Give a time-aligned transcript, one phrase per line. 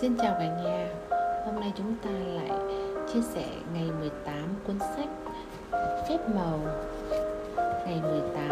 [0.00, 0.88] Xin chào cả nhà.
[1.44, 2.60] Hôm nay chúng ta lại
[3.12, 3.44] chia sẻ
[3.74, 5.08] ngày 18 cuốn sách
[6.08, 6.60] Phép màu.
[7.56, 8.48] Ngày 18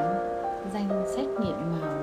[0.75, 1.95] Danh sách nghiệm màu.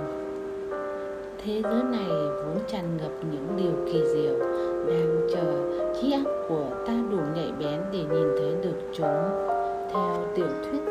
[1.43, 2.09] Thế giới này
[2.46, 4.39] vốn tràn ngập những điều kỳ diệu,
[4.88, 9.48] Đang chờ trí óc của ta đủ nhạy bén để nhìn thấy được chúng.
[9.94, 10.82] Theo tiểu thuyết,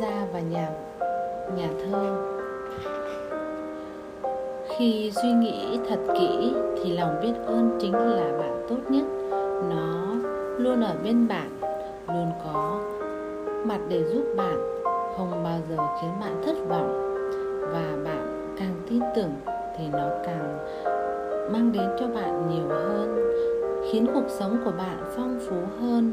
[0.00, 0.70] Gia và nhà
[1.56, 2.34] nhà thơ
[4.78, 9.04] khi suy nghĩ thật kỹ thì lòng biết ơn chính là bạn tốt nhất.
[9.70, 10.14] Nó
[10.58, 11.50] luôn ở bên bạn,
[12.08, 12.80] luôn có
[13.64, 14.56] mặt để giúp bạn,
[15.16, 17.00] không bao giờ khiến bạn thất vọng.
[17.60, 19.32] Và bạn càng tin tưởng
[19.78, 20.58] thì nó càng
[21.52, 23.32] mang đến cho bạn nhiều hơn,
[23.92, 26.12] khiến cuộc sống của bạn phong phú hơn.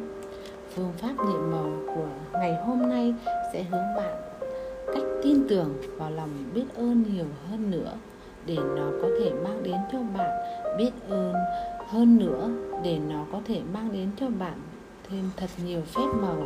[0.76, 3.14] Phương pháp nhiệm màu của ngày hôm nay
[3.54, 4.16] sẽ hướng bạn
[4.88, 7.92] cách tin tưởng vào lòng biết ơn nhiều hơn nữa
[8.46, 10.30] để nó có thể mang đến cho bạn
[10.78, 11.34] biết ơn.
[11.88, 12.50] Hơn nữa,
[12.84, 14.62] để nó có thể mang đến cho bạn
[15.10, 16.44] thêm thật nhiều phép màu.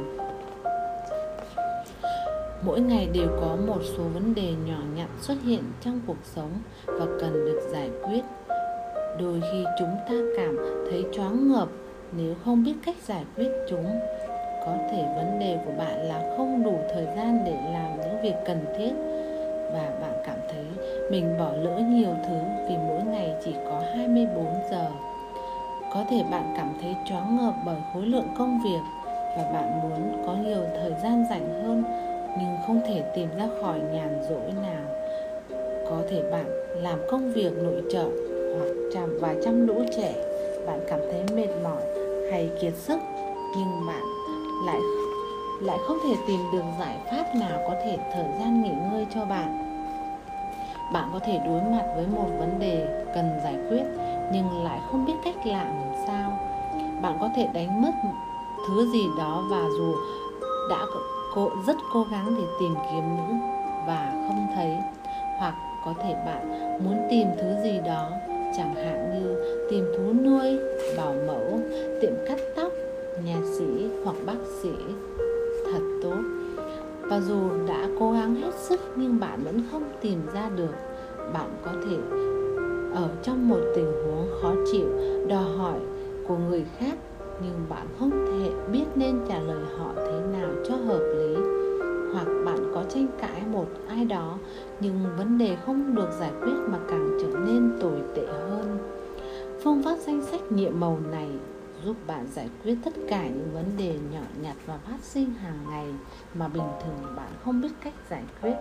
[2.66, 6.52] Mỗi ngày đều có một số vấn đề nhỏ nhặt xuất hiện trong cuộc sống
[6.86, 8.22] và cần được giải quyết.
[9.20, 10.58] Đôi khi chúng ta cảm
[10.90, 11.68] thấy choáng ngợp
[12.18, 13.86] nếu không biết cách giải quyết chúng.
[14.66, 18.36] Có thể vấn đề của bạn là không đủ thời gian để làm những việc
[18.46, 19.15] cần thiết
[19.76, 20.66] và bạn cảm thấy
[21.10, 24.86] mình bỏ lỡ nhiều thứ vì mỗi ngày chỉ có 24 giờ.
[25.94, 28.82] Có thể bạn cảm thấy choáng ngợp bởi khối lượng công việc
[29.38, 31.84] và bạn muốn có nhiều thời gian rảnh hơn
[32.40, 34.86] nhưng không thể tìm ra khỏi nhàn rỗi nào.
[35.90, 36.46] Có thể bạn
[36.76, 38.08] làm công việc nội trợ
[38.58, 40.14] hoặc chăm và chăm lũ trẻ,
[40.68, 41.82] bạn cảm thấy mệt mỏi
[42.32, 43.00] hay kiệt sức
[43.58, 44.04] nhưng bạn
[44.66, 44.80] lại
[45.62, 49.26] lại không thể tìm được giải pháp nào có thể thời gian nghỉ ngơi cho
[49.26, 49.65] bạn
[50.94, 53.84] bạn có thể đối mặt với một vấn đề cần giải quyết
[54.32, 55.74] nhưng lại không biết cách làm
[56.08, 56.40] sao.
[57.02, 57.92] Bạn có thể đánh mất
[58.68, 59.96] thứ gì đó và dù
[60.70, 60.86] đã
[61.36, 63.40] cố, rất cố gắng để tìm kiếm những
[63.88, 64.78] và không thấy
[65.38, 65.56] hoặc
[65.86, 68.10] có thể bạn muốn tìm thứ gì đó
[68.58, 69.36] chẳng hạn như
[69.70, 70.60] tìm thú nuôi
[70.98, 71.60] bảo mẫu
[72.02, 72.72] tiệm cắt tóc
[73.26, 74.70] nhà sĩ hoặc bác sĩ.
[75.72, 76.45] Thật tốt
[77.10, 80.74] và dù đã cố gắng hết sức nhưng bạn vẫn không tìm ra được.
[81.34, 81.98] Bạn có thể
[82.94, 84.88] ở trong một tình huống khó chịu,
[85.28, 85.80] đòi hỏi
[86.28, 86.98] của người khác,
[87.42, 91.36] nhưng bạn không thể biết nên trả lời họ thế nào cho hợp lý.
[92.14, 94.38] Hoặc bạn có tranh cãi một ai đó,
[94.80, 98.78] nhưng vấn đề không được giải quyết mà càng trở nên tồi tệ hơn.
[99.64, 101.30] Phương pháp danh sách nhiệm màu này
[101.84, 105.60] giúp bạn giải quyết tất cả những vấn đề nhỏ nhặt và phát sinh hàng
[105.70, 105.88] ngày
[106.34, 108.56] mà bình thường bạn không biết cách giải quyết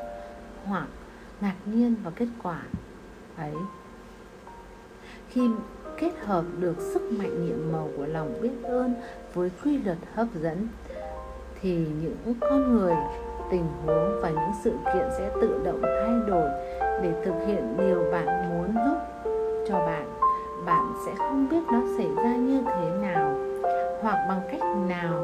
[0.64, 0.86] hoặc
[1.40, 2.62] ngạc nhiên vào kết quả
[3.36, 3.54] ấy.
[5.28, 5.48] Khi
[5.98, 8.94] kết hợp được sức mạnh nhiệm màu của lòng biết ơn
[9.34, 10.68] với quy luật hấp dẫn,
[11.60, 12.94] thì những con người,
[13.50, 16.48] tình huống và những sự kiện sẽ tự động thay đổi
[17.02, 18.98] để thực hiện điều bạn muốn giúp
[19.68, 20.13] cho bạn
[20.66, 23.34] bạn sẽ không biết nó xảy ra như thế nào,
[24.00, 25.22] hoặc bằng cách nào,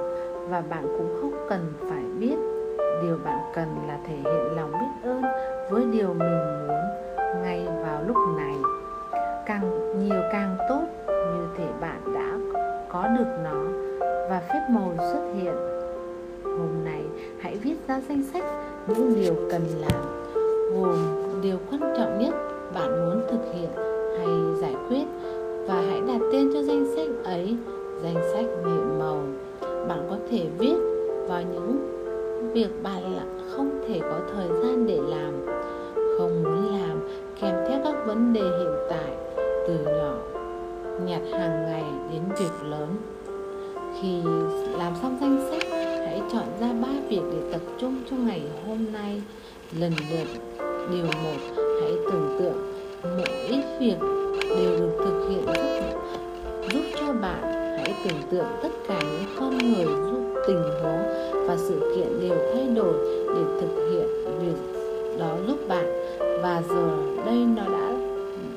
[0.49, 2.37] và bạn cũng không cần phải biết.
[3.03, 5.23] Điều bạn cần là thể hiện lòng biết ơn
[5.71, 6.79] với điều mình muốn
[7.43, 8.55] ngay vào lúc này.
[9.47, 12.57] Càng nhiều càng tốt, như thể bạn đã
[12.89, 13.63] có được nó
[14.31, 15.55] và phép màu xuất hiện.
[16.45, 17.03] Hôm nay,
[17.41, 18.45] hãy viết ra danh sách
[18.87, 20.03] những điều cần làm,
[20.75, 20.97] gồm
[21.43, 22.35] điều quan trọng nhất
[22.75, 23.71] bạn muốn thực hiện
[24.21, 25.05] hay giải quyết.
[25.67, 27.57] Và hãy đặt tên cho danh sách ấy,
[28.03, 29.23] danh sách nhiệm màu
[29.61, 30.77] bạn có thể viết
[31.29, 31.77] vào những
[32.55, 35.47] việc bạn là không thể có thời gian để làm.
[36.19, 37.01] Không muốn làm
[37.41, 39.17] kèm theo các vấn đề hiện tại,
[39.69, 40.15] từ nhỏ,
[41.07, 42.89] nhặt hàng ngày đến việc lớn.
[44.01, 44.23] Khi
[44.79, 45.71] làm xong danh sách,
[46.07, 49.23] hãy chọn ra ba việc để tập trung cho ngày hôm nay.
[49.79, 50.29] Lần lượt,
[50.93, 53.97] điều một, hãy tưởng tượng mỗi việc
[54.57, 55.99] đều được thực hiện giúp,
[56.73, 57.43] giúp cho bạn.
[57.79, 61.03] Hãy tưởng tượng tất cả những con người giúp tình huống
[61.47, 62.95] và sự kiện đều thay đổi
[63.27, 64.09] để thực hiện
[64.41, 64.81] việc
[65.19, 66.17] đó giúp bạn.
[66.43, 66.89] Và giờ
[67.27, 67.93] đây nó đã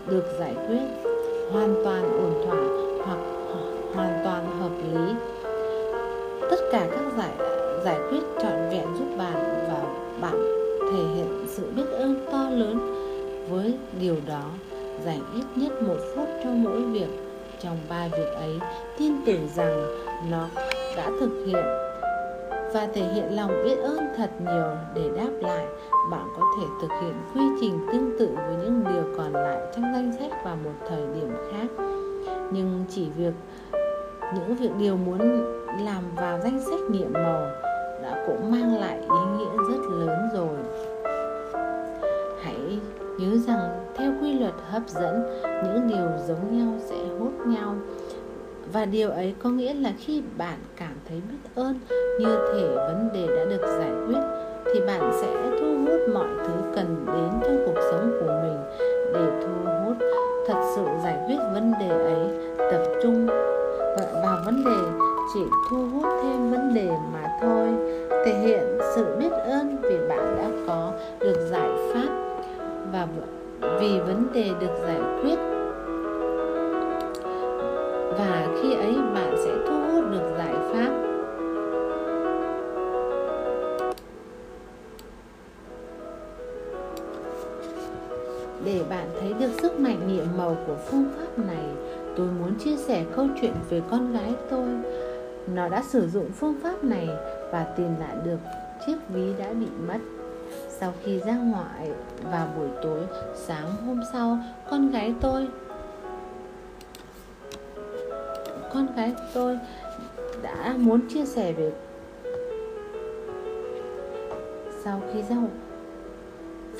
[0.07, 1.11] được giải quyết
[1.51, 2.63] hoàn toàn ổn thỏa
[3.05, 3.19] hoặc
[3.95, 5.13] hoàn toàn hợp lý.
[6.49, 7.31] Tất cả các giải
[7.85, 9.33] giải quyết trọn vẹn giúp bạn
[9.67, 9.83] và
[10.21, 10.35] bạn
[10.91, 12.92] thể hiện sự biết ơn to lớn
[13.53, 14.43] với điều đó,
[15.05, 17.07] dành ít nhất một phút cho mỗi việc.
[17.59, 18.59] Trong ba việc ấy,
[18.97, 19.85] tin tưởng rằng
[20.31, 20.47] nó
[20.97, 21.63] đã thực hiện
[22.73, 24.75] và thể hiện lòng biết ơn thật nhiều.
[24.95, 25.65] Để đáp lại,
[26.11, 29.83] bạn có thể thực hiện quy trình tương tự với những điều còn lại trong
[29.93, 31.83] danh sách vào một thời điểm khác.
[32.51, 33.33] Nhưng chỉ việc,
[34.35, 35.19] những việc điều muốn
[35.85, 37.47] làm vào danh sách nhiệm màu
[38.03, 40.57] đã cũng mang lại ý nghĩa rất lớn rồi.
[42.43, 42.79] Hãy
[43.17, 47.75] nhớ rằng theo quy luật hấp dẫn, những điều giống nhau sẽ hút nhau.
[48.73, 51.79] Và điều ấy có nghĩa là khi bạn cảm thấy biết ơn
[52.19, 54.21] như thể vấn đề đã được giải quyết,
[54.65, 58.59] thì bạn sẽ thu hút mọi thứ cần đến trong cuộc sống của mình
[59.13, 59.97] để thu hút.
[60.47, 62.27] Thật sự giải quyết vấn đề ấy
[62.71, 63.27] tập trung
[64.23, 65.39] vào vấn đề chỉ
[65.69, 67.67] thu hút thêm vấn đề mà thôi.
[68.25, 71.69] Thể hiện sự biết ơn vì bạn đã có, được giải
[72.93, 73.07] và
[73.79, 75.35] vì vấn đề được giải quyết.
[78.17, 80.93] Và khi ấy bạn sẽ thu hút được giải pháp.
[88.65, 91.65] Để bạn thấy được sức mạnh nhiệm màu của phương pháp này,
[92.17, 94.67] tôi muốn chia sẻ câu chuyện về con gái tôi.
[95.53, 97.09] Nó đã sử dụng phương pháp này
[97.51, 98.37] và tìm lại được
[98.87, 100.12] chiếc ví đã bị mất
[100.79, 101.91] sau khi ra ngoại
[102.31, 103.01] vào buổi tối
[103.35, 104.37] sáng hôm sau
[104.69, 105.47] con gái tôi
[108.73, 109.59] con gái tôi
[110.41, 111.71] đã muốn chia sẻ về
[114.83, 115.35] sau khi ra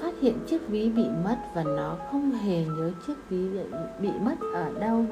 [0.04, 3.60] phát hiện chiếc ví bị mất và nó không hề nhớ chiếc ví bị,
[4.00, 5.06] bị mất ở đâu.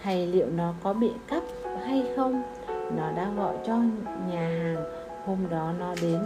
[0.00, 1.42] Hay liệu nó có bị cắp
[1.84, 2.42] hay không?
[2.96, 3.76] Nó đã gọi cho
[4.28, 4.84] nhà hàng.
[5.26, 6.20] Hôm đó nó đến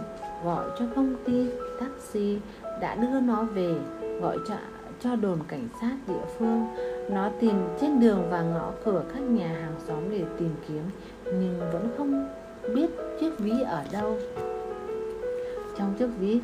[0.45, 1.45] gọi cho công ty,
[1.79, 2.37] taxi,
[2.81, 3.75] đã đưa nó về,
[4.21, 4.55] gọi cho
[4.99, 6.67] cho đồn cảnh sát địa phương.
[7.09, 10.83] Nó tìm trên đường và ngõ cửa các nhà hàng xóm để tìm kiếm,
[11.25, 12.29] nhưng vẫn không
[12.75, 12.89] biết
[13.19, 14.17] chiếc ví ở đâu.
[15.77, 16.39] Trong chiếc ví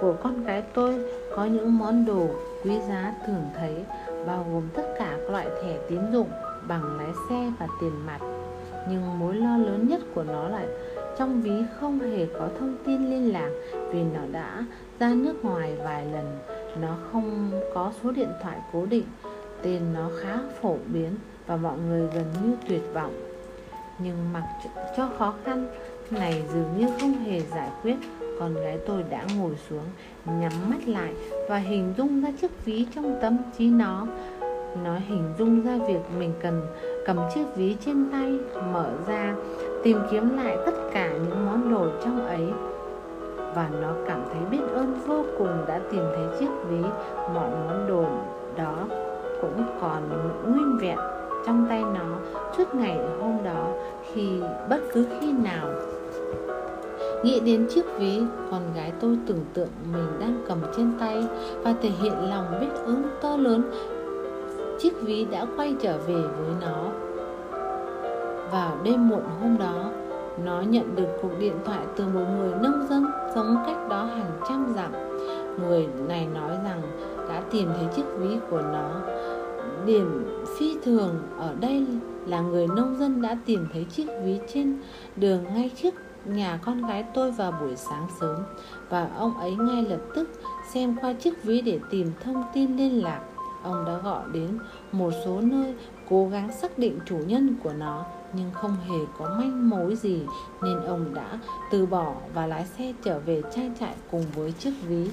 [0.00, 1.04] của con gái tôi
[1.36, 2.26] có những món đồ
[2.64, 3.84] quý giá thường thấy,
[4.26, 6.28] bao gồm tất cả các loại thẻ tín dụng,
[6.68, 8.18] bằng lái xe và tiền mặt.
[8.88, 10.66] Nhưng mối lo lớn nhất của nó là
[11.18, 13.50] trong ví không hề có thông tin liên lạc
[13.92, 14.64] vì nó đã
[14.98, 16.38] ra nước ngoài vài lần.
[16.80, 19.04] Nó không có số điện thoại cố định.
[19.62, 21.10] Tên nó khá phổ biến
[21.46, 23.14] và mọi người gần như tuyệt vọng.
[23.98, 24.44] Nhưng mặc
[24.96, 25.66] cho khó khăn,
[26.10, 27.96] này dường như không hề giải quyết.
[28.40, 29.84] Con gái tôi đã ngồi xuống,
[30.26, 31.12] nhắm mắt lại
[31.48, 34.06] và hình dung ra chiếc ví trong tâm trí nó
[34.84, 36.62] nó hình dung ra việc mình cần
[37.06, 38.38] cầm chiếc ví trên tay
[38.72, 39.34] mở ra
[39.82, 42.46] tìm kiếm lại tất cả những món đồ trong ấy
[43.54, 46.82] và nó cảm thấy biết ơn vô cùng đã tìm thấy chiếc ví
[47.34, 48.04] mọi món đồ
[48.56, 48.88] đó
[49.40, 50.02] cũng còn
[50.46, 50.98] nguyên vẹn
[51.46, 52.18] trong tay nó
[52.56, 53.68] suốt ngày hôm đó
[54.12, 55.68] khi bất cứ khi nào
[57.22, 61.26] Nghĩ đến chiếc ví, con gái tôi tưởng tượng mình đang cầm trên tay
[61.62, 63.70] và thể hiện lòng biết ơn to lớn.
[64.82, 66.90] Chiếc ví đã quay trở về với nó.
[68.52, 69.90] Vào đêm muộn hôm đó,
[70.44, 74.40] nó nhận được cuộc điện thoại từ một người nông dân sống cách đó hàng
[74.48, 74.92] trăm dặm.
[75.60, 76.82] Người này nói rằng
[77.28, 78.90] đã tìm thấy chiếc ví của nó.
[79.86, 80.26] Điểm
[80.58, 81.86] phi thường ở đây
[82.26, 84.78] là người nông dân đã tìm thấy chiếc ví trên
[85.16, 85.94] đường ngay trước
[86.24, 88.36] nhà con gái tôi vào buổi sáng sớm
[88.88, 90.28] và ông ấy ngay lập tức
[90.72, 93.20] xem qua chiếc ví để tìm thông tin liên lạc.
[93.62, 94.58] Ông đã gọi đến
[94.92, 95.74] một số nơi
[96.10, 100.22] cố gắng xác định chủ nhân của nó nhưng không hề có manh mối gì
[100.62, 101.38] nên ông đã
[101.70, 105.08] từ bỏ và lái xe trở về trang trại cùng với chiếc ví.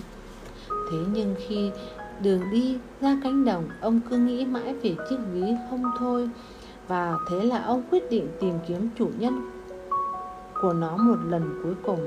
[0.70, 1.72] Thế nhưng khi
[2.22, 6.30] đường đi ra cánh đồng, ông cứ nghĩ mãi về chiếc ví không thôi
[6.88, 9.52] và thế là ông quyết định tìm kiếm chủ nhân
[10.62, 12.00] của nó một lần cuối cùng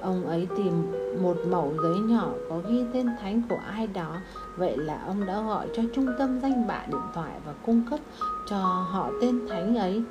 [0.00, 4.16] ông ấy tìm một mẩu giấy nhỏ có ghi tên thánh của ai đó
[4.56, 8.00] vậy là ông đã gọi cho trung tâm danh bạ điện thoại và cung cấp
[8.46, 8.56] cho
[8.90, 10.02] họ tên thánh ấy.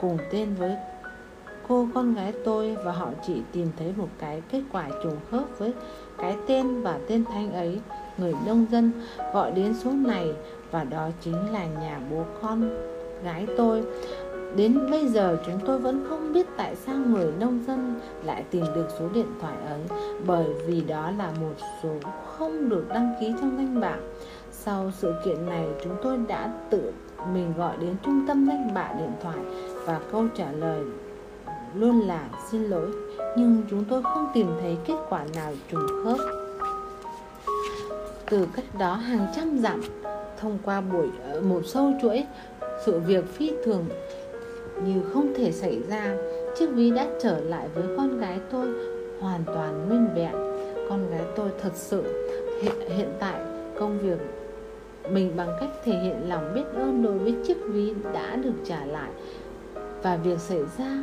[0.00, 0.76] Cùng tên với
[1.68, 5.58] cô con gái tôi và họ chỉ tìm thấy một cái kết quả trùng khớp
[5.58, 5.74] với
[6.18, 7.80] cái tên và tên thánh ấy.
[8.18, 8.92] Người nông dân
[9.32, 10.32] gọi đến số này
[10.70, 12.70] và đó chính là nhà bố con
[13.24, 13.82] gái tôi.
[14.56, 18.64] Đến bây giờ chúng tôi vẫn không biết tại sao người nông dân lại tìm
[18.74, 19.80] được số điện thoại ấy,
[20.26, 21.90] Bởi vì đó là một số
[22.26, 23.96] không được đăng ký trong danh bạ.
[24.52, 26.92] Sau sự kiện này, chúng tôi đã tự
[27.32, 29.38] mình gọi đến trung tâm danh bạ điện thoại
[29.84, 30.80] Và câu trả lời
[31.74, 32.90] luôn là xin lỗi
[33.36, 36.18] Nhưng chúng tôi không tìm thấy kết quả nào trùng khớp.
[38.30, 39.80] Từ cách đó hàng trăm dặm,
[40.40, 42.24] thông qua buổi ờ, một sâu chuỗi,
[42.84, 43.84] sự việc phi thường
[44.84, 46.16] như không thể xảy ra.
[46.58, 48.66] Chiếc ví đã trở lại với con gái tôi
[49.20, 50.32] hoàn toàn nguyên vẹn.
[50.88, 52.02] Con gái tôi thật sự
[52.62, 53.40] hiện, hiện tại
[53.78, 54.18] công việc
[55.10, 58.84] mình bằng cách thể hiện lòng biết ơn đối với chiếc ví đã được trả
[58.84, 59.10] lại.
[60.02, 61.02] Và việc xảy ra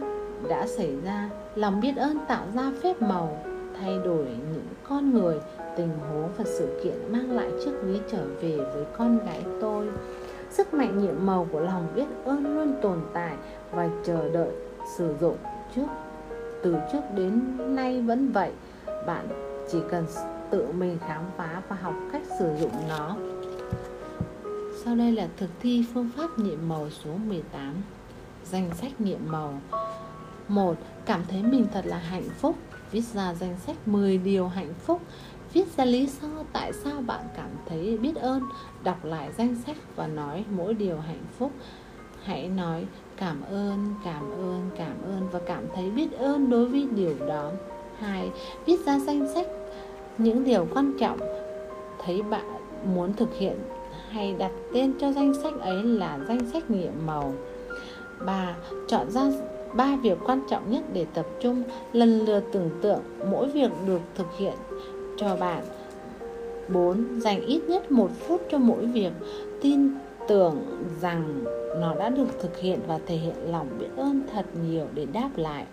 [0.50, 3.38] đã xảy ra lòng biết ơn tạo ra phép màu
[3.80, 5.36] thay đổi những con người
[5.78, 9.88] tình huống và sự kiện mang lại chiếc ví trở về với con gái tôi.
[10.50, 13.36] Sức mạnh nhiệm màu của lòng biết ơn luôn tồn tại
[13.76, 14.52] và chờ đợi
[14.98, 15.38] sử dụng
[15.76, 15.88] trước.
[16.64, 18.52] Từ trước đến nay vẫn vậy,
[19.08, 19.28] bạn
[19.72, 20.06] chỉ cần
[20.52, 23.16] tự mình khám phá và học cách sử dụng nó.
[24.86, 27.74] Sau đây là thực thi phương pháp nhiệm màu số 18
[28.46, 29.62] danh sách nhiệm màu.
[30.48, 30.76] Một,
[31.06, 32.56] cảm thấy mình thật là hạnh phúc.
[32.92, 35.02] Viết ra danh sách 10 điều hạnh phúc.
[35.54, 38.44] Viết ra lý do tại sao bạn cảm thấy biết ơn.
[38.84, 41.52] Đọc lại danh sách và nói mỗi điều hạnh phúc.
[42.24, 42.86] Hãy nói
[43.18, 47.52] cảm ơn cảm ơn cảm ơn và cảm thấy biết ơn đối với điều đó
[48.00, 48.30] hai,
[48.66, 49.48] viết ra danh sách
[50.18, 51.20] những điều quan trọng
[52.06, 52.46] thấy bạn
[52.96, 53.56] muốn thực hiện
[54.10, 57.34] hay đặt tên cho danh sách ấy là danh sách nhiệm màu
[58.26, 58.56] ba,
[58.88, 59.32] Chọn ra
[59.74, 64.02] ba việc quan trọng nhất để tập trung, lần lượt tưởng tượng mỗi việc được
[64.16, 64.54] thực hiện
[65.18, 65.64] cho bạn
[66.68, 67.20] 4.
[67.22, 69.12] Dành ít nhất một phút cho mỗi việc,
[69.62, 69.90] tin
[70.28, 70.66] tưởng
[71.02, 71.44] rằng
[71.80, 75.30] nó đã được thực hiện và thể hiện lòng biết ơn thật nhiều để đáp
[75.36, 75.66] lại.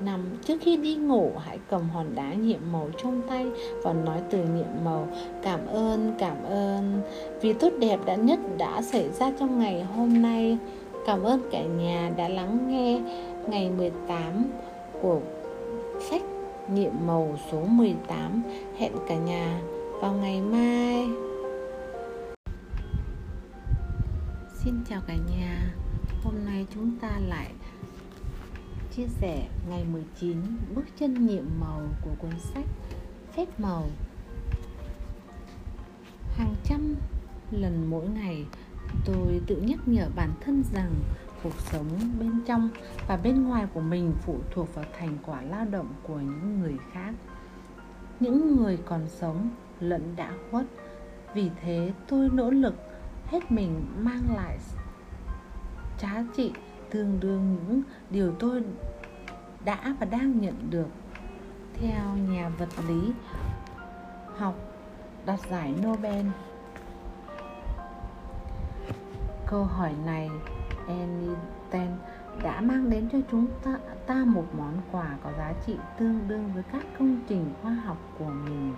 [0.00, 0.20] 5.
[0.44, 3.46] Trước khi đi ngủ hãy cầm hòn đá nhiệm màu trong tay
[3.82, 5.08] và nói từ nhiệm màu
[5.42, 7.00] Cảm ơn, cảm ơn
[7.40, 10.58] vì tốt đẹp đã nhất đã xảy ra trong ngày hôm nay.
[11.06, 13.00] Cảm ơn cả nhà đã lắng nghe
[13.48, 14.44] ngày 18
[15.02, 15.20] của
[16.10, 16.22] sách
[16.68, 18.42] nhiệm màu số 18
[18.76, 19.60] Hẹn cả nhà
[20.00, 21.25] vào ngày mai.
[24.66, 25.74] Xin chào cả nhà.
[26.24, 27.52] Hôm nay chúng ta lại
[28.96, 30.42] chia sẻ ngày 19
[30.74, 32.64] bước chân nhiệm màu của cuốn sách
[33.32, 33.84] Phép màu.
[36.36, 36.94] Hàng trăm
[37.50, 38.46] lần mỗi ngày,
[39.04, 40.94] tôi tự nhắc nhở bản thân rằng
[41.42, 41.88] cuộc sống
[42.20, 42.68] bên trong
[43.08, 46.76] và bên ngoài của mình phụ thuộc vào thành quả lao động của những người
[46.92, 47.14] khác.
[48.20, 50.66] Những người còn sống lẫn đã khuất,
[51.34, 52.74] vì thế tôi nỗ lực
[53.26, 54.58] hết mình mang lại
[55.98, 56.52] giá trị
[56.90, 58.62] tương đương những điều tôi
[59.64, 60.88] đã và đang nhận được.
[61.74, 63.12] Theo nhà vật lý
[64.36, 64.54] học
[65.26, 66.26] đạt giải Nobel.
[69.46, 70.30] Câu hỏi này
[70.88, 71.90] Einstein
[72.42, 76.50] đã mang đến cho chúng ta, ta một món quà có giá trị tương đương
[76.54, 78.74] với các công trình khoa học của mình.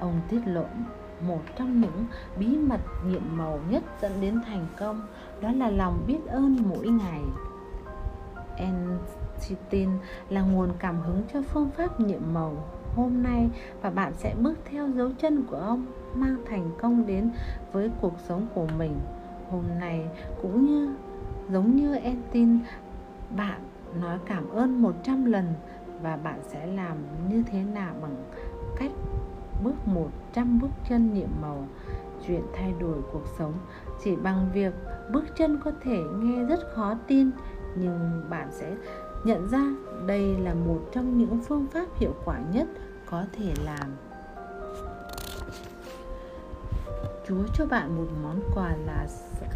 [0.00, 0.64] Ông tiết lộ
[1.26, 2.06] một trong những
[2.38, 5.02] bí mật nhiệm màu nhất dẫn đến thành công,
[5.40, 7.20] đó là lòng biết ơn mỗi ngày.
[8.56, 9.88] Einstein
[10.28, 12.56] là nguồn cảm hứng cho phương pháp nhiệm màu
[12.96, 13.50] hôm nay
[13.82, 17.30] và bạn sẽ bước theo dấu chân của ông, mang thành công đến
[17.72, 19.00] với cuộc sống của mình.
[19.50, 20.08] Hôm nay
[20.42, 20.94] cũng như,
[21.50, 22.58] giống như Einstein
[23.36, 23.60] bạn
[24.00, 25.54] nói cảm ơn 100 lần
[26.02, 26.96] và bạn sẽ làm
[27.30, 28.16] như thế nào bằng
[28.76, 28.90] cách
[29.62, 31.68] bước 100 bước chân nhiệm màu
[32.26, 33.52] chuyện thay đổi cuộc sống
[34.04, 34.74] chỉ bằng việc
[35.12, 37.30] bước chân có thể nghe rất khó tin,
[37.76, 38.76] nhưng bạn sẽ
[39.24, 39.74] nhận ra
[40.06, 42.66] đây là một trong những phương pháp hiệu quả nhất
[43.06, 43.96] có thể làm
[47.28, 49.06] Chúa cho bạn một món quà là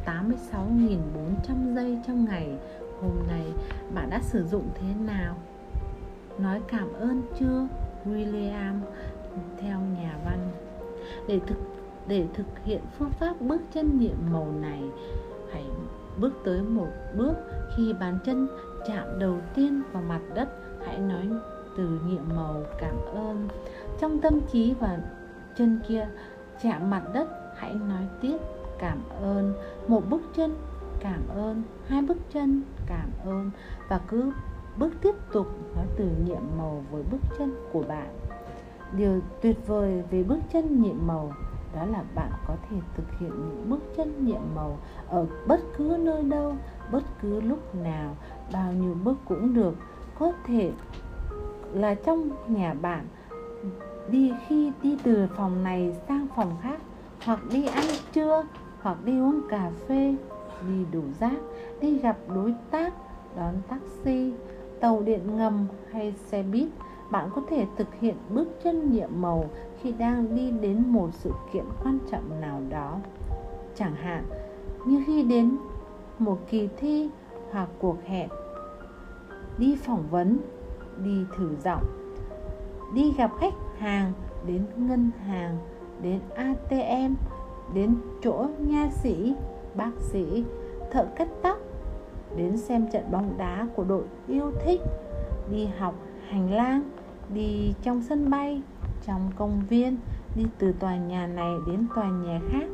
[0.06, 2.58] 86.400 giây trong ngày
[3.02, 3.52] Hôm nay
[3.94, 5.36] bạn đã sử dụng thế nào?
[6.38, 7.66] Nói cảm ơn chưa?
[8.04, 8.80] William
[9.60, 10.50] theo nhà văn.
[11.28, 11.58] Để thực
[12.06, 14.82] để thực hiện phương pháp bước chân nhiệm màu này,
[15.52, 15.64] hãy
[16.20, 17.32] bước tới một bước.
[17.76, 18.48] Khi bàn chân
[18.86, 20.48] chạm đầu tiên vào mặt đất,
[20.86, 21.28] hãy nói
[21.76, 23.48] từ nhiệm màu cảm ơn.
[24.00, 24.98] Trong tâm trí và
[25.56, 26.08] chân kia,
[26.62, 28.38] chạm mặt đất, hãy nói tiếp
[28.78, 29.54] cảm ơn.
[29.88, 30.54] Một bước chân
[31.00, 33.50] cảm ơn, hai bước chân cảm ơn.
[33.88, 34.32] Và cứ
[34.78, 38.14] bước tiếp tục nói từ nhiệm màu với bước chân của bạn
[38.92, 41.32] điều tuyệt vời về bước chân nhiệm màu
[41.74, 44.78] đó là bạn có thể thực hiện những bước chân nhiệm màu
[45.08, 46.56] ở bất cứ nơi đâu,
[46.92, 48.16] bất cứ lúc nào,
[48.52, 49.74] bao nhiêu bước cũng được.
[50.18, 50.72] Có thể
[51.72, 53.06] là trong nhà bạn,
[54.10, 56.80] đi khi đi từ phòng này sang phòng khác,
[57.24, 58.44] hoặc đi ăn trưa,
[58.82, 60.14] hoặc đi uống cà phê,
[60.68, 61.38] đi đủ rác
[61.80, 62.94] đi gặp đối tác,
[63.36, 64.32] đón taxi,
[64.80, 66.68] tàu điện ngầm hay xe buýt
[67.10, 69.44] bạn có thể thực hiện bước chân nhiệm màu
[69.82, 72.98] khi đang đi đến một sự kiện quan trọng nào đó.
[73.74, 74.24] Chẳng hạn,
[74.86, 75.56] như khi đến
[76.18, 77.10] một kỳ thi
[77.50, 78.28] hoặc cuộc hẹn,
[79.58, 80.38] đi phỏng vấn,
[81.04, 81.84] đi thử giọng,
[82.94, 84.12] đi gặp khách hàng,
[84.46, 85.58] đến ngân hàng,
[86.02, 87.14] đến atm
[87.74, 89.34] đến chỗ nha sĩ,
[89.74, 90.44] bác sĩ,
[90.90, 91.58] thợ cắt tóc,
[92.36, 94.80] đến xem trận bóng đá của đội yêu thích,
[95.50, 95.94] đi học
[96.28, 96.82] hành lang
[97.34, 98.62] đi trong sân bay,
[99.06, 99.96] trong công viên,
[100.34, 102.66] đi từ tòa nhà này đến tòa nhà khác.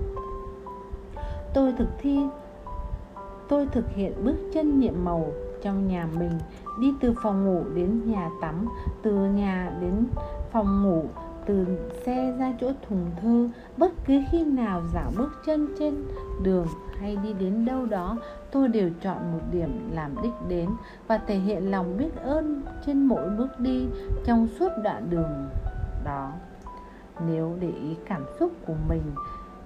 [1.55, 2.21] Tôi thực thi,
[3.49, 5.33] tôi thực hiện bước chân nhiệm màu
[5.63, 6.39] trong nhà mình,
[6.81, 8.69] đi từ phòng ngủ đến nhà tắm,
[9.03, 10.07] từ nhà đến
[10.53, 11.05] phòng ngủ,
[11.47, 11.67] từ
[12.07, 15.95] xe ra chỗ thùng thư bất cứ khi nào dạo bước chân trên
[16.43, 16.67] đường
[17.01, 18.17] hay đi đến đâu đó
[18.55, 20.71] tôi đều chọn một điểm làm đích đến
[21.07, 23.87] và thể hiện lòng biết ơn trên mỗi bước đi
[24.25, 25.49] trong suốt đoạn đường
[26.05, 26.33] đó.
[27.27, 29.03] Nếu để ý cảm xúc của mình,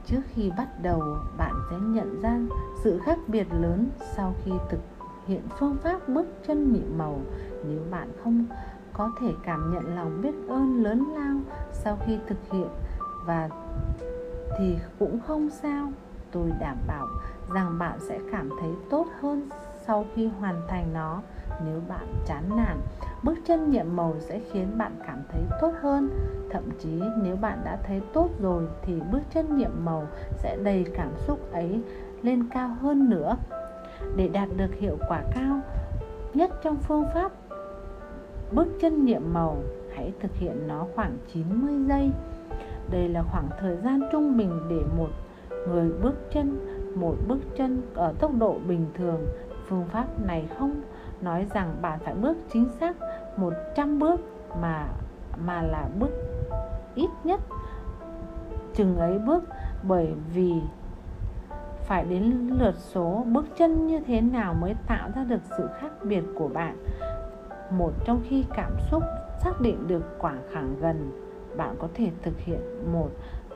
[0.07, 1.03] trước khi bắt đầu,
[1.39, 2.39] bạn sẽ nhận ra
[2.85, 4.81] sự khác biệt lớn sau khi thực
[5.27, 7.21] hiện phương pháp bước chân nhiệm màu.
[7.69, 8.45] Nếu bạn không
[8.93, 11.37] có thể cảm nhận lòng biết ơn lớn lao
[11.73, 12.69] sau khi thực hiện
[13.27, 13.49] và
[14.59, 15.93] thì cũng không sao.
[16.33, 17.07] Tôi đảm bảo
[17.53, 19.49] rằng bạn sẽ cảm thấy tốt hơn
[19.87, 21.23] sau khi hoàn thành nó
[21.65, 22.77] nếu bạn chán nản.
[23.23, 26.11] Bước chân nhiệm màu sẽ khiến bạn cảm thấy tốt hơn.
[26.51, 30.87] Thậm chí, nếu bạn đã thấy tốt rồi thì bước chân nhiệm màu sẽ đầy
[30.95, 31.81] cảm xúc ấy
[32.23, 33.37] lên cao hơn nữa.
[34.17, 35.61] Để đạt được hiệu quả cao
[36.35, 37.33] nhất trong phương pháp
[38.53, 39.57] bước chân nhiệm màu,
[39.95, 42.11] hãy thực hiện nó khoảng 90 giây.
[42.91, 45.09] Đây là khoảng thời gian trung bình để một
[45.69, 46.59] người bước chân
[46.95, 49.21] một bước chân ở tốc độ bình thường.
[49.67, 50.81] Phương pháp này không
[51.21, 52.97] nói rằng bạn phải bước chính xác
[53.37, 54.21] 100 bước
[54.61, 54.87] mà
[55.47, 56.11] mà là bước
[56.95, 57.41] ít nhất
[58.75, 59.45] chừng ấy bước.
[59.83, 60.53] Bởi vì
[61.87, 65.91] phải đến lượt số, bước chân như thế nào mới tạo ra được sự khác
[66.03, 66.77] biệt của bạn?
[67.71, 69.03] Một trong khi cảm xúc
[69.45, 71.11] xác định được quả khẳng gần,
[71.57, 72.61] bạn có thể thực hiện
[72.93, 73.09] một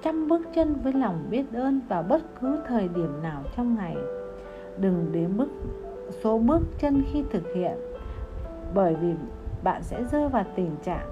[0.02, 3.96] trăm bước chân với lòng biết ơn vào bất cứ thời điểm nào trong ngày.
[4.78, 5.48] Đừng đến bước
[6.24, 7.76] số bước chân khi thực hiện,
[8.74, 9.14] bởi vì
[9.62, 11.08] bạn sẽ rơi vào tình trạng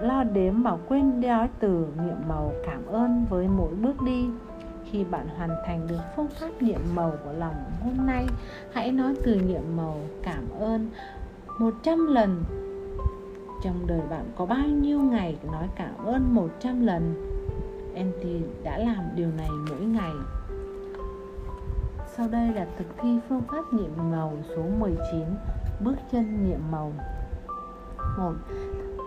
[0.00, 4.26] lo đếm mà quên nói từ niệm màu cảm ơn với mỗi bước đi.
[4.90, 7.54] Khi bạn hoàn thành được phương pháp niệm màu của lòng
[7.84, 8.26] hôm nay,
[8.72, 10.90] hãy nói từ niệm màu cảm ơn
[11.58, 12.44] 100 lần.
[13.62, 17.35] Trong đời bạn có bao nhiêu ngày nói cảm ơn 100 lần?
[17.96, 20.12] Anti đã làm điều này mỗi ngày.
[22.16, 25.20] Sau đây là thực thi phương pháp niệm màu số 19
[25.80, 26.92] Bước chân niệm màu.
[28.18, 28.32] 1.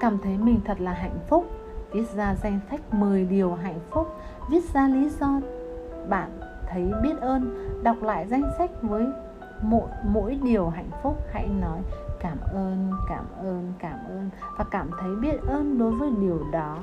[0.02, 1.45] Cảm thấy mình thật là hạnh phúc.
[1.91, 4.08] Viết ra danh sách 10 điều hạnh phúc
[4.49, 5.41] Viết ra lý do
[6.10, 7.69] bạn thấy biết ơn.
[7.84, 9.06] Đọc lại danh sách với
[9.62, 11.80] mỗi, mỗi điều hạnh phúc Hãy nói
[12.19, 16.78] cảm ơn, cảm ơn, cảm ơn Và cảm thấy biết ơn đối với điều đó.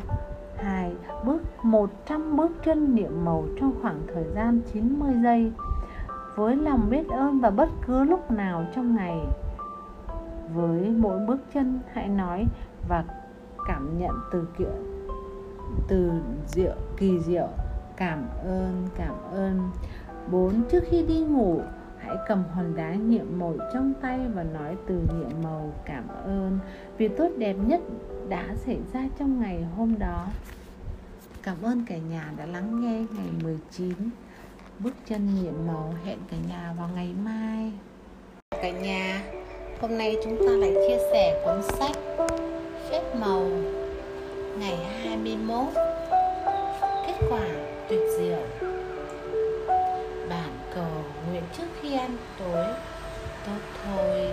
[0.58, 0.92] 2.
[1.24, 5.52] Bước 100 bước chân niệm màu trong khoảng thời gian 90 giây.
[6.36, 9.20] Với lòng biết ơn và bất cứ lúc nào trong ngày,
[10.54, 12.46] với mỗi bước chân, hãy nói
[12.88, 13.04] và
[13.68, 14.72] cảm nhận từ kiểu
[15.88, 16.10] từ
[16.46, 17.48] diệu, kỳ diệu.
[17.96, 19.70] Cảm ơn cảm ơn.
[20.30, 21.60] Bốn, trước khi đi ngủ,
[21.98, 26.58] hãy cầm hòn đá niệm màu trong tay và nói từ niệm màu cảm ơn.
[26.98, 27.80] Vì tốt đẹp nhất
[28.28, 30.26] đã xảy ra trong ngày hôm đó.
[31.42, 33.92] Cảm ơn cả nhà đã lắng nghe ngày 19
[34.78, 37.72] bước chân nhiệm màu hẹn cả nhà vào ngày mai.
[38.62, 39.22] Cả nhà
[39.80, 41.96] hôm nay chúng ta lại chia sẻ cuốn sách
[42.90, 43.50] phép màu
[44.58, 45.64] ngày 21
[47.06, 47.46] kết quả
[47.88, 48.42] tuyệt diệu.
[50.28, 52.66] Bản cầu nguyện trước khi ăn tối
[53.46, 54.32] tốt thôi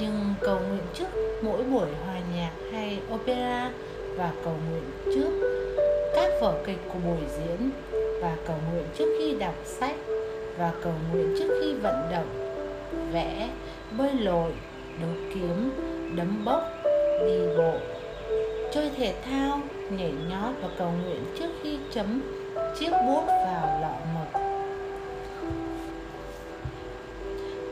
[0.00, 1.08] nhưng cầu nguyện trước
[1.42, 3.70] mỗi buổi hòa nhạc hay opera
[4.16, 4.84] và cầu nguyện
[5.14, 5.30] trước
[6.14, 7.70] các vở kịch của buổi diễn
[8.20, 9.96] và cầu nguyện trước khi đọc sách
[10.58, 12.54] và cầu nguyện trước khi vận động,
[13.12, 13.48] vẽ,
[13.98, 14.52] bơi lội,
[15.00, 15.70] đấu kiếm,
[16.16, 16.62] đấm bốc,
[17.26, 17.72] đi bộ,
[18.72, 22.20] chơi thể thao, nhảy nhót và cầu nguyện trước khi chấm
[22.78, 24.17] chiếc bút vào lọ mật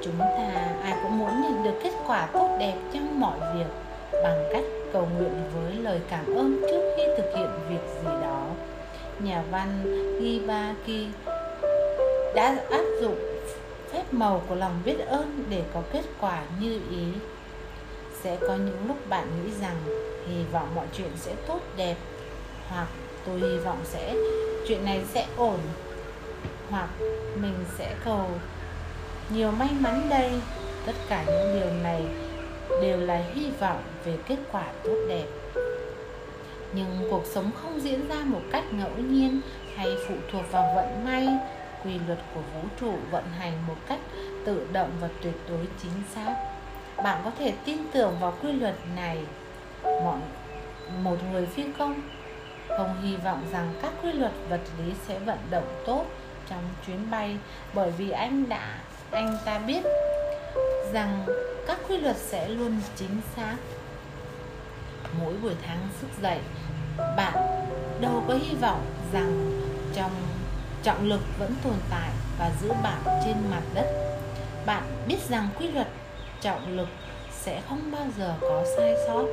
[0.07, 3.67] chúng ta, ai cũng muốn nhận được kết quả tốt đẹp trong mọi việc
[4.23, 8.47] bằng cách cầu nguyện với lời cảm ơn trước khi thực hiện việc gì đó.
[9.19, 9.83] Nhà văn
[10.21, 11.07] Gibaki
[12.35, 13.17] đã áp dụng
[13.93, 17.07] phép màu của lòng biết ơn để có kết quả như ý.
[18.23, 19.77] Sẽ có những lúc bạn nghĩ rằng
[20.27, 21.97] hy vọng mọi chuyện sẽ tốt đẹp,
[22.69, 22.87] hoặc
[23.27, 24.15] tôi hy vọng sẽ,
[24.69, 25.59] chuyện này sẽ ổn,
[26.71, 26.89] hoặc
[27.35, 28.27] mình sẽ cầu
[29.31, 30.33] nhiều may mắn đây.
[30.87, 32.03] Tất cả những điều này
[32.83, 35.27] đều là hy vọng về kết quả tốt đẹp.
[36.73, 39.41] Nhưng cuộc sống không diễn ra một cách ngẫu nhiên
[39.77, 41.29] hay phụ thuộc vào vận may.
[41.85, 44.01] Quy luật của vũ trụ vận hành một cách
[44.45, 46.35] tự động và tuyệt đối chính xác.
[46.97, 49.19] Bạn có thể tin tưởng vào quy luật này.
[49.83, 50.19] Mọi,
[51.03, 52.03] một người phi công
[52.69, 56.05] không hy vọng rằng các quy luật vật lý sẽ vận động tốt
[56.51, 57.37] trong chuyến bay
[57.75, 58.79] bởi vì anh đã
[59.11, 59.83] anh ta biết
[60.93, 61.27] rằng
[61.67, 63.57] các quy luật sẽ luôn chính xác.
[65.21, 66.39] Mỗi buổi tháng thức dậy,
[67.17, 67.35] bạn
[68.01, 69.61] đâu có hy vọng rằng
[69.95, 70.11] trong
[70.83, 73.87] trọng lực vẫn tồn tại và giữ bạn trên mặt đất.
[74.67, 75.89] Bạn biết rằng quy luật
[76.41, 76.89] trọng lực
[77.33, 79.25] sẽ không bao giờ có sai sót.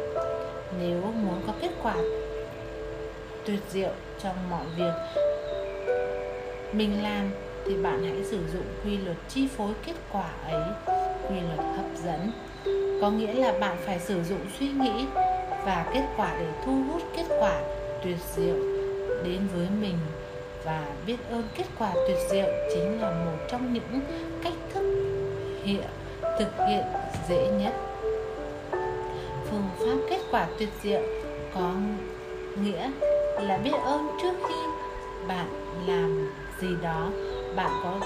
[0.80, 1.96] Nếu muốn có kết quả
[3.46, 3.92] tuyệt diệu
[4.24, 4.94] trong mọi việc
[6.74, 7.32] mình làm
[7.66, 10.64] thì bạn hãy sử dụng quy luật chi phối kết quả ấy,
[11.30, 12.32] quy luật hấp dẫn.
[13.02, 15.06] Có nghĩa là bạn phải sử dụng suy nghĩ
[15.66, 17.62] và kết quả để thu hút kết quả
[18.04, 18.56] tuyệt diệu
[19.24, 19.98] đến với mình.
[20.66, 24.02] Và biết ơn kết quả tuyệt diệu chính là một trong những
[24.44, 24.84] cách thức
[25.64, 25.88] hiện,
[26.40, 26.84] thực hiện
[27.30, 27.74] dễ nhất.
[29.52, 31.02] Phương pháp kết quả tuyệt diệu
[31.56, 31.74] có
[32.64, 32.92] nghĩa
[33.42, 34.56] là biết ơn trước khi
[35.28, 35.48] bạn
[35.88, 36.30] làm
[36.62, 37.10] gì đó
[37.56, 38.00] bạn có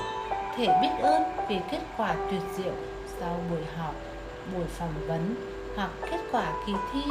[0.56, 2.74] thể biết ơn vì kết quả tuyệt diệu
[3.20, 3.96] sau buổi học,
[4.54, 5.36] buổi phỏng vấn
[5.76, 7.02] hoặc kết quả kỳ thi.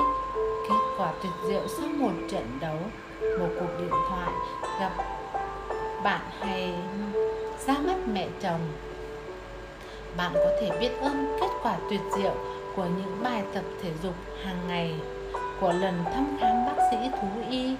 [0.69, 2.79] Kết quả tuyệt diệu sau một trận đấu
[3.39, 4.31] một cuộc điện thoại
[4.81, 4.93] gặp
[6.05, 6.75] bạn hay
[7.67, 8.61] ra mắt mẹ chồng.
[10.17, 12.35] Bạn có thể biết ơn kết quả tuyệt diệu
[12.77, 14.95] của những bài tập thể dục hàng ngày
[15.61, 17.77] của lần thăm khám bác sĩ thú y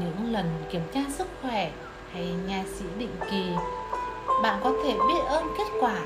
[0.00, 1.70] những lần kiểm tra sức khỏe
[2.12, 3.44] hay nha sĩ định kỳ,
[4.42, 5.96] bạn có thể biết ơn kết quả.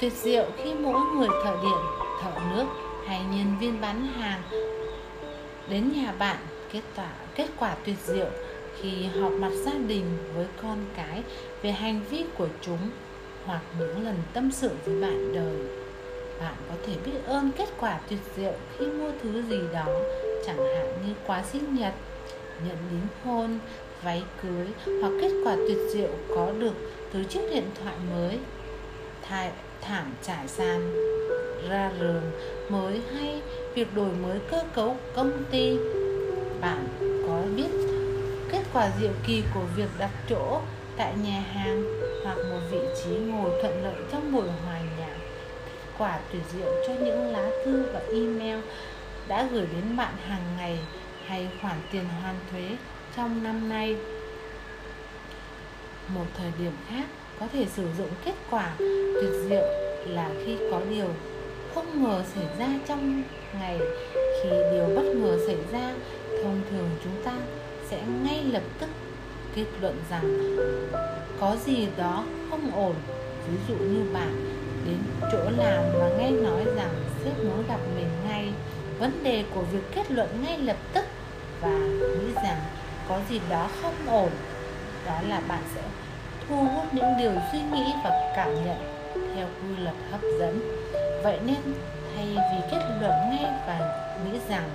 [0.00, 1.78] Tuyệt diệu khi mỗi người thợ điện,
[2.22, 2.66] thợ nước
[3.06, 4.42] hay nhân viên bán hàng
[5.68, 6.36] đến nhà bạn
[6.72, 8.26] kết quả kết quả tuyệt diệu
[8.80, 11.22] khi họp mặt gia đình với con cái
[11.62, 12.90] về hành vi của chúng
[13.46, 15.56] hoặc những lần tâm sự với bạn đời.
[16.40, 19.86] Bạn có thể biết ơn kết quả tuyệt diệu khi mua thứ gì đó,
[20.46, 21.94] chẳng hạn như quà sinh nhật,
[22.66, 23.58] nhận đính hôn
[24.04, 24.66] váy cưới
[25.00, 26.74] hoặc kết quả tuyệt diệu có được
[27.12, 28.38] từ chiếc điện thoại mới.
[29.22, 30.92] Thải, thảm trải sàn
[31.68, 32.22] ra rường
[32.68, 33.42] mới hay
[33.74, 35.76] việc đổi mới cơ cấu công ty.
[36.60, 36.88] Bạn
[37.26, 37.68] có biết
[38.52, 40.60] kết quả diệu kỳ của việc đặt chỗ
[40.96, 41.84] tại nhà hàng
[42.24, 45.16] hoặc một vị trí ngồi thuận lợi trong buổi hòa nhạc?
[45.64, 48.58] Kết quả tuyệt diệu cho những lá thư và email
[49.28, 50.78] đã gửi đến bạn hàng ngày
[51.26, 52.76] hay khoản tiền hoàn thuế
[53.16, 53.96] trong năm nay.
[56.08, 57.04] Một thời điểm khác,
[57.40, 58.74] có thể sử dụng kết quả
[59.20, 59.64] tuyệt diệu
[60.06, 61.08] là khi có điều
[61.74, 63.22] không ngờ xảy ra trong
[63.54, 63.78] ngày.
[64.42, 65.94] Khi điều bất ngờ xảy ra,
[66.42, 67.32] thông thường chúng ta
[67.90, 68.88] sẽ ngay lập tức
[69.54, 70.56] kết luận rằng
[71.40, 72.94] có gì đó không ổn.
[73.48, 74.44] Ví dụ như bạn
[74.86, 74.98] đến
[75.32, 76.94] chỗ làm và nghe nói rằng
[77.24, 78.52] sếp muốn gặp mình ngay.
[78.98, 81.04] Vấn đề của việc kết luận ngay lập tức
[81.60, 82.60] và nghĩ rằng
[83.08, 84.30] có gì đó không ổn,
[85.06, 85.80] đó là bạn sẽ
[86.48, 88.76] thu hút những điều suy nghĩ và cảm nhận
[89.34, 90.60] theo quy luật hấp dẫn.
[91.22, 91.74] Vậy nên,
[92.16, 94.68] thay vì kết luận ngay và nghĩ rằng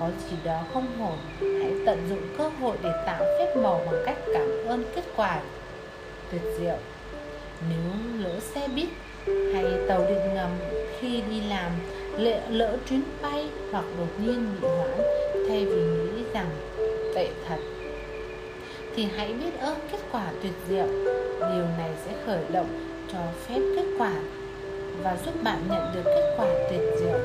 [0.00, 4.02] có gì đó không ổn, hãy tận dụng cơ hội để tạo phép màu bằng
[4.06, 5.40] cách cảm ơn kết quả.
[6.30, 6.76] Tuyệt diệu.
[7.70, 8.88] Nếu lỡ xe buýt
[9.54, 10.50] hay tàu điện ngầm
[11.00, 11.70] khi đi làm
[12.48, 14.98] lỡ chuyến bay hoặc đột nhiên bị hoãn,
[15.48, 16.46] thay vì nghĩ rằng
[17.18, 17.56] tệ thật.
[18.96, 20.86] Thì hãy biết ơn kết quả tuyệt diệu.
[21.40, 22.66] Điều này sẽ khởi động
[23.12, 24.12] cho phép kết quả
[25.02, 27.18] và giúp bạn nhận được kết quả tuyệt diệu.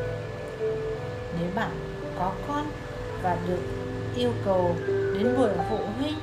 [1.39, 1.69] Nếu bạn
[2.19, 2.65] có con
[3.23, 3.59] và được
[4.17, 6.15] yêu cầu đến buổi phụ huynh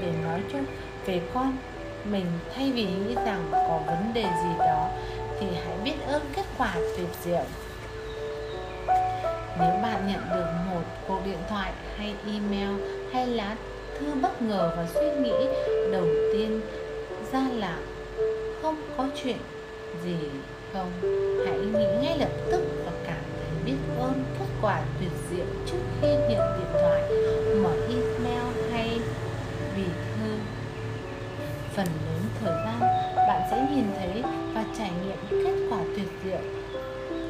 [0.00, 0.64] để nói chung
[1.06, 1.56] về con,
[2.04, 4.88] mình thay vì nghĩ rằng có vấn đề gì đó,
[5.40, 7.44] thì hãy biết ơn kết quả tuyệt diệu
[9.60, 13.56] nếu bạn nhận được một cuộc điện thoại hay email hay lá
[13.98, 15.34] thư bất ngờ và suy nghĩ
[15.92, 16.60] đầu tiên
[17.32, 17.78] ra là
[18.62, 19.36] không có chuyện
[20.04, 20.16] gì
[20.72, 20.90] không,
[21.46, 25.78] hãy nghĩ ngay lập tức và cảm thấy biết ơn kết quả tuyệt diệu trước
[26.00, 27.02] khi nhận điện thoại,
[27.62, 28.98] mở email hay
[29.76, 30.30] vì thư.
[31.74, 32.80] Phần lớn thời gian
[33.16, 34.22] bạn sẽ nhìn thấy
[34.54, 36.40] và trải nghiệm kết quả tuyệt diệu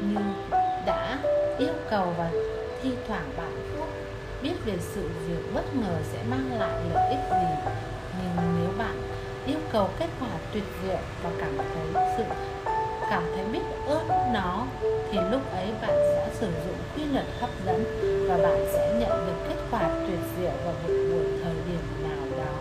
[0.01, 0.17] như
[0.85, 1.19] đã
[1.57, 2.31] yêu cầu và
[2.81, 3.89] thi thoảng bạn không
[4.41, 7.71] biết về sự việc bất ngờ sẽ mang lại lợi ích gì.
[8.17, 9.01] Nhưng nếu bạn
[9.45, 12.23] yêu cầu kết quả tuyệt diệu và cảm thấy sự,
[13.09, 17.49] cảm thấy biết ơn nó, thì lúc ấy bạn sẽ sử dụng quy luật hấp
[17.65, 17.83] dẫn
[18.29, 22.45] và bạn sẽ nhận được kết quả tuyệt diệu vào một buổi thời điểm nào
[22.45, 22.55] đó,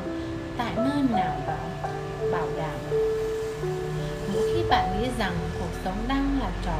[0.59, 1.89] tại nơi nào đó
[2.33, 3.01] bảo đảm.
[4.33, 6.79] Mỗi khi bạn nghĩ rằng cuộc sống đang là trò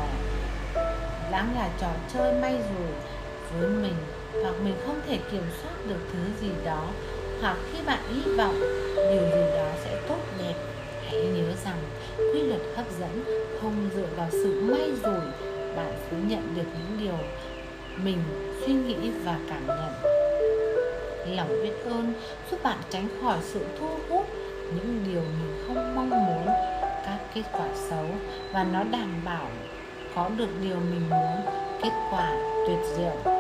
[1.33, 2.93] đang là trò chơi may rủi
[3.53, 3.95] với mình,
[4.43, 6.89] hoặc mình không thể kiểm soát được thứ gì đó,
[7.41, 8.61] hoặc khi bạn hy vọng
[8.97, 10.55] điều gì đó sẽ tốt đẹp,
[11.07, 11.79] hãy nhớ rằng
[12.19, 13.25] quy luật hấp dẫn
[13.61, 17.19] không dựa vào sự may rủi, bạn sẽ nhận được những điều
[17.97, 18.19] mình
[18.67, 20.13] suy nghĩ và cảm nhận.
[21.37, 22.13] Lòng biết ơn
[22.51, 24.27] giúp bạn tránh khỏi sự thu hút
[24.75, 26.47] những điều mình không mong muốn,
[27.07, 28.07] các kết quả xấu
[28.53, 29.49] và nó đảm bảo
[30.15, 31.47] có được điều mình muốn,
[31.83, 32.33] kết quả
[32.67, 33.35] tuyệt diệu.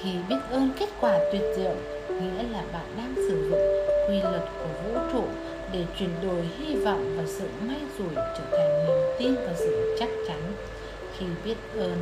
[0.00, 1.74] Khi biết ơn kết quả tuyệt diệu,
[2.08, 3.60] nghĩa là bạn đang sử dụng
[4.08, 5.24] quy luật của vũ trụ
[5.72, 9.96] để chuyển đổi hy vọng và sự may rủi trở thành niềm tin và sự
[9.98, 10.52] chắc chắn.
[11.18, 11.96] Khi biết ơn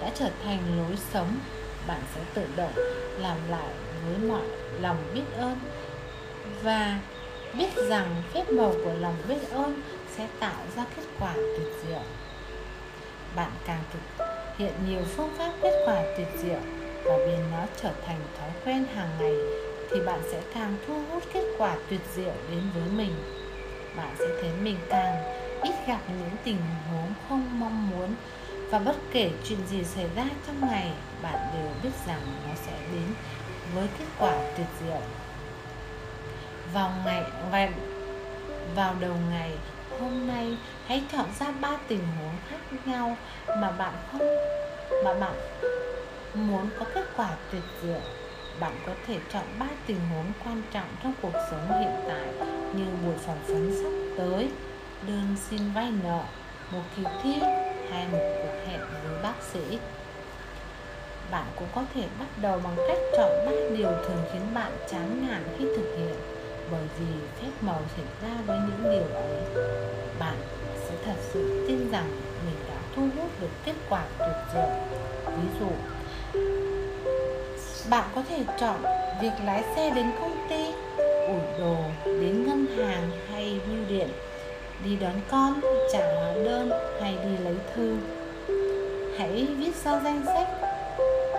[0.00, 1.28] đã trở thành lối sống,
[1.88, 2.72] bạn sẽ tự động
[3.20, 3.70] làm lại
[4.06, 4.44] với mọi
[4.80, 5.58] lòng biết ơn
[6.62, 7.00] và
[7.58, 9.82] biết rằng phép màu của lòng biết ơn
[10.16, 12.02] sẽ tạo ra kết quả tuyệt diệu
[13.36, 14.26] bạn càng thực
[14.58, 16.60] hiện nhiều phương pháp kết quả tuyệt diệu
[17.04, 19.34] và biến nó trở thành thói quen hàng ngày,
[19.90, 23.12] thì bạn sẽ càng thu hút kết quả tuyệt diệu đến với mình.
[23.96, 25.14] Bạn sẽ thấy mình càng
[25.62, 26.58] ít gặp những tình
[26.90, 28.14] huống không mong muốn
[28.70, 30.90] và bất kể chuyện gì xảy ra trong ngày,
[31.22, 33.06] bạn đều biết rằng nó sẽ đến
[33.74, 35.00] với kết quả tuyệt diệu.
[36.72, 37.68] Vào ngày và
[38.74, 39.50] vào đầu ngày
[40.00, 43.16] hôm nay hãy chọn ra ba tình huống khác nhau
[43.48, 44.36] mà bạn không,
[45.04, 45.34] mà bạn
[46.34, 48.00] muốn có kết quả tuyệt diệu.
[48.60, 52.84] Bạn có thể chọn ba tình huống quan trọng trong cuộc sống hiện tại như
[53.04, 54.48] buổi phỏng vấn sắp tới,
[55.08, 56.22] đơn xin vay nợ,
[56.70, 57.34] một kỳ thi
[57.90, 59.78] hay một cuộc hẹn với bác sĩ.
[61.30, 65.26] Bạn cũng có thể bắt đầu bằng cách chọn ba điều thường khiến bạn chán
[65.28, 66.16] nản khi thực hiện,
[66.70, 67.06] bởi vì
[67.40, 69.64] phép màu xảy ra với những điều ấy.
[70.18, 70.36] Bạn
[71.06, 72.08] thật sự tin rằng
[72.46, 74.70] mình đã thu hút được kết quả tuyệt diệu.
[75.26, 75.70] Ví dụ,
[77.90, 78.82] bạn có thể chọn
[79.22, 80.64] việc lái xe đến công ty
[81.26, 84.08] ủi đồ đến ngân hàng hay bưu điện,
[84.84, 85.60] đi đón con,
[85.92, 87.96] trả hóa đơn hay đi lấy thư.
[89.18, 90.48] Hãy viết ra danh sách,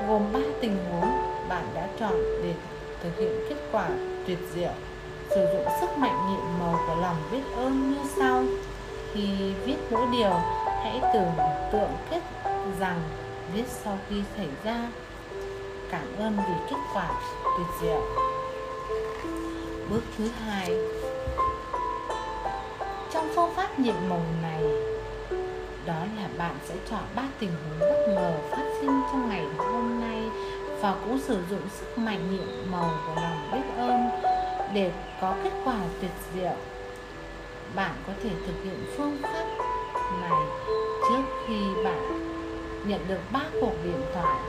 [0.07, 1.11] gồm 3 tình huống
[1.49, 2.53] bạn đã chọn để
[3.03, 3.89] thực hiện kết quả
[4.27, 4.71] tuyệt diệu.
[5.29, 8.43] Sử dụng sức mạnh nhiệm màu của lòng biết ơn như sau
[9.17, 10.33] khi viết mỗi điều,
[10.83, 11.31] hãy tưởng
[11.71, 12.21] tượng kết
[12.79, 13.01] rằng
[13.53, 14.91] viết sau khi xảy ra.
[15.91, 17.09] Cảm ơn vì kết quả,
[17.43, 18.01] tuyệt diệu.
[19.89, 20.71] Bước thứ hai.
[23.13, 24.63] Trong phương pháp nhiệm màu này,
[25.85, 30.01] đó là bạn sẽ chọn ba tình huống bất ngờ phát sinh trong ngày hôm
[30.01, 30.23] nay
[30.81, 34.09] và cũng sử dụng sức mạnh nhiệm màu của lòng biết ơn
[34.73, 36.76] để có kết quả tuyệt diệu
[37.75, 39.45] bạn có thể thực hiện phương pháp
[40.21, 40.41] này
[41.09, 42.27] trước khi bạn
[42.87, 44.39] nhận được ba cuộc điện thoại,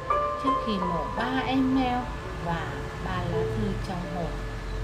[0.45, 1.99] trước khi mở ba email
[2.47, 2.73] và
[3.05, 4.31] ba lá thư trong hộp,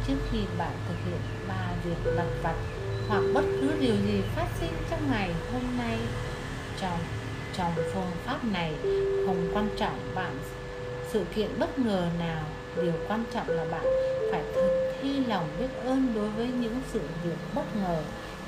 [0.08, 2.54] trước khi bạn thực hiện ba việc lặt vặt
[3.08, 5.98] hoặc bất cứ điều gì phát sinh trong ngày hôm nay.
[6.80, 6.98] Trong
[7.56, 8.74] trong phương pháp này,
[9.26, 10.38] không quan trọng bạn
[11.08, 12.44] sự kiện bất ngờ nào,
[12.82, 13.84] điều quan trọng là bạn
[14.30, 18.02] phải thực thi lòng biết ơn đối với những sự việc bất ngờ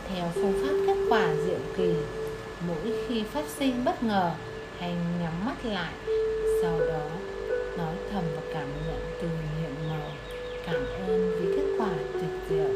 [0.08, 1.94] theo phương pháp kết quả diệu kỳ.
[2.68, 4.30] Mỗi khi phát sinh bất ngờ
[4.78, 5.92] hay nhắm mắt lại,
[6.62, 7.08] sau đó
[7.78, 10.10] nói thầm và cảm nhận từ nhiệm màu.
[10.66, 12.68] Cảm ơn vì kết quả tuyệt diệu.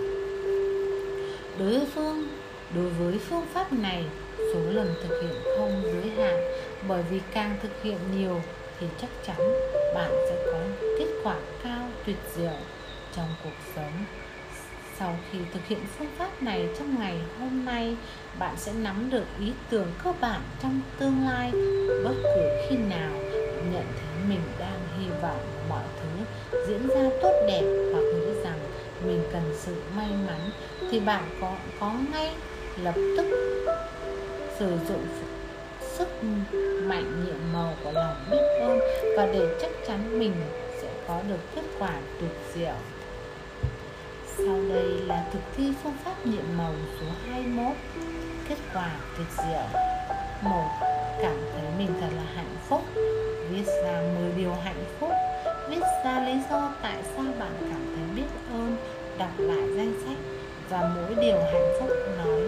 [1.58, 2.28] Đối phương,
[2.74, 4.04] đối với phương pháp này,
[4.38, 6.40] số lần thực hiện không giới hạn.
[6.88, 8.40] Bởi vì càng thực hiện nhiều,
[8.80, 9.36] thì chắc chắn
[9.94, 10.58] bạn sẽ có
[10.98, 12.58] kết quả cao tuyệt diệu
[13.16, 14.04] trong cuộc sống
[15.00, 17.96] sau khi thực hiện phương pháp này trong ngày hôm nay,
[18.38, 21.50] bạn sẽ nắm được ý tưởng cơ bản trong tương lai.
[22.04, 23.12] Bất cứ khi nào
[23.72, 26.24] nhận thấy mình đang hy vọng mọi thứ
[26.68, 28.58] diễn ra tốt đẹp hoặc nghĩ rằng
[29.06, 30.50] mình cần sự may mắn,
[30.90, 32.34] thì bạn có có ngay
[32.82, 33.26] lập tức
[34.58, 35.06] sử dụng
[35.80, 36.08] sức
[36.82, 38.78] mạnh nhiệm màu của lòng biết ơn
[39.16, 40.32] và để chắc chắn mình
[40.82, 42.74] sẽ có được kết quả tuyệt diệu
[44.46, 47.76] sau đây là thực thi phương pháp nhiệm màu số 21
[48.48, 49.82] Kết quả tuyệt diệu.
[50.42, 50.68] Một
[51.22, 52.82] Cảm thấy mình thật là hạnh phúc.
[53.50, 55.10] Viết ra 10 điều hạnh phúc.
[55.68, 58.76] Viết ra lý do tại sao bạn cảm thấy biết ơn.
[59.18, 60.18] Đọc lại danh sách
[60.68, 62.40] Và mỗi điều hạnh phúc nói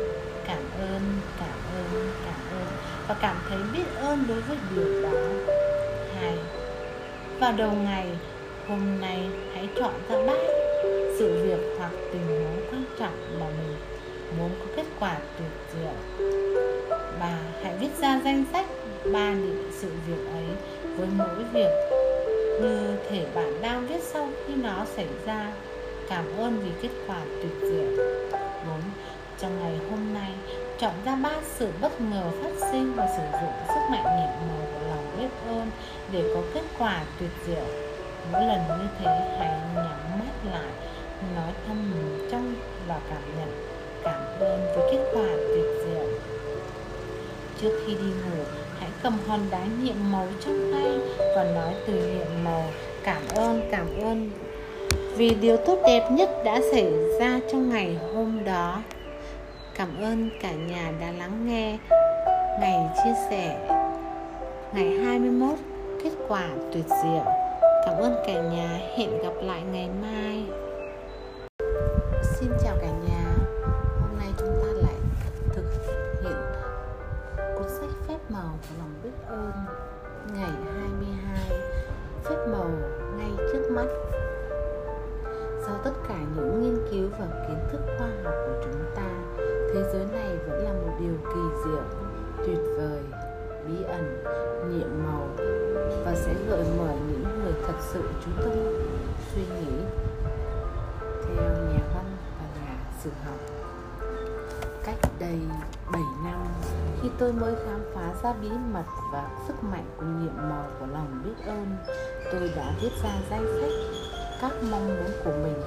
[0.47, 1.01] Cảm ơn,
[1.41, 2.67] cảm ơn, cảm ơn.
[3.09, 5.19] Và cảm thấy biết ơn đối với điều đó.
[6.21, 6.39] Hai
[7.41, 8.07] Vào đầu ngày
[8.69, 10.62] Hôm nay hãy chọn ra ba
[11.19, 13.77] sự việc hoặc tình huống quan trọng mà mình
[14.39, 16.23] muốn có kết quả tuyệt diệu
[17.21, 18.67] và hãy viết ra danh sách
[19.13, 20.47] ba những sự việc ấy
[20.97, 21.71] với mỗi việc
[22.63, 25.53] như thể bạn đang viết sau khi nó xảy ra
[26.09, 28.07] cảm ơn vì kết quả tuyệt diệu
[28.67, 28.81] 4.
[29.39, 30.31] Trong ngày hôm nay,
[30.79, 34.67] chọn ra ba sự bất ngờ phát sinh và sử dụng sức mạnh nhiệm màu
[34.75, 35.71] của lòng biết ơn
[36.13, 37.65] để có kết quả tuyệt diệu.
[38.33, 40.73] Mỗi lần như thế, hãy nhắm mắt lại,
[41.37, 41.93] nói thầm
[42.31, 42.55] trong
[42.89, 43.73] và cảm nhận
[44.05, 46.07] cảm ơn với kết quả tuyệt diệu.
[47.61, 48.45] Trước khi đi ngủ,
[48.79, 50.99] hãy cầm hòn đá nhiệm màu trong tay
[51.37, 52.65] và nói từ nhiệm màu
[53.05, 54.31] cảm ơn, cảm ơn
[55.17, 58.83] vì điều tốt đẹp nhất đã xảy ra trong ngày hôm đó.
[59.75, 61.79] Cảm ơn cả nhà đã lắng nghe
[62.61, 63.69] ngày chia sẻ
[64.75, 65.59] ngày 21
[66.05, 67.25] kết quả tuyệt diệu.
[67.87, 70.62] Cảm ơn cả nhà, hẹn gặp lại ngày mai.
[72.43, 73.35] Xin chào cả nhà.
[74.01, 74.95] Hôm nay chúng ta lại
[75.53, 75.65] thực
[76.23, 76.37] hiện
[77.55, 79.53] cuốn sách phép màu của lòng biết ơn
[80.35, 81.61] ngày 22
[82.25, 82.71] phép màu
[83.19, 83.87] ngay trước mắt
[85.67, 89.09] sau tất cả những nghiên cứu và kiến thức khoa học của chúng ta,
[89.75, 91.83] thế giới này vẫn là một điều kỳ diệu,
[92.47, 93.03] tuyệt vời,
[93.69, 94.25] bí ẩn,
[94.71, 95.29] nhiệm màu
[96.05, 98.72] và sẽ gợi mở những người thật sự chú tâm
[103.05, 103.39] trường sử học.
[104.85, 105.39] Cách đây
[105.93, 106.41] 7 năm,
[107.03, 110.87] khi tôi mới khám phá ra bí mật và sức mạnh của nhiệm màu của
[110.87, 111.77] lòng biết ơn,
[112.33, 113.71] tôi đã viết ra danh sách
[114.41, 115.63] các mong muốn của mình.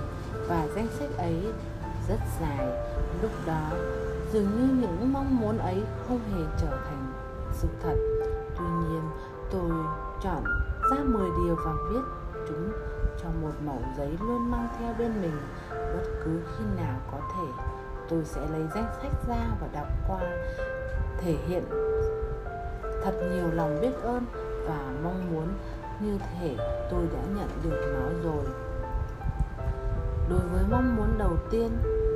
[0.47, 1.53] Và danh sách ấy
[2.09, 2.67] rất dài.
[3.21, 3.69] Lúc đó,
[4.33, 7.13] dường như những mong muốn ấy không hề trở thành
[7.53, 7.95] sự thật.
[8.57, 9.01] Tuy nhiên,
[9.51, 9.71] tôi
[10.23, 10.43] chọn
[10.91, 12.01] ra 10 điều và viết
[12.47, 12.71] chúng
[13.25, 15.37] trong một mẩu giấy luôn mang theo bên mình.
[15.69, 17.63] Bất cứ khi nào có thể,
[18.09, 20.19] tôi sẽ lấy danh sách ra và đọc qua.
[21.17, 21.63] Thể hiện
[23.03, 24.25] thật nhiều lòng biết ơn
[24.67, 25.47] và mong muốn
[25.99, 26.55] như thể
[26.91, 28.45] tôi đã nhận được nó rồi.
[30.29, 31.69] Đối với mong muốn đầu tiên,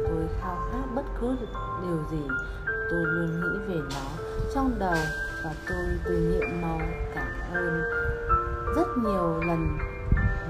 [0.07, 1.35] tôi khao khát bất cứ
[1.81, 2.27] điều gì.
[2.89, 4.23] Tôi luôn nghĩ về nó
[4.55, 4.97] trong đầu
[5.43, 6.79] và tôi từ nhiệm màu
[7.15, 7.81] cảm ơn
[8.75, 9.77] rất nhiều lần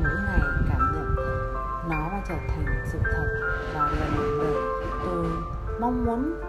[0.04, 1.16] mỗi ngày cảm nhận
[1.90, 3.26] nó và trở thành sự thật
[3.74, 4.56] và lần lượt
[5.06, 5.26] tôi
[5.80, 6.40] mong muốn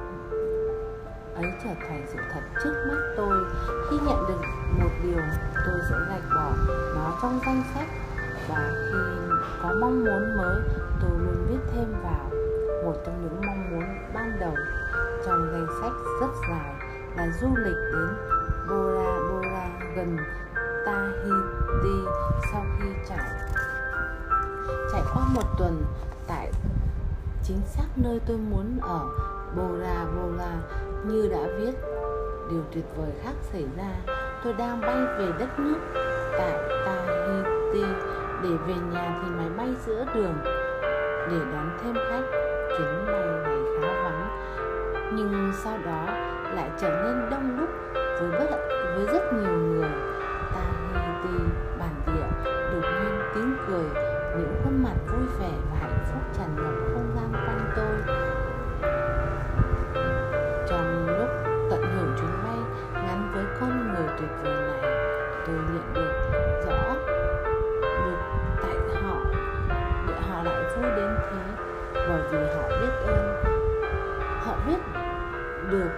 [1.43, 3.45] ấy trở thành sự thật trước mắt tôi.
[3.91, 4.41] Khi nhận được
[4.79, 5.23] một điều,
[5.67, 6.53] tôi sẽ gạch bỏ
[6.95, 7.89] nó trong danh sách.
[8.49, 8.99] Và khi
[9.63, 10.61] có mong muốn mới,
[11.01, 12.31] tôi luôn viết thêm vào
[12.85, 13.85] một trong những mong muốn
[14.15, 14.55] ban đầu
[15.27, 16.75] trong danh sách rất dài,
[17.17, 18.09] là du lịch đến
[18.69, 20.17] Bora Bora gần
[20.87, 22.05] Tahiti.
[22.53, 23.40] Sau khi trải
[24.93, 25.85] trải qua một tuần
[26.27, 26.51] tại
[27.45, 29.01] chính xác nơi tôi muốn ở
[29.57, 30.53] Bora Bora
[31.05, 31.73] như đã viết,
[32.51, 34.15] điều tuyệt vời khác xảy ra.
[34.45, 35.79] Tôi đang bay về đất nước
[36.39, 36.53] tại
[36.87, 37.85] Tahiti.
[38.43, 40.35] Để về nhà thì máy bay giữa đường.
[41.31, 42.25] Để đón thêm khách,
[42.79, 44.39] chuyến bay này khá vắng.
[45.13, 46.05] Nhưng sau đó
[46.55, 47.69] lại trở nên đông đúc
[48.21, 48.57] với rất
[48.97, 49.91] với rất nhiều người.
[75.71, 75.91] Được.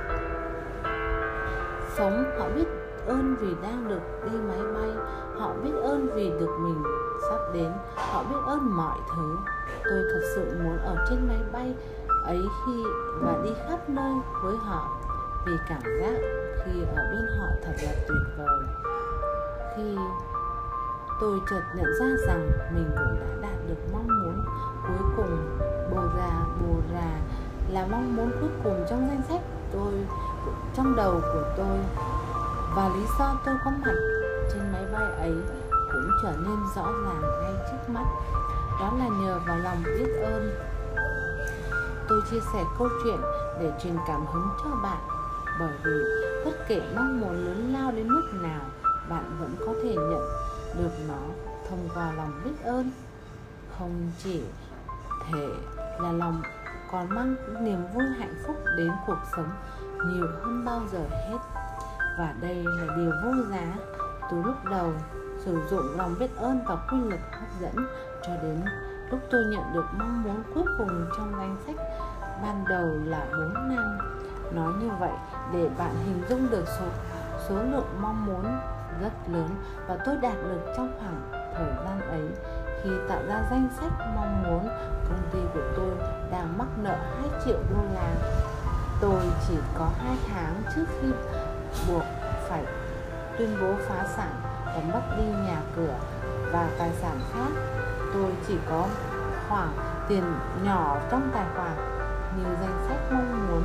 [1.97, 2.69] Sống, họ biết
[3.07, 4.91] ơn vì đang được đi máy bay.
[5.39, 6.83] Họ biết ơn vì được mình
[7.31, 7.73] sắp đến.
[7.97, 9.37] Họ biết ơn mọi thứ.
[9.85, 11.75] Tôi thật sự muốn ở trên máy bay
[12.25, 12.85] ấy khi
[13.21, 14.89] và đi khắp nơi với họ,
[15.47, 16.15] vì cảm giác
[16.65, 18.61] khi ở bên họ thật là tuyệt vời.
[19.77, 19.97] Khi
[21.21, 24.45] tôi chợt nhận ra rằng mình cũng đã đạt được mong muốn
[24.89, 25.59] cuối cùng,
[25.91, 27.21] bồ già bồ già
[27.73, 29.41] là mong muốn cuối cùng trong danh sách
[29.73, 29.93] tôi,
[30.77, 31.79] trong đầu của tôi.
[32.77, 33.95] Và lý do tôi có mặt
[34.53, 35.35] trên máy bay ấy
[35.93, 38.05] cũng trở nên rõ ràng ngay trước mắt.
[38.81, 40.55] Đó là nhờ vào lòng biết ơn.
[42.09, 43.21] Tôi chia sẻ câu chuyện
[43.61, 44.99] để truyền cảm hứng cho bạn.
[45.61, 45.93] Bởi vì
[46.45, 48.61] bất kể mong muốn lớn lao đến mức nào,
[49.09, 50.29] bạn vẫn có thể nhận
[50.79, 51.21] được nó
[51.71, 52.91] thông qua lòng biết ơn.
[53.79, 54.43] Không chỉ
[55.33, 55.49] thể
[55.99, 56.43] là lòng
[56.93, 59.51] còn mang niềm vui hạnh phúc đến cuộc sống
[60.07, 61.39] nhiều hơn bao giờ hết.
[62.19, 63.75] Và đây là điều vô giá.
[64.31, 64.93] Từ lúc đầu,
[65.39, 67.87] sử dụng lòng biết ơn và quy luật hấp dẫn
[68.23, 68.61] cho đến
[69.11, 71.77] lúc tôi nhận được mong muốn cuối cùng trong danh sách
[72.43, 73.99] ban đầu là 4 năm.
[74.55, 75.13] Nói như vậy
[75.53, 76.87] để bạn hình dung được số
[77.49, 78.45] số lượng mong muốn
[79.01, 79.49] rất lớn
[79.89, 82.29] và tôi đạt được trong khoảng thời gian ấy.
[82.83, 84.69] Khi tạo ra danh sách mong muốn,
[85.09, 88.15] công ty của tôi đang mắc nợ 2 triệu đô la.
[89.01, 91.09] Tôi chỉ có 2 tháng trước khi
[91.89, 92.03] buộc
[92.49, 92.65] phải
[93.39, 94.35] tuyên bố phá sản
[94.67, 95.95] và mất đi nhà cửa
[96.53, 97.63] và tài sản khác.
[98.15, 98.87] Tôi chỉ có
[99.49, 99.73] khoảng
[100.09, 100.25] tiền
[100.65, 101.77] nhỏ trong tài khoản.
[102.37, 103.63] Như danh sách mong muốn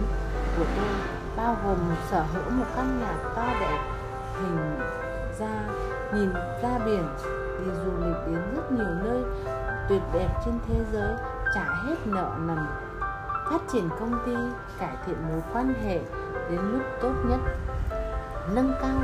[0.58, 0.96] của tôi
[1.38, 1.78] bao gồm
[2.10, 3.80] sở hữu một căn nhà to đẹp,
[4.42, 4.80] hình
[5.40, 5.64] ra
[6.14, 7.08] nhìn ra biển,
[7.60, 9.24] đi du lịch đến rất nhiều nơi
[9.90, 11.14] tuyệt đẹp trên thế giới
[11.54, 12.66] trả hết nợ nần,
[13.50, 14.36] phát triển công ty,
[14.80, 16.00] cải thiện mối quan hệ
[16.50, 17.40] đến lúc tốt nhất,
[18.56, 18.98] nâng cao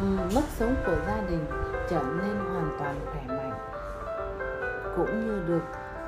[0.00, 1.44] ừ, mức sống của gia đình
[1.90, 3.58] trở nên hoàn toàn khỏe mạnh,
[4.96, 5.62] cũng như được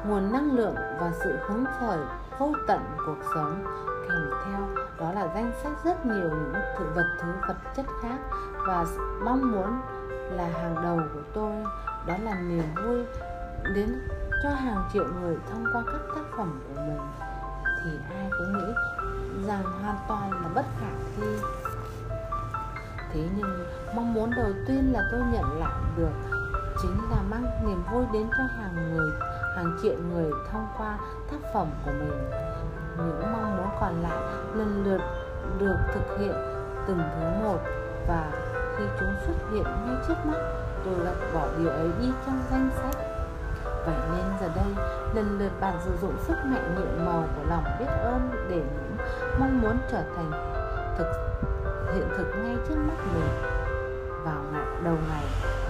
[0.07, 1.99] nguồn năng lượng và sự hứng khởi,
[2.39, 3.65] vô tận cuộc sống.
[4.09, 8.19] Kèm theo, đó là danh sách rất nhiều những thực vật, thứ vật chất khác
[8.67, 8.85] và
[9.25, 9.81] mong muốn
[10.31, 11.53] là hàng đầu của tôi,
[12.07, 13.05] đó là niềm vui
[13.75, 14.09] đến
[14.45, 17.01] cho hàng triệu người thông qua các tác phẩm của mình,
[17.85, 18.75] thì ai cũng nghĩ
[19.47, 21.27] rằng hoàn toàn là bất khả thi.
[23.13, 26.13] Thế nhưng, mong muốn đầu tiên là tôi nhận lại được,
[26.83, 29.11] chính là mang niềm vui đến cho hàng người,
[29.57, 30.99] hàng triệu người thông qua
[31.31, 32.31] tác phẩm của mình.
[32.97, 34.19] Những mong muốn còn lại
[34.55, 35.01] lần lượt
[35.59, 36.35] được thực hiện
[36.87, 37.59] từng thứ một,
[38.09, 38.31] và
[38.79, 40.39] khi chúng xuất hiện ngay trước mắt,
[40.85, 43.14] tôi gạt bỏ điều ấy đi trong danh sách
[43.87, 47.65] vậy nên giờ đây lần lượt bạn sử dụng sức mạnh nhiệm màu của lòng
[47.79, 48.97] biết ơn để những
[49.41, 50.31] mong muốn trở thành
[50.99, 51.07] thực
[51.95, 53.29] hiện thực ngay trước mắt mình.
[54.25, 55.25] Vào ngày đầu ngày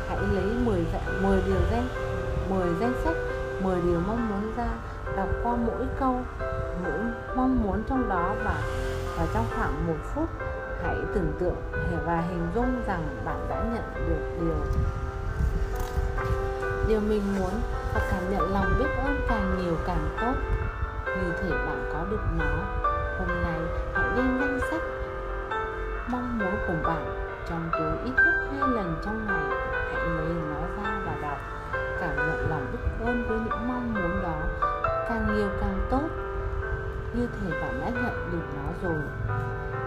[0.08, 0.86] hãy lấy 10,
[1.22, 1.88] 10 điều danh
[2.50, 3.16] 10 danh sách
[3.62, 4.68] 10 điều mong muốn ra
[5.16, 6.20] đọc qua mỗi câu
[6.82, 6.98] mỗi
[7.36, 8.62] mong muốn trong đó và
[9.18, 10.28] và trong khoảng một phút
[10.82, 11.56] hãy tưởng tượng
[12.06, 14.54] và hình dung rằng bạn đã nhận được điều
[16.88, 17.50] điều mình muốn
[17.94, 20.34] và cảm nhận lòng biết ơn càng nhiều càng tốt.
[21.06, 22.54] Như thể bạn có được nó,
[23.18, 23.60] hôm nay
[23.94, 24.82] hãy đem danh sách
[26.08, 27.20] mong muốn của bạn.
[27.48, 29.44] Trong túi ít nhất hai lần trong ngày,
[29.92, 31.38] hãy lấy nó ra và đọc.
[32.00, 34.40] Cảm nhận lòng biết ơn với những mong muốn đó
[35.08, 36.08] càng nhiều càng tốt.
[37.14, 39.02] Như thể bạn đã nhận được nó rồi.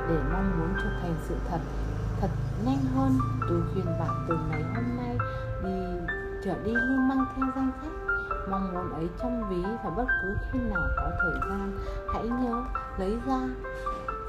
[0.09, 1.59] Để mong muốn trở thành sự thật
[2.21, 2.29] thật
[2.65, 3.11] nhanh hơn,
[3.49, 5.17] tôi khuyên bạn từ ngày hôm nay
[5.63, 6.07] đi,
[6.43, 7.91] trở đi luôn mang theo danh sách
[8.49, 11.71] mong muốn ấy trong ví và bất cứ khi nào có thời gian,
[12.13, 12.63] hãy nhớ
[12.97, 13.39] lấy ra,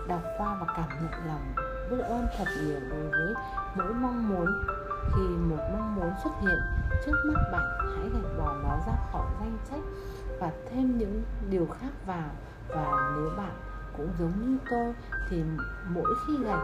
[0.08, 3.34] đọc qua và cảm nhận lòng biết ơn thật nhiều đối với
[3.74, 4.46] mỗi mong muốn.
[5.14, 6.58] Khi một mong muốn xuất hiện
[7.06, 9.80] trước mắt bạn, hãy gạch bỏ nó ra khỏi danh sách
[10.40, 12.30] và thêm những điều khác vào.
[12.68, 13.52] Và nếu bạn
[13.96, 14.94] cũng giống như tôi,
[15.30, 15.42] thì
[15.88, 16.62] mỗi khi gạch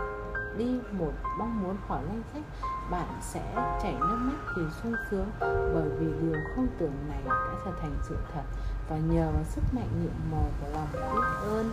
[0.56, 2.42] đi một mong muốn khỏi danh sách,
[2.90, 5.30] bạn sẽ chảy nước mắt vì sung sướng
[5.74, 8.42] bởi vì điều không tưởng này đã trở thành sự thật.
[8.88, 11.72] Và nhờ vào sức mạnh nhiệm màu của lòng biết ơn.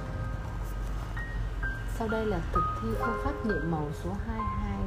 [1.97, 4.77] Sau đây là thực thi phương pháp nhiệm màu số 22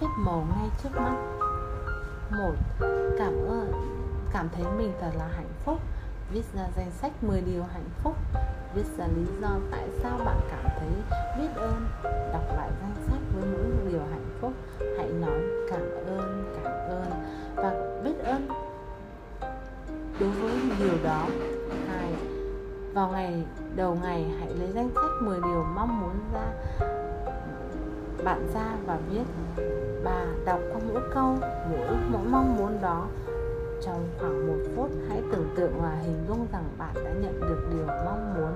[0.00, 1.16] Phép màu ngay trước mắt.
[2.30, 2.54] Một,
[3.18, 3.72] Cảm ơn.
[4.32, 5.80] Cảm thấy mình thật là hạnh phúc.
[6.32, 8.16] Viết ra danh sách 10 điều hạnh phúc.
[8.74, 10.88] Viết ra lý do tại sao bạn cảm thấy
[11.38, 11.88] biết ơn.
[12.32, 14.52] Đọc lại danh sách với mỗi điều hạnh phúc
[14.98, 15.40] Hãy nói
[15.70, 17.10] cảm ơn, cảm ơn
[17.56, 18.48] Và biết ơn.
[20.20, 21.26] Đối với điều đó
[21.88, 22.12] hai
[22.94, 23.44] vào ngày
[23.76, 26.52] đầu ngày hãy lấy danh sách 10 điều mong muốn ra
[28.24, 29.24] bạn ra và viết
[30.04, 31.36] bà đọc qua mỗi câu
[31.70, 33.06] mỗi mỗi mong muốn đó
[33.88, 37.68] trong khoảng một phút, hãy tưởng tượng và hình dung rằng bạn đã nhận được
[37.72, 38.52] điều mong muốn,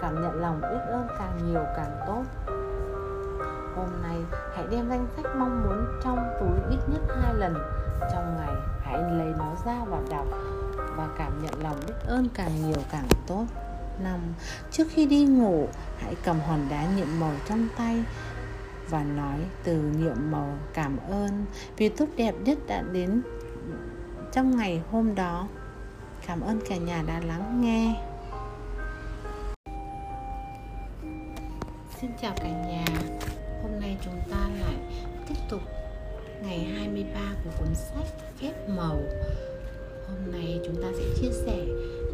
[0.00, 2.22] cảm nhận lòng biết ơn càng nhiều càng tốt.
[3.76, 4.16] Hôm nay,
[4.56, 7.54] hãy đem danh sách mong muốn trong túi ít nhất hai lần.
[8.12, 10.26] Trong ngày, hãy lấy nó ra và đọc
[10.96, 13.44] và cảm nhận lòng biết ơn càng nhiều càng tốt.
[14.02, 14.20] Năm,
[14.70, 15.68] trước khi đi ngủ,
[15.98, 18.04] hãy cầm hòn đá nhiệm màu trong tay
[18.90, 21.44] và nói từ nhiệm màu cảm ơn.
[21.76, 23.22] Vì tốt đẹp nhất đã đến
[24.32, 25.48] trong ngày hôm đó.
[26.26, 27.94] Cảm ơn cả nhà đã lắng nghe.
[32.00, 32.84] Xin chào cả nhà.
[33.62, 34.76] Hôm nay chúng ta lại
[35.28, 35.60] tiếp tục
[36.42, 38.06] ngày 23 của cuốn sách
[38.40, 39.00] Phép màu.
[40.08, 41.56] Hôm nay chúng ta sẽ chia sẻ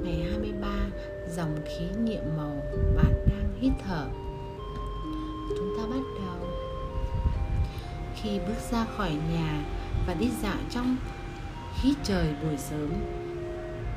[0.03, 0.69] ngày 23
[1.31, 2.63] dòng khí nhiệm màu
[2.97, 4.07] bạn đang hít thở.
[5.57, 6.49] Chúng ta bắt đầu.
[8.15, 9.65] Khi bước ra khỏi nhà
[10.07, 10.97] và đi dạo trong
[11.83, 12.93] khí trời buổi sớm.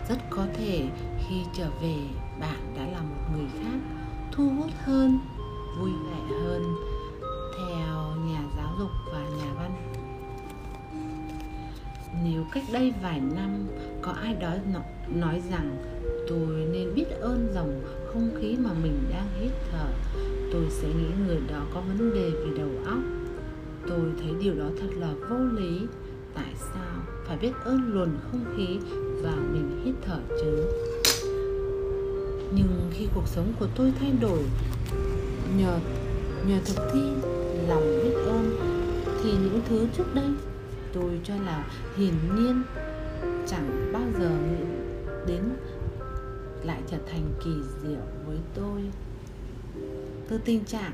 [0.10, 0.90] Rất có thể
[1.28, 1.96] khi trở về,
[2.40, 3.80] bạn đã là một người khác,
[4.32, 5.20] thu hút hơn,
[5.80, 6.76] vui vẻ hơn
[7.58, 9.72] theo nhà giáo dục và nhà văn.
[12.24, 13.68] Nếu cách đây vài năm,
[14.02, 14.54] có ai đó
[15.16, 15.78] nói rằng,
[16.30, 17.82] tôi nên biết ơn dòng
[18.14, 19.88] không khí mà mình đang hít thở.
[20.54, 23.00] Tôi sẽ nghĩ người đó có vấn đề về đầu óc.
[23.88, 25.82] Tôi thấy điều đó thật là vô lý.
[26.34, 26.97] Tại sao
[27.28, 28.80] phải biết ơn luồn không khí
[29.22, 30.66] và mình hít thở chứ.
[32.56, 34.44] Nhưng khi cuộc sống của tôi thay đổi,
[35.58, 35.80] nhờ
[36.48, 37.02] nhờ thực thi
[37.68, 38.58] lòng biết ơn,
[39.24, 40.30] thì những thứ trước đây
[40.94, 41.68] tôi cho là
[41.98, 42.64] hiển nhiên
[43.48, 44.66] chẳng bao giờ nghĩ
[45.28, 45.42] đến
[46.64, 47.52] lại trở thành kỳ
[47.84, 48.82] diệu với tôi.
[50.30, 50.92] Từ tình trạng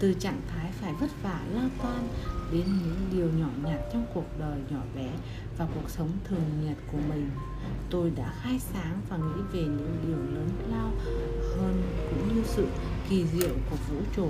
[0.00, 2.08] từ trạng thái phải vất vả, lo toan
[2.52, 5.08] đến những điều nhỏ nhặt trong cuộc đời nhỏ bé
[5.58, 7.30] và cuộc sống thường nhật của mình.
[7.90, 10.90] Tôi đã khai sáng và nghĩ về những điều lớn lao
[11.56, 12.66] hơn cũng như sự
[13.08, 14.28] kỳ diệu của vũ trụ.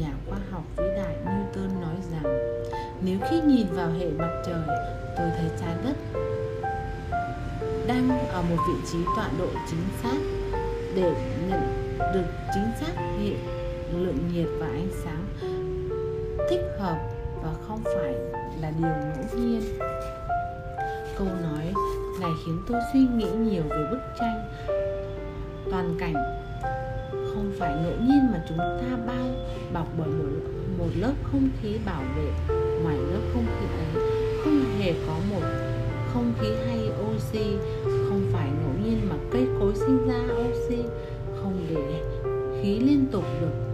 [0.00, 2.24] Nhà khoa học vĩ đại Newton nói rằng,
[3.02, 4.66] nếu khi nhìn vào hệ mặt trời,
[5.16, 5.96] tôi thấy trái đất
[7.86, 10.18] đang ở một vị trí tọa độ chính xác
[10.94, 11.14] để
[11.48, 11.60] nhận
[12.14, 13.61] được chính xác hệ
[13.98, 15.26] lượng nhiệt và ánh sáng
[16.50, 16.98] thích hợp
[17.42, 18.14] và không phải
[18.60, 19.60] là điều ngẫu nhiên.
[21.18, 21.74] Câu nói
[22.20, 24.48] này khiến tôi suy nghĩ nhiều về bức tranh.
[25.70, 26.14] Toàn cảnh
[27.12, 29.26] không phải ngẫu nhiên mà chúng ta bao
[29.72, 30.24] bọc bởi một,
[30.78, 34.04] một lớp không khí bảo vệ ngoài lớp không khí ấy.
[34.44, 35.42] Không hề có một
[36.12, 40.82] không khí hay oxy không phải ngẫu nhiên mà cây cối sinh ra oxy.
[41.42, 42.02] Không để
[42.62, 43.71] khí liên tục được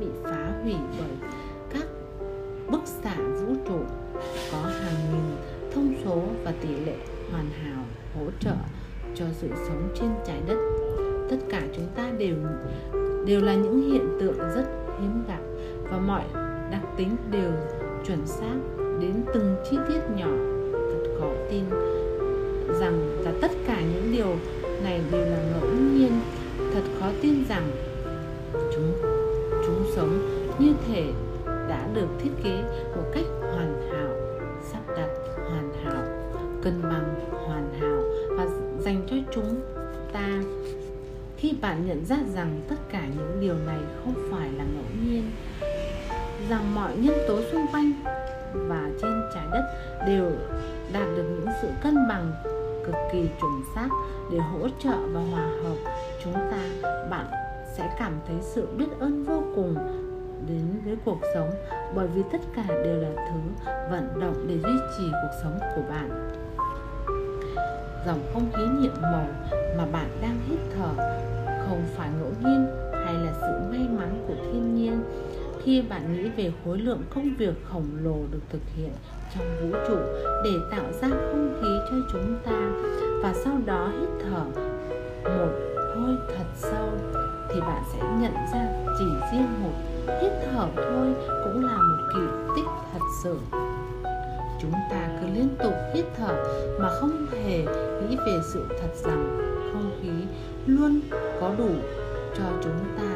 [0.00, 1.30] bị phá hủy bởi
[1.70, 1.86] các
[2.70, 3.78] bức xạ vũ trụ,
[4.52, 5.36] có hàng nghìn
[5.74, 6.96] thông số và tỷ lệ
[7.30, 7.84] hoàn hảo
[8.14, 8.54] hỗ trợ
[9.14, 10.56] cho sự sống trên trái đất.
[11.30, 12.36] Tất cả chúng ta đều
[13.26, 14.64] đều là những hiện tượng rất
[15.00, 15.40] hiếm gặp
[15.90, 16.24] và mọi
[16.70, 17.50] đặc tính đều
[18.06, 18.56] chuẩn xác
[19.00, 20.30] đến từng chi tiết nhỏ.
[20.72, 21.64] Thật khó tin
[22.80, 24.36] rằng là tất cả những điều
[24.82, 26.12] này đều là ngẫu nhiên.
[26.74, 27.70] Thật khó tin rằng
[30.88, 31.12] thể
[31.68, 32.62] đã được thiết kế
[32.96, 34.08] một cách hoàn hảo,
[34.72, 36.02] sắp đặt hoàn hảo,
[36.62, 37.14] cân bằng
[37.46, 38.02] hoàn hảo
[38.38, 38.46] và
[38.78, 39.60] dành cho chúng
[40.12, 40.28] ta.
[41.36, 45.30] Khi bạn nhận ra rằng tất cả những điều này không phải là ngẫu nhiên,
[46.50, 47.92] rằng mọi nhân tố xung quanh
[48.54, 49.64] và trên trái đất
[50.06, 50.30] đều
[50.92, 52.32] đạt được những sự cân bằng
[52.86, 53.88] cực kỳ chuẩn xác
[54.32, 55.76] để hỗ trợ và hòa hợp
[56.24, 57.26] chúng ta, bạn
[57.76, 59.74] sẽ cảm thấy sự biết ơn vô cùng
[60.48, 61.50] đến với cuộc sống,
[61.94, 65.82] bởi vì tất cả đều là thứ vận động để duy trì cuộc sống của
[65.88, 66.30] bạn.
[68.06, 69.26] Dòng không khí nhiệm màu
[69.76, 71.20] mà bạn đang hít thở
[71.68, 75.04] không phải ngẫu nhiên hay là sự may mắn của thiên nhiên.
[75.62, 78.92] Khi bạn nghĩ về khối lượng công việc khổng lồ được thực hiện
[79.34, 79.96] trong vũ trụ
[80.44, 82.70] để tạo ra không khí cho chúng ta
[83.22, 84.44] và sau đó hít thở
[85.24, 85.52] một
[85.94, 86.88] hơi thật sâu,
[87.48, 88.66] thì bạn sẽ nhận ra
[88.98, 89.72] chỉ riêng một
[90.06, 92.20] hít thở thôi cũng là một kỳ
[92.56, 93.36] tích thật sự.
[94.60, 96.34] Chúng ta cứ liên tục hít thở
[96.80, 99.38] mà không hề nghĩ về sự thật rằng
[99.72, 100.10] không khí
[100.66, 101.00] luôn
[101.40, 101.70] có đủ
[102.38, 103.10] cho chúng ta.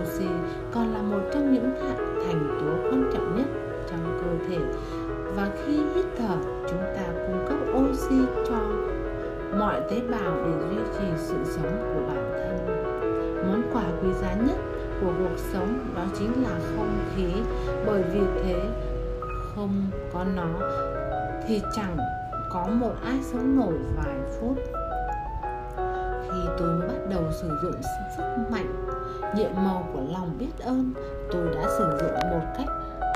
[0.00, 0.26] Oxy
[0.74, 1.74] còn là một trong những
[2.26, 3.46] thành tố quan trọng nhất
[3.90, 4.58] trong cơ thể.
[5.36, 6.36] Và khi hít thở,
[6.68, 8.16] chúng ta cung cấp oxy
[8.48, 8.58] cho
[9.58, 12.56] mọi tế bào để duy trì sự sống của bản thân.
[13.48, 14.56] Món quà quý giá nhất
[15.00, 17.32] của cuộc sống, đó chính là không khí.
[17.86, 18.60] Bởi vì thế,
[19.54, 20.48] không có nó
[21.46, 21.96] thì chẳng
[22.50, 24.56] có một ai sống nổi vài phút.
[26.22, 27.82] Khi tôi mới bắt đầu sử dụng
[28.16, 28.88] sức mạnh,
[29.36, 30.92] nhiệm màu của lòng biết ơn,
[31.32, 32.68] tôi đã sử dụng một cách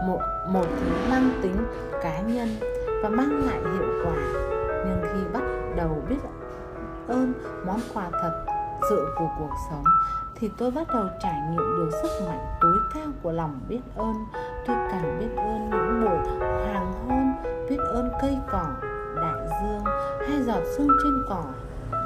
[0.06, 1.56] một một thứ mang tính
[2.02, 2.48] cá nhân
[3.02, 4.16] và mang lại hiệu quả.
[4.86, 5.42] Nhưng khi bắt
[5.76, 6.16] đầu biết
[7.08, 7.32] ơn,
[7.66, 8.44] món quà thật
[8.88, 9.84] sự của cuộc sống,
[10.34, 14.14] thì tôi bắt đầu trải nghiệm được sức mạnh tối cao của lòng biết ơn.
[14.66, 17.32] Tôi càng biết ơn những buổi hoàng hôn
[17.70, 18.66] biết ơn cây cỏ,
[19.16, 19.84] đại dương,
[20.28, 21.44] hay giọt sương trên cỏ.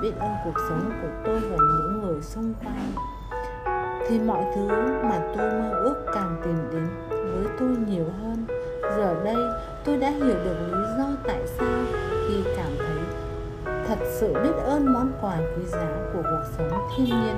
[0.02, 2.92] Biết ơn cuộc sống của tôi và những người xung quanh.
[4.08, 4.68] Thì mọi thứ
[5.02, 8.46] mà tôi mơ ước càng tìm đến với tôi nhiều hơn.
[8.96, 9.36] Giờ đây,
[9.84, 11.95] tôi đã hiểu được lý do tại sao
[13.88, 17.36] thật sự biết ơn món quà quý giá của cuộc sống thiên nhiên,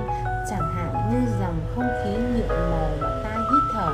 [0.49, 3.93] chẳng hạn như dòng không khí nhiệm màu mà ta hít thở,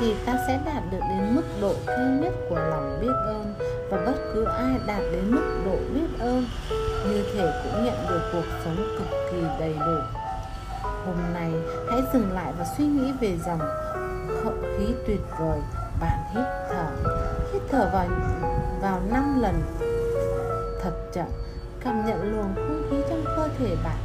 [0.00, 3.54] thì ta sẽ đạt được đến mức độ cao nhất của lòng biết ơn
[3.90, 6.44] và bất cứ ai đạt đến mức độ biết ơn,
[7.04, 9.96] như thể cũng nhận được cuộc sống cực kỳ đầy đủ.
[10.82, 11.52] Hôm nay,
[11.90, 13.60] hãy dừng lại và suy nghĩ về dòng
[14.44, 15.60] không khí tuyệt vời,
[16.00, 16.86] bạn hít thở.
[17.52, 18.06] Hít thở vào
[18.82, 19.54] vào năm lần
[20.84, 21.26] thật chậm
[21.84, 23.96] cảm nhận luồng không khí trong cơ thể bạn.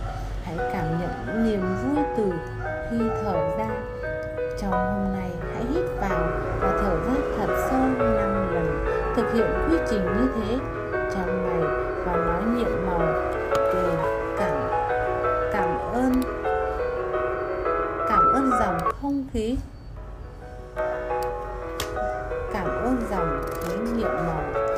[0.44, 2.34] Hãy cảm nhận niềm vui từ
[2.90, 3.68] khi thở ra.
[4.62, 6.28] Trong hôm nay, hãy hít vào
[6.60, 8.86] và thở ra thật sâu năm lần.
[9.16, 10.58] Thực hiện quy trình như thế
[10.92, 11.62] trong ngày
[12.06, 13.00] và nói niệm màu
[13.56, 13.98] về
[14.38, 14.70] cảm
[15.54, 16.22] cảm ơn
[18.10, 19.58] cảm ơn dòng không khí.
[22.54, 24.69] Cảm ơn dòng khí niệm màu.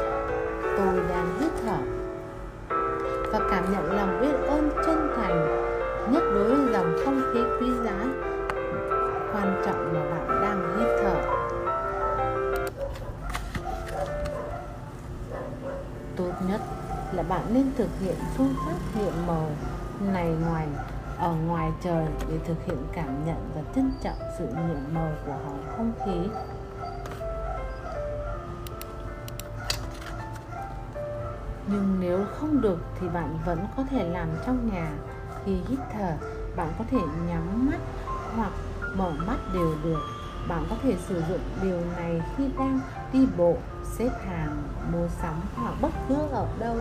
[3.72, 5.48] Nhận lòng biết ơn chân thành,
[6.14, 8.06] nhất đối với dòng không khí quý giá,
[9.34, 11.16] quan trọng mà bạn đang hít thở.
[16.16, 16.62] Tốt nhất
[17.14, 19.50] là bạn nên thực hiện phương pháp niệm màu
[20.14, 20.68] này ngoài,
[21.18, 25.32] ở ngoài trời để thực hiện cảm nhận và trân trọng sự nhiệm màu của
[25.32, 26.30] hòn không khí.
[31.72, 34.92] Nhưng nếu không được thì bạn vẫn có thể làm trong nhà.
[35.46, 36.14] Khi hít thở,
[36.56, 37.80] bạn có thể nhắm mắt
[38.36, 38.52] hoặc
[38.96, 40.00] mở mắt đều được.
[40.48, 42.80] Bạn có thể sử dụng điều này khi đang
[43.14, 46.76] đi bộ, xếp hàng, mua sắm hoặc bất cứ ở đâu.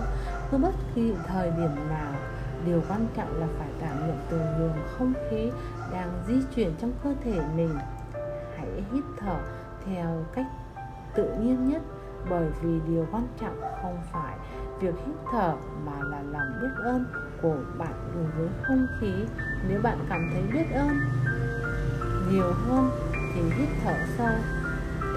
[0.50, 2.12] Cứ bất kỳ thời điểm nào,
[2.66, 5.50] điều quan trọng là phải cảm nhận từ luồng không khí
[5.92, 7.78] đang di chuyển trong cơ thể mình.
[8.56, 9.36] Hãy hít thở
[9.86, 10.46] theo cách
[11.14, 11.82] tự nhiên nhất
[12.30, 14.36] bởi vì điều quan trọng không phải
[14.80, 15.54] việc hít thở
[15.86, 17.04] mà là lòng biết ơn
[17.42, 19.12] của bạn đối với không khí,
[19.68, 21.00] nếu bạn cảm thấy biết ơn
[22.30, 22.90] nhiều hơn
[23.34, 24.34] thì hít thở sâu,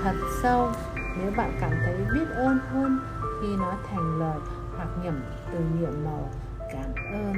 [0.03, 0.71] thật sâu.
[1.17, 2.99] Nếu bạn cảm thấy biết ơn hơn
[3.41, 4.37] khi nói thành lời
[4.77, 5.19] hoặc nhẩm
[5.51, 6.29] từ niệm màu
[6.73, 7.33] cảm ơn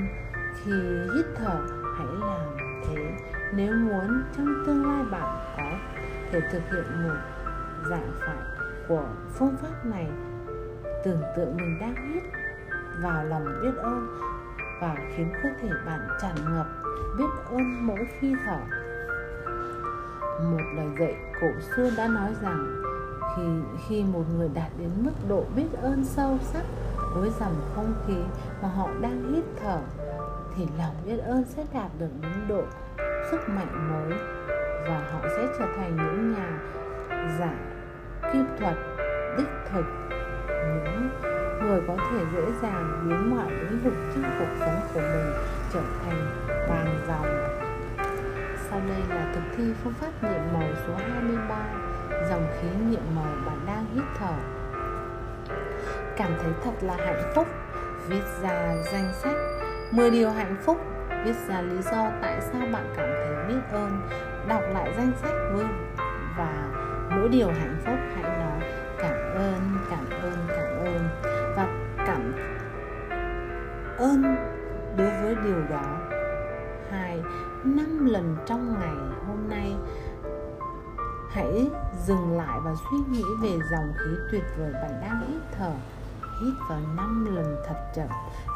[0.55, 0.71] khi
[1.15, 1.59] hít thở
[1.97, 2.57] hãy làm
[2.87, 3.17] thế.
[3.53, 5.77] Nếu muốn trong tương lai bạn có
[6.31, 7.15] thể thực hiện một
[7.89, 8.54] dạng phải
[8.87, 10.07] của phương pháp này,
[11.03, 12.23] tưởng tượng mình đang hít
[13.01, 14.07] vào lòng biết ơn
[14.81, 16.67] và khiến cơ thể bạn tràn ngập
[17.17, 18.57] biết ơn mỗi khi thở.
[20.51, 22.81] Một lời dạy cổ xưa đã nói rằng,
[23.35, 23.43] khi
[23.87, 26.63] khi một người đạt đến mức độ biết ơn sâu sắc
[27.13, 28.17] với dòng không khí
[28.61, 29.79] mà họ đang hít thở,
[30.55, 32.63] thì lòng biết ơn sẽ đạt được đến độ
[33.31, 34.19] sức mạnh mới
[34.87, 36.59] và họ sẽ trở thành những nhà
[37.39, 37.74] giả
[38.33, 38.75] kim thuật
[39.37, 39.85] đích thực,
[40.83, 41.09] những
[41.61, 45.33] người có thể dễ dàng biến mọi lĩnh vực trong cuộc sống của mình
[45.73, 47.55] trở thành vàng dòng.
[48.69, 51.65] Sau đây là thực thi phương pháp nhiệm màu số 23
[52.29, 54.33] dòng khí nhiệm màu bạn đang hít thở.
[56.17, 57.47] Cảm thấy thật là hạnh phúc,
[58.07, 59.35] viết ra danh sách
[59.91, 60.77] 10 điều hạnh phúc,
[61.25, 64.09] viết ra lý do tại sao bạn cảm thấy biết ơn,
[64.47, 65.65] đọc lại danh sách với
[67.15, 71.07] mỗi điều hạnh phúc hãy nói, cảm ơn cảm ơn cảm ơn.
[71.55, 72.33] Và cảm
[73.97, 74.23] ơn
[74.97, 75.97] đối với điều đó.
[76.91, 77.21] Hai,
[77.63, 79.75] năm lần trong ngày hôm nay,
[81.31, 81.69] hãy
[82.05, 85.71] dừng lại và suy nghĩ về dòng khí tuyệt vời bạn đang hít thở.
[86.41, 88.07] Hít vào 5 lần thật chậm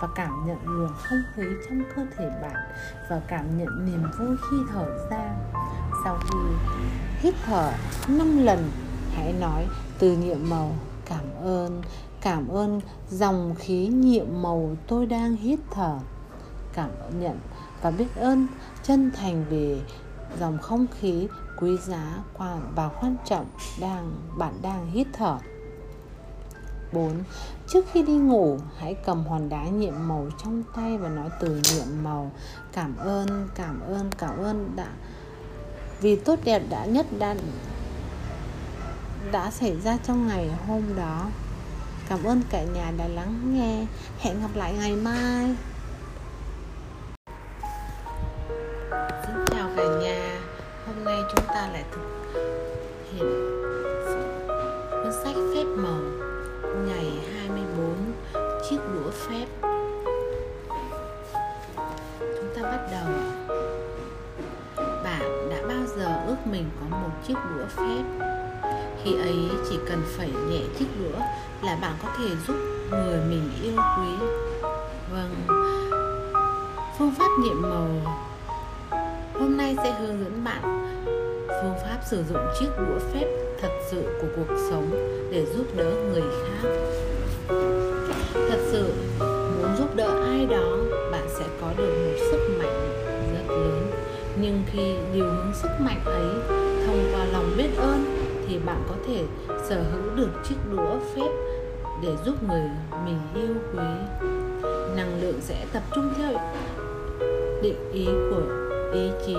[0.02, 2.56] và cảm nhận luồng không khí trong cơ thể bạn
[3.10, 5.36] và cảm nhận niềm vui khi thở ra.
[6.04, 6.38] Sau khi
[7.20, 7.72] hít thở
[8.08, 8.72] 5 lần
[9.14, 9.68] hãy nói
[10.00, 11.82] từ nhiệm màu cảm ơn
[12.22, 15.98] cảm ơn dòng khí nhiệm màu tôi đang hít thở
[16.74, 16.90] cảm
[17.20, 17.40] nhận
[17.82, 18.48] và biết ơn
[18.84, 19.82] chân thành về
[20.40, 21.28] dòng không khí
[21.62, 22.18] quý giá
[22.76, 23.46] và quan trọng
[23.80, 25.38] đang bạn đang hít thở
[26.94, 27.24] 4.
[27.68, 31.56] Trước khi đi ngủ, hãy cầm hòn đá nhiệm màu trong tay và nói từ
[31.56, 32.32] nhiệm màu
[32.72, 34.88] Cảm ơn, cảm ơn, cảm ơn đã
[36.02, 37.36] vì tốt đẹp đã nhất đã
[39.32, 41.30] đã xảy ra trong ngày hôm đó.
[42.10, 43.86] Cảm ơn cả nhà đã lắng nghe.
[44.20, 45.56] Hẹn gặp lại ngày mai.
[70.00, 71.20] Cần phải nhẹ chiếc đũa
[71.62, 72.56] là bạn có thể giúp
[72.92, 74.26] người mình yêu quý.
[75.12, 75.36] Vâng.
[76.98, 77.88] Phương pháp nhiệm màu
[79.34, 80.62] hôm nay sẽ hướng dẫn bạn
[81.48, 83.26] phương pháp sử dụng chiếc đũa phép
[83.62, 84.90] thật sự của cuộc sống
[85.32, 86.70] để giúp đỡ người khác.
[88.34, 90.78] Thật sự, muốn giúp đỡ ai đó,
[91.12, 93.92] bạn sẽ có được một sức mạnh rất lớn.
[94.42, 98.19] Nhưng khi điều hướng sức mạnh ấy thông qua lòng biết ơn
[98.50, 99.26] thì bạn có thể
[99.70, 101.30] sở hữu được chiếc đũa phép
[102.02, 102.70] để giúp người
[103.06, 103.84] mình yêu quý.
[104.96, 106.32] Năng lượng sẽ tập trung theo
[107.62, 108.42] định ý của
[108.94, 109.36] ý chí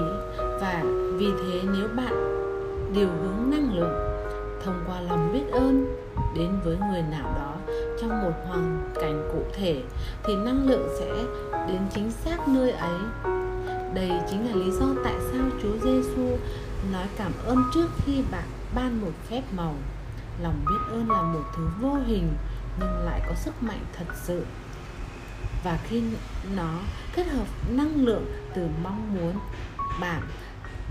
[0.61, 0.83] và
[1.19, 2.15] vì thế nếu bạn
[2.95, 3.95] điều hướng năng lượng
[4.65, 5.87] thông qua lòng biết ơn
[6.37, 7.55] đến với người nào đó
[8.01, 9.83] trong một hoàn cảnh cụ thể
[10.25, 11.11] thì năng lượng sẽ
[11.69, 12.99] đến chính xác nơi ấy.
[13.95, 16.39] Đây chính là lý do tại sao Chúa Giêsu
[16.93, 18.45] nói cảm ơn trước khi bạn
[18.75, 19.75] ban một phép màu.
[20.43, 22.33] Lòng biết ơn là một thứ vô hình,
[22.79, 24.47] nhưng lại có sức mạnh thật sự.
[25.65, 26.03] Và khi
[26.57, 26.79] nó
[27.17, 29.39] kết hợp năng lượng từ mong muốn
[30.01, 30.23] bạn,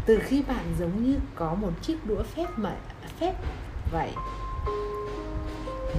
[0.06, 2.80] từ khi bạn giống như có một chiếc đũa phép mệnh
[3.20, 3.34] phép
[3.92, 4.12] vậy,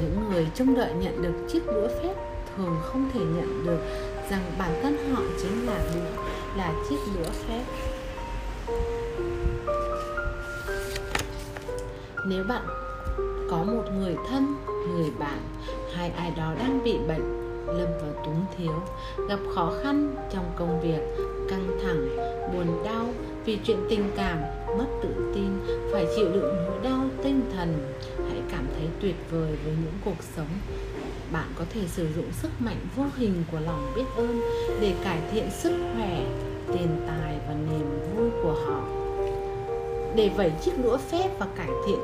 [0.00, 2.14] những người trông đợi nhận được chiếc đũa phép
[2.56, 3.80] thường không thể nhận được
[4.30, 6.22] rằng bản thân họ chính là đũa,
[6.56, 7.64] là chiếc đũa phép.
[12.24, 12.62] Nếu bạn
[13.50, 14.54] có một người thân,
[14.96, 15.38] người bạn
[15.94, 18.72] hay ai đó đang bị bệnh, lâm vào túng thiếu,
[19.28, 21.00] gặp khó khăn trong công việc,
[21.48, 22.08] căng thẳng,
[22.52, 23.06] buồn đau
[23.44, 24.38] vì chuyện tình cảm,
[24.78, 25.50] mất tự tin,
[25.92, 27.94] phải chịu đựng nỗi đau tinh thần,
[28.28, 30.48] hãy cảm thấy tuyệt vời với những cuộc sống.
[31.32, 34.40] Bạn có thể sử dụng sức mạnh vô hình của lòng biết ơn
[34.80, 36.24] để cải thiện sức khỏe,
[36.72, 39.09] tiền tài và niềm vui của họ
[40.14, 41.98] để vẩy chiếc đũa phép và cải thiện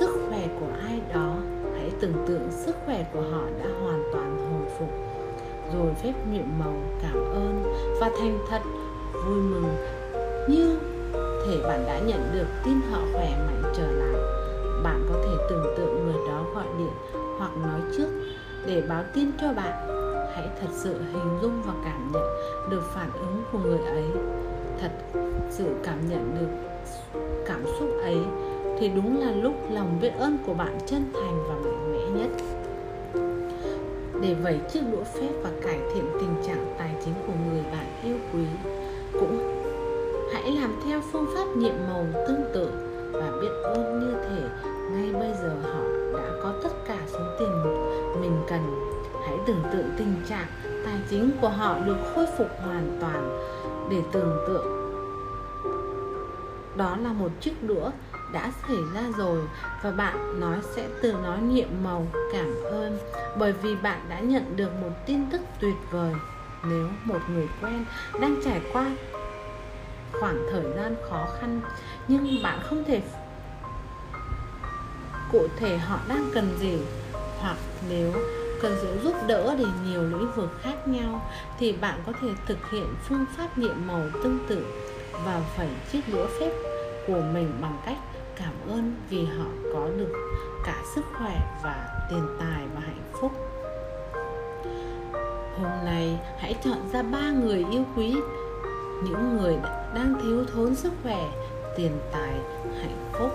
[0.00, 1.34] sức khỏe của ai đó.
[1.76, 4.88] Hãy tưởng tượng sức khỏe của họ đã hoàn toàn hồi phục.
[5.74, 7.62] Rồi phép nhuộm màu, cảm ơn
[8.00, 8.60] và thành thật,
[9.26, 9.76] vui mừng.
[10.48, 10.78] Như
[11.46, 14.20] thể bạn đã nhận được tin họ khỏe mạnh trở lại.
[14.82, 16.92] Bạn có thể tưởng tượng người đó gọi điện
[17.38, 18.08] hoặc nói trước
[18.66, 19.88] để báo tin cho bạn.
[20.34, 22.22] Hãy thật sự hình dung và cảm nhận
[22.70, 24.04] được phản ứng của người ấy.
[24.80, 24.90] Thật
[25.50, 26.75] sự cảm nhận được
[27.46, 28.18] cảm xúc ấy,
[28.78, 32.30] thì đúng là lúc lòng biết ơn của bạn chân thành và mạnh mẽ nhất.
[34.22, 37.86] Để vẩy chiếc đũa phép và cải thiện tình trạng tài chính của người bạn
[38.04, 38.44] yêu quý,
[39.12, 39.62] cũng
[40.32, 42.68] hãy làm theo phương pháp nhiệm màu tương tự
[43.12, 45.80] và biết ơn như thể ngay bây giờ họ
[46.12, 47.50] đã có tất cả số tiền
[48.20, 48.60] mình cần.
[49.26, 50.46] Hãy tưởng tượng tình trạng
[50.84, 53.38] tài chính của họ được khôi phục hoàn toàn
[53.90, 54.85] để tưởng tượng
[56.76, 57.90] đó là một chiếc đũa
[58.32, 59.42] đã xảy ra rồi
[59.82, 62.98] và bạn nói sẽ từ nói nhiệm màu cảm ơn
[63.38, 66.14] bởi vì bạn đã nhận được một tin tức tuyệt vời.
[66.64, 67.84] Nếu một người quen
[68.20, 68.90] đang trải qua
[70.12, 71.60] khoảng thời gian khó khăn
[72.08, 73.02] nhưng bạn không thể
[75.32, 76.78] cụ thể họ đang cần gì,
[77.40, 77.56] hoặc
[77.88, 78.12] nếu
[78.62, 82.70] cần sự giúp đỡ để nhiều lĩnh vực khác nhau, thì bạn có thể thực
[82.70, 84.64] hiện phương pháp nhiệm màu tương tự
[85.24, 86.50] và phẩy chiếc đũa phép
[87.06, 87.98] của mình bằng cách
[88.36, 90.12] cảm ơn vì họ có được
[90.66, 93.32] cả sức khỏe và tiền tài và hạnh phúc.
[95.58, 98.16] Hôm nay, hãy chọn ra ba người yêu quý,
[99.04, 99.56] những người
[99.94, 101.28] đang thiếu thốn sức khỏe,
[101.76, 102.32] tiền tài,
[102.80, 103.30] hạnh phúc,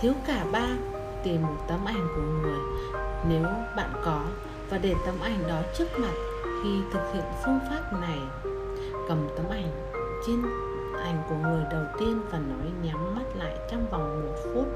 [0.00, 0.66] thiếu cả ba,
[1.24, 2.58] tìm một tấm ảnh của người
[3.28, 3.42] nếu
[3.76, 4.24] bạn có
[4.70, 6.14] và để tấm ảnh đó trước mặt
[6.62, 8.18] khi thực hiện phương pháp này.
[9.08, 9.70] Cầm tấm ảnh
[10.26, 10.42] trên
[11.04, 14.66] ảnh của người đầu tiên và nói nhắm mắt lại trong vòng một phút.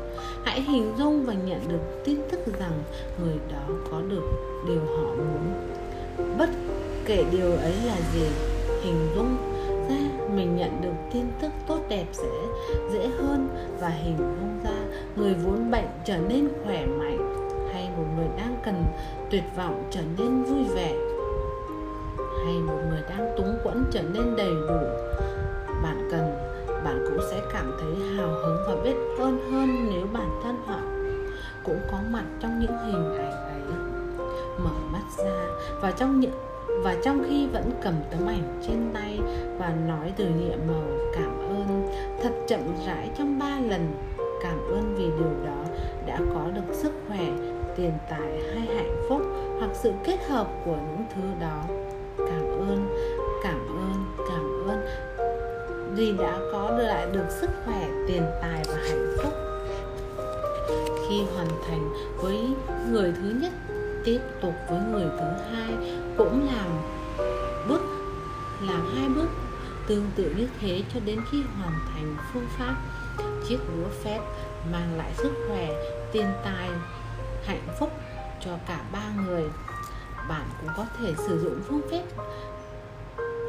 [0.44, 2.82] Hãy hình dung và nhận được tin tức rằng
[3.24, 4.22] người đó có được
[4.66, 5.68] điều họ muốn.
[6.38, 6.48] Bất
[7.04, 8.26] kể điều ấy là gì,
[8.82, 9.36] hình dung
[9.88, 9.96] ra
[10.34, 12.30] mình nhận được tin tức tốt đẹp sẽ
[12.92, 13.48] dễ hơn
[13.80, 18.56] và hình dung ra người vốn bệnh trở nên khỏe mạnh hay một người đang
[18.64, 18.84] cần
[19.30, 20.94] tuyệt vọng trở nên vui vẻ
[22.44, 25.09] hay một người đang túng quẫn trở nên đầy đủ
[25.82, 26.32] bạn cần,
[26.84, 30.80] bạn cũng sẽ cảm thấy hào hứng và biết ơn hơn nếu bản thân họ
[31.64, 33.60] cũng có mặt trong những hình ảnh ấy.
[34.64, 35.46] Mở mắt ra
[35.80, 36.32] và trong những,
[36.82, 39.18] và trong khi vẫn cầm tấm ảnh trên tay
[39.58, 41.88] và nói từ niệm màu cảm ơn,
[42.22, 43.92] thật chậm rãi trong ba lần
[44.42, 45.64] cảm ơn vì điều đó
[46.06, 47.26] đã có được sức khỏe,
[47.76, 49.22] tiền tài hay hạnh phúc
[49.58, 51.62] hoặc sự kết hợp của những thứ đó.
[52.18, 52.88] Cảm ơn cảm ơn
[56.00, 59.32] vì đã có lại được sức khỏe, tiền tài và hạnh phúc.
[61.08, 62.38] Khi hoàn thành với
[62.90, 63.52] người thứ nhất,
[64.04, 66.66] tiếp tục với người thứ hai, cũng làm
[67.68, 67.80] bước,
[68.60, 69.28] làm hai bước
[69.86, 72.76] tương tự như thế cho đến khi hoàn thành phương pháp.
[73.48, 74.20] Chiếc búa phép
[74.72, 75.68] mang lại sức khỏe,
[76.12, 76.68] tiền tài,
[77.44, 77.90] hạnh phúc
[78.44, 79.44] cho cả ba người.
[80.28, 82.24] Bạn cũng có thể sử dụng phương pháp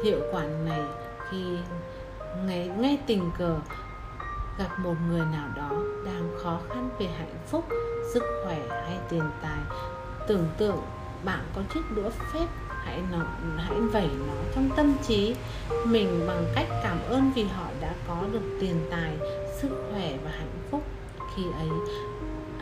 [0.04, 0.82] hiệu quả này
[1.30, 1.44] khi
[2.46, 3.56] ngay, ngay tình cờ
[4.58, 5.70] gặp một người nào đó
[6.04, 7.64] đang khó khăn về hạnh phúc
[8.14, 9.58] sức khỏe hay tiền tài.
[10.28, 10.82] Tưởng tượng
[11.24, 13.18] bạn có chiếc đũa phép hãy nó
[13.56, 15.34] hãy vẩy nó trong tâm trí.
[15.86, 19.16] Mình bằng cách cảm ơn vì họ đã có được tiền tài
[19.60, 20.82] sức khỏe và hạnh phúc.
[21.36, 21.68] Khi ấy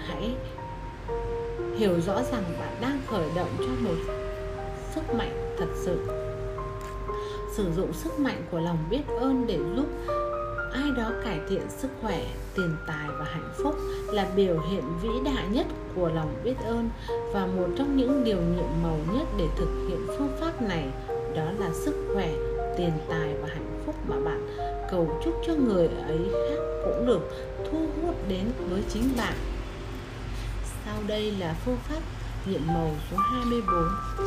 [0.07, 0.35] hãy
[1.77, 3.97] hiểu rõ rằng bạn đang khởi động cho một
[4.95, 6.20] sức mạnh thật sự
[7.61, 9.87] sử dụng sức mạnh của lòng biết ơn để giúp
[10.73, 13.75] ai đó cải thiện sức khỏe, tiền tài và hạnh phúc
[14.13, 16.91] là biểu hiện vĩ đại nhất của lòng biết ơn
[17.33, 20.87] và một trong những điều nhiệm màu nhất để thực hiện phương pháp này,
[21.37, 22.33] đó là sức khỏe,
[22.77, 24.47] tiền tài và hạnh phúc mà bạn
[24.91, 27.21] cầu chúc cho người ấy khác cũng được
[27.71, 29.35] thu hút đến với chính bạn.
[30.85, 32.01] Sau đây là phương pháp
[32.47, 33.75] nhiệm màu số 24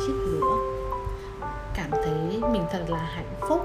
[0.06, 0.73] chiếc lửa
[1.74, 3.60] cảm thấy mình thật là hạnh phúc,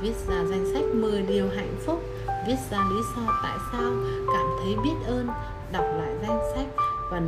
[0.00, 2.02] viết ra danh sách 10 điều hạnh phúc,
[2.46, 3.92] viết ra lý do tại sao
[4.34, 5.28] cảm thấy biết ơn,
[5.72, 6.66] đọc lại danh sách
[7.10, 7.20] và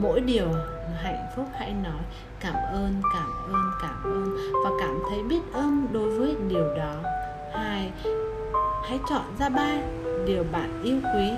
[0.00, 0.48] mỗi điều
[1.02, 2.02] hạnh phúc hãy nói
[2.40, 6.94] cảm ơn cảm ơn cảm ơn và cảm thấy biết ơn đối với điều đó.
[7.54, 7.92] Hai,
[8.88, 9.76] hãy chọn ra ba
[10.26, 11.30] điều bạn yêu quý.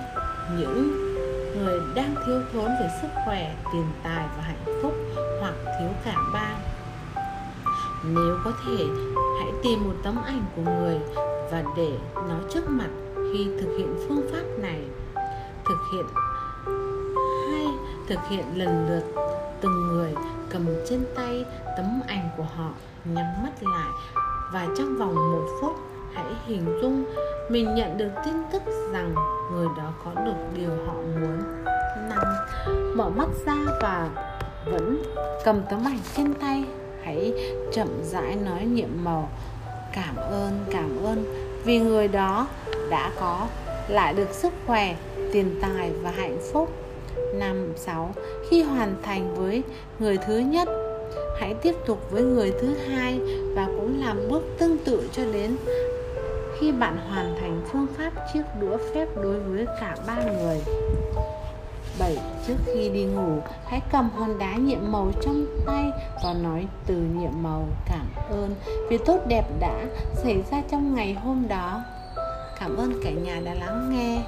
[0.58, 0.90] Những
[1.58, 4.94] người đang thiếu thốn về sức khỏe, tiền tài và hạnh phúc
[5.40, 6.54] hoặc thiếu cả ba
[8.04, 8.84] nếu có thể,
[9.40, 10.98] hãy tìm một tấm ảnh của người
[11.50, 14.80] và để nó trước mặt khi thực hiện phương pháp này.
[15.64, 16.06] Thực hiện.
[17.50, 17.66] Hay
[18.08, 19.02] thực hiện lần lượt.
[19.60, 20.14] Từng người
[20.50, 21.44] cầm trên tay
[21.76, 22.70] tấm ảnh của họ,
[23.04, 23.90] nhắm mắt lại
[24.52, 25.72] và trong vòng một phút,
[26.14, 27.04] hãy hình dung
[27.50, 29.14] mình nhận được tin tức rằng
[29.52, 31.38] người đó có được điều họ muốn.
[32.08, 32.24] Năm,
[32.96, 34.08] mở mắt ra và
[34.64, 35.02] vẫn
[35.44, 36.64] cầm tấm ảnh trên tay
[37.72, 39.28] chậm rãi nói nhiệm màu,
[39.94, 41.24] cảm ơn cảm ơn,
[41.64, 42.48] vì người đó
[42.90, 43.46] đã có,
[43.88, 44.96] lại được sức khỏe,
[45.32, 46.72] tiền tài và hạnh phúc.
[47.34, 48.14] Năm sáu,
[48.50, 49.62] khi hoàn thành với
[49.98, 50.68] người thứ nhất,
[51.40, 53.20] hãy tiếp tục với người thứ hai
[53.54, 55.56] và cũng làm bước tương tự cho đến
[56.58, 60.58] khi bạn hoàn thành phương pháp chiếc đũa phép đối với cả ba người.
[61.98, 62.18] 7.
[62.46, 65.90] Trước khi đi ngủ, hãy cầm hòn đá nhiệm màu trong tay
[66.24, 68.54] và nói từ nhiệm màu cảm ơn
[68.90, 69.84] vì tốt đẹp đã
[70.14, 71.80] xảy ra trong ngày hôm đó.
[72.60, 74.22] Cảm ơn cả nhà đã lắng nghe.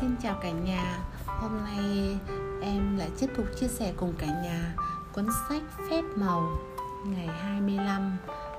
[0.00, 0.98] Xin chào cả nhà.
[1.26, 2.16] Hôm nay
[2.62, 4.74] em lại tiếp tục chia sẻ cùng cả nhà
[5.14, 6.58] cuốn sách Phép màu
[7.06, 8.16] ngày 25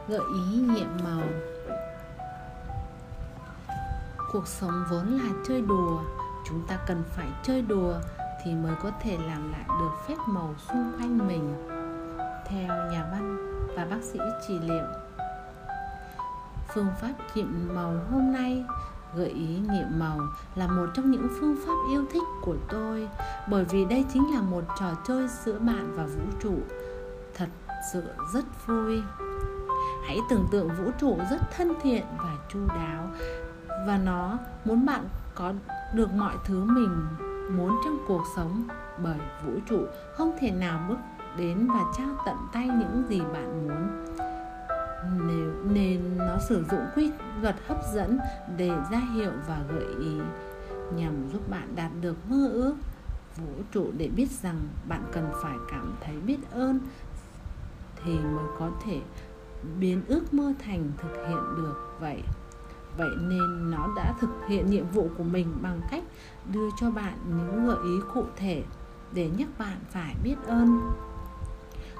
[0.07, 0.21] gợi
[0.51, 1.21] ý nhiệm màu
[4.31, 6.01] cuộc sống vốn là chơi đùa.
[6.45, 7.93] Chúng ta cần phải chơi đùa
[8.43, 11.55] thì mới có thể làm lại được phép màu xung quanh mình.
[12.45, 13.37] Theo nhà văn
[13.75, 14.85] và bác sĩ trị liệu,
[16.73, 18.65] phương pháp nghiệm màu hôm nay
[19.15, 20.19] gợi ý nghiệm màu
[20.55, 23.07] là một trong những phương pháp yêu thích của tôi,
[23.49, 26.55] bởi vì đây chính là một trò chơi giữa bạn và vũ trụ.
[27.35, 27.49] Thật
[27.93, 28.03] sự
[28.33, 29.01] rất vui.
[30.05, 33.07] Hãy tưởng tượng vũ trụ rất thân thiện và chu đáo
[33.87, 35.05] và nó muốn bạn
[35.35, 35.53] có
[35.93, 37.05] được mọi thứ mình
[37.51, 38.63] muốn trong cuộc sống.
[39.03, 39.85] Bởi vũ trụ
[40.17, 40.97] không thể nào bước
[41.37, 44.05] đến và trao tận tay những gì bạn muốn.
[45.27, 47.11] Nếu, nên nó sử dụng quy
[47.41, 48.19] luật hấp dẫn
[48.57, 50.19] để ra hiệu và gợi ý
[50.95, 52.75] nhằm giúp bạn đạt được mơ ước.
[53.37, 56.79] Vũ trụ để biết rằng bạn cần phải cảm thấy biết ơn
[58.03, 59.01] thì mới có thể
[59.79, 61.95] biến ước mơ thành thực hiện được.
[61.99, 62.23] Vậy
[62.99, 66.03] vậy nên nó đã thực hiện nhiệm vụ của mình bằng cách
[66.53, 68.63] đưa cho bạn những gợi ý cụ thể
[69.13, 70.81] để nhắc bạn phải biết ơn.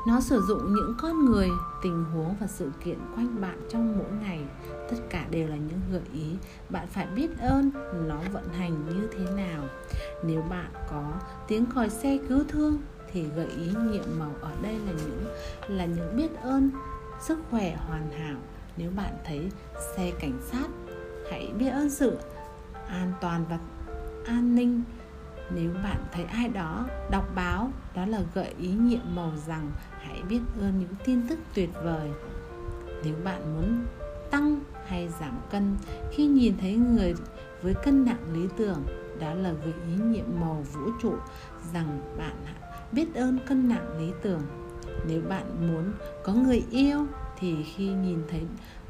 [0.07, 1.49] Nó sử dụng những con người,
[1.81, 4.43] tình huống và sự kiện quanh bạn trong mỗi ngày.
[4.89, 6.35] Tất cả đều là những gợi ý.
[6.69, 7.71] Bạn phải biết ơn
[8.07, 9.63] nó vận hành như thế nào.
[10.23, 11.13] Nếu bạn có
[11.47, 12.77] tiếng còi xe cứu thương,
[13.11, 15.25] thì gợi ý nhiệm màu ở đây là những
[15.67, 16.71] là những biết ơn,
[17.21, 18.37] sức khỏe hoàn hảo.
[18.77, 19.51] Nếu bạn thấy
[19.95, 20.67] xe cảnh sát
[21.29, 22.17] hãy biết ơn sự
[22.87, 23.59] an toàn và
[24.25, 24.83] an ninh.
[25.55, 30.21] Nếu bạn thấy ai đó đọc báo, đó là gợi ý nhiệm màu rằng hãy
[30.29, 32.09] biết ơn những tin tức tuyệt vời.
[33.03, 33.85] Nếu bạn muốn
[34.31, 35.75] tăng hay giảm cân,
[36.11, 37.13] khi nhìn thấy người
[37.61, 38.83] với cân nặng lý tưởng,
[39.19, 41.13] đó là gợi ý nhiệm màu vũ trụ
[41.73, 42.35] rằng bạn
[42.91, 44.41] biết ơn cân nặng lý tưởng.
[45.07, 47.05] Nếu bạn muốn có người yêu,
[47.39, 48.41] thì khi nhìn thấy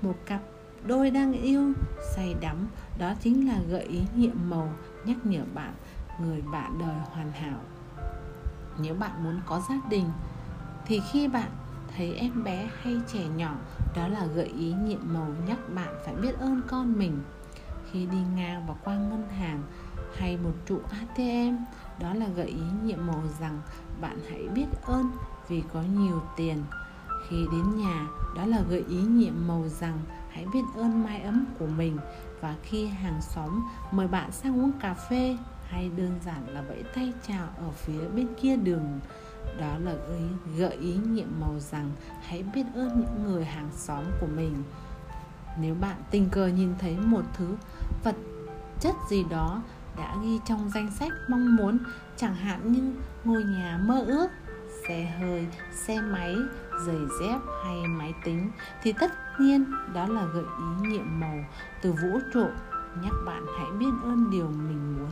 [0.01, 0.41] một cặp
[0.85, 1.73] đôi đang yêu
[2.15, 2.67] say đắm,
[2.97, 4.73] đó chính là gợi ý nhiệm màu,
[5.05, 5.73] nhắc nhở bạn,
[6.21, 7.59] người bạn đời hoàn hảo.
[8.81, 10.05] Nếu bạn muốn có gia đình,
[10.85, 11.49] thì khi bạn
[11.97, 13.55] thấy em bé hay trẻ nhỏ,
[13.95, 17.21] đó là gợi ý nhiệm màu nhắc bạn phải biết ơn con mình.
[17.91, 19.63] Khi đi ngang và qua ngân hàng
[20.15, 21.55] hay một trụ ATM
[21.99, 23.61] đó là gợi ý nhiệm màu rằng
[24.01, 25.11] bạn hãy biết ơn
[25.47, 26.63] vì có nhiều tiền.
[27.27, 29.99] Khi đến nhà, đó là gợi ý nhiệm màu rằng
[30.39, 31.97] hãy biết ơn mái ấm của mình.
[32.41, 35.37] Và khi hàng xóm mời bạn sang uống cà phê
[35.67, 38.99] hay đơn giản là vẫy tay chào ở phía bên kia đường.
[39.59, 44.03] Đó là ý, gợi ý nhiệm màu rằng hãy biết ơn những người hàng xóm
[44.21, 44.63] của mình.
[45.61, 47.55] Nếu bạn tình cờ nhìn thấy một thứ
[48.03, 48.15] vật
[48.79, 49.61] chất gì đó
[49.97, 51.77] đã ghi trong danh sách mong muốn
[52.17, 54.27] chẳng hạn như ngôi nhà mơ ước
[54.89, 56.35] xe hơi, xe máy,
[56.85, 61.45] giày dép hay máy tính thì tất nhiên đó là gợi ý nhiệm màu
[61.81, 62.47] từ vũ trụ.
[63.03, 65.09] Nhắc bạn hãy biết ơn điều mình muốn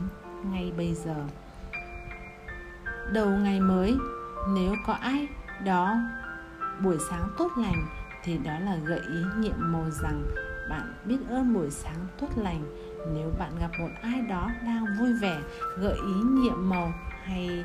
[0.52, 1.24] ngay bây giờ.
[3.12, 3.96] Đầu ngày mới,
[4.54, 5.28] nếu có ai
[5.64, 5.96] đó
[6.80, 7.86] buổi sáng tốt lành
[8.24, 10.22] thì đó là gợi ý nhiệm màu rằng
[10.70, 12.62] bạn biết ơn buổi sáng tốt lành.
[13.14, 15.40] Nếu bạn gặp một ai đó đang vui vẻ,
[15.78, 16.92] gợi ý nhiệm màu
[17.24, 17.64] hay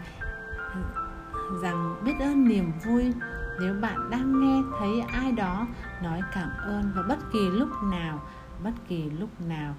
[1.62, 3.14] rằng biết ơn niềm vui.
[3.60, 5.68] Nếu bạn đang nghe thấy ai đó
[6.04, 8.22] nói cảm ơn vào bất kỳ lúc nào,
[8.64, 9.76] bất kỳ lúc nào,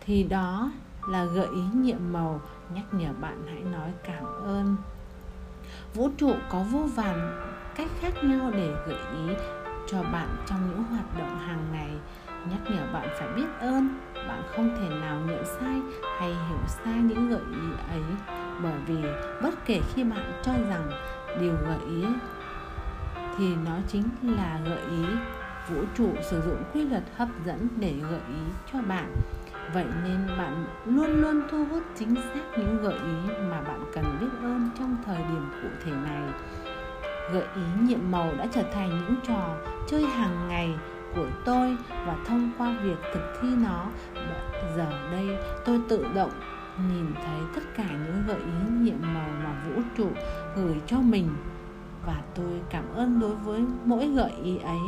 [0.00, 0.70] thì đó
[1.08, 2.40] là gợi ý nhiệm màu.
[2.74, 4.76] Nhắc nhở bạn hãy nói cảm ơn.
[5.94, 7.42] Vũ trụ có vô vàn
[7.76, 9.34] cách khác nhau để gợi ý
[9.86, 11.90] cho bạn trong những hoạt động hàng ngày.
[12.50, 13.88] Nhắc nhở bạn phải biết ơn
[14.28, 15.80] bạn không thể nào nhận sai
[16.18, 18.02] hay hiểu sai những gợi ý ấy.
[18.62, 19.02] Bởi vì
[19.42, 20.90] bất kể khi bạn cho rằng
[21.40, 22.04] điều gợi ý
[23.36, 25.04] thì nó chính là gợi ý,
[25.68, 28.40] vũ trụ sử dụng quy luật hấp dẫn để gợi ý
[28.72, 29.12] cho bạn.
[29.74, 34.04] Vậy nên bạn luôn luôn thu hút chính xác những gợi ý mà bạn cần
[34.20, 36.22] biết ơn trong thời điểm cụ thể này.
[37.32, 39.56] Gợi ý nhiệm màu đã trở thành những trò
[39.88, 40.74] chơi hàng ngày
[41.18, 43.86] của tôi và thông qua việc thực thi nó.
[44.76, 46.30] Giờ đây tôi tự động
[46.90, 50.10] nhìn thấy tất cả những gợi ý, nhiệm màu mà vũ trụ
[50.56, 51.28] gửi cho mình.
[52.06, 54.78] Và tôi cảm ơn đối với mỗi gợi ý ấy.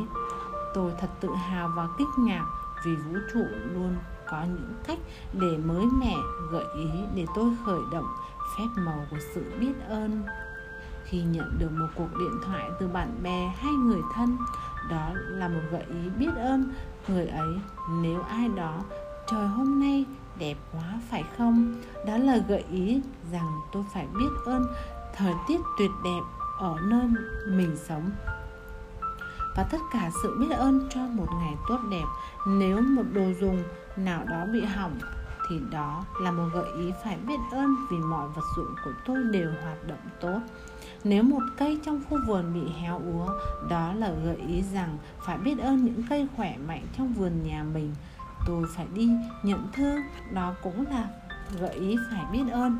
[0.74, 2.44] Tôi thật tự hào và kích ngạc
[2.84, 3.96] vì vũ trụ luôn
[4.30, 4.98] có những cách
[5.40, 6.14] để mới mẻ
[6.52, 8.06] gợi ý để tôi khởi động
[8.58, 10.22] phép màu của sự biết ơn.
[11.04, 14.36] Khi nhận được một cuộc điện thoại từ bạn bè hay người thân
[14.90, 16.72] đó là một gợi ý biết ơn
[17.08, 17.48] người ấy.
[18.02, 18.82] Nếu ai đó,
[19.30, 20.04] trời, hôm nay
[20.38, 21.74] đẹp quá, phải không?
[22.06, 23.02] Đó là gợi ý
[23.32, 24.66] rằng tôi phải biết ơn
[25.16, 26.20] thời tiết tuyệt đẹp
[26.58, 27.04] ở nơi
[27.46, 28.10] mình sống.
[29.56, 32.04] Và tất cả sự biết ơn cho một ngày tốt đẹp.
[32.46, 33.62] Nếu một đồ dùng
[33.96, 34.98] nào đó bị hỏng,
[35.48, 39.18] thì đó là một gợi ý phải biết ơn vì mọi vật dụng của tôi
[39.32, 40.40] đều hoạt động tốt
[41.04, 43.28] nếu một cây trong khu vườn bị héo úa,
[43.70, 47.62] đó là gợi ý rằng phải biết ơn những cây khỏe mạnh trong vườn nhà
[47.62, 47.94] mình.
[48.46, 49.08] Tôi phải đi
[49.42, 50.00] nhận thư,
[50.32, 51.08] đó cũng là
[51.60, 52.78] gợi ý phải biết ơn.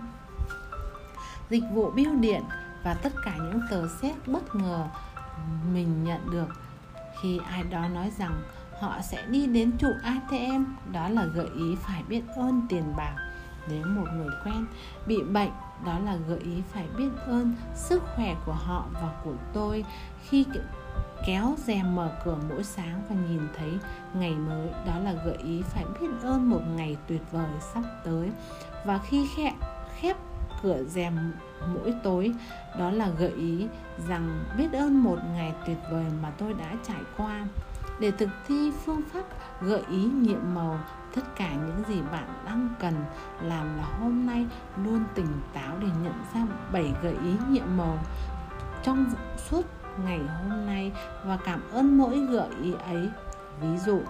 [1.50, 2.42] Dịch vụ bưu điện
[2.84, 4.88] và tất cả những tờ xét bất ngờ
[5.72, 6.48] mình nhận được,
[7.22, 8.42] khi ai đó nói rằng
[8.80, 13.16] họ sẽ đi đến trụ ATM đó là gợi ý phải biết ơn tiền bạc.
[13.68, 14.66] Nếu một người quen
[15.06, 15.50] bị bệnh
[15.86, 19.84] đó là gợi ý phải biết ơn sức khỏe của họ và của tôi
[20.28, 20.44] khi
[21.26, 23.78] kéo rèm mở cửa mỗi sáng và nhìn thấy
[24.14, 24.68] ngày mới.
[24.86, 28.30] Đó là gợi ý phải biết ơn một ngày tuyệt vời sắp tới.
[28.84, 29.52] Và khi khép,
[30.00, 30.16] khép
[30.62, 31.32] cửa rèm
[31.74, 32.32] mỗi tối
[32.78, 33.66] đó là gợi ý
[34.08, 37.46] rằng biết ơn một ngày tuyệt vời mà tôi đã trải qua.
[38.00, 39.24] Để thực thi phương pháp
[39.60, 40.78] gợi ý nhiệm màu
[41.14, 42.94] tất cả những gì bạn đang cần
[43.42, 44.46] làm là hôm nay
[44.84, 46.40] luôn tỉnh táo để nhận ra
[46.72, 47.98] bảy gợi ý nhiệm màu
[48.82, 49.06] trong
[49.36, 49.62] suốt
[50.04, 50.92] ngày hôm nay
[51.24, 53.08] và cảm ơn mỗi gợi ý ấy.
[53.61, 54.02] Ví dụ,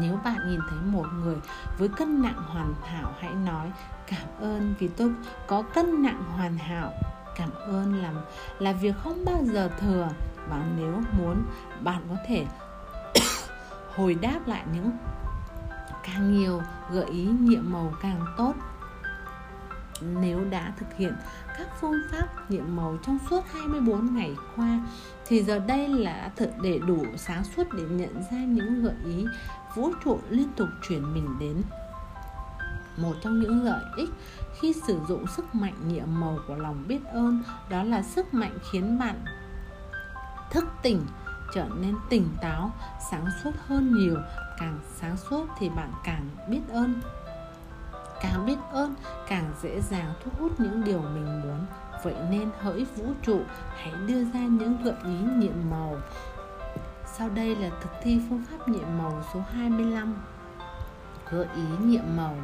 [0.00, 1.36] nếu bạn nhìn thấy một người
[1.78, 3.72] với cân nặng hoàn hảo, hãy nói,
[4.06, 5.12] cảm ơn vì tôi
[5.46, 6.92] có cân nặng hoàn hảo.
[7.36, 8.12] Cảm ơn là
[8.58, 10.08] là việc không bao giờ thừa.
[10.50, 11.42] Và nếu muốn,
[11.80, 12.46] bạn có thể
[13.96, 14.90] hồi đáp lại những
[16.06, 18.54] càng nhiều, gợi ý nhiệm màu càng tốt.
[20.00, 21.14] Nếu đã thực hiện
[21.58, 24.80] các phương pháp nhiệm màu trong suốt 24 ngày qua,
[25.26, 29.24] thì giờ đây là thật để đủ sáng suốt để nhận ra những gợi ý
[29.74, 31.62] vũ trụ liên tục chuyển mình đến.
[32.96, 34.10] Một trong những lợi ích
[34.60, 38.58] khi sử dụng sức mạnh nhiệm màu của lòng biết ơn đó là sức mạnh
[38.72, 39.24] khiến bạn
[40.50, 41.00] thức tỉnh
[41.54, 42.70] trở nên tỉnh táo,
[43.10, 44.16] sáng suốt hơn nhiều.
[44.58, 47.00] Càng sáng suốt thì bạn càng biết ơn.
[48.22, 48.94] Càng biết ơn,
[49.28, 51.66] càng dễ dàng thu hút những điều mình muốn.
[52.04, 53.40] Vậy nên hỡi vũ trụ,
[53.76, 55.96] hãy đưa ra những gợi ý nhiệm màu.
[57.06, 60.14] Sau đây là thực thi phương pháp nhiệm màu số 25
[61.30, 62.36] gợi ý nhiệm màu.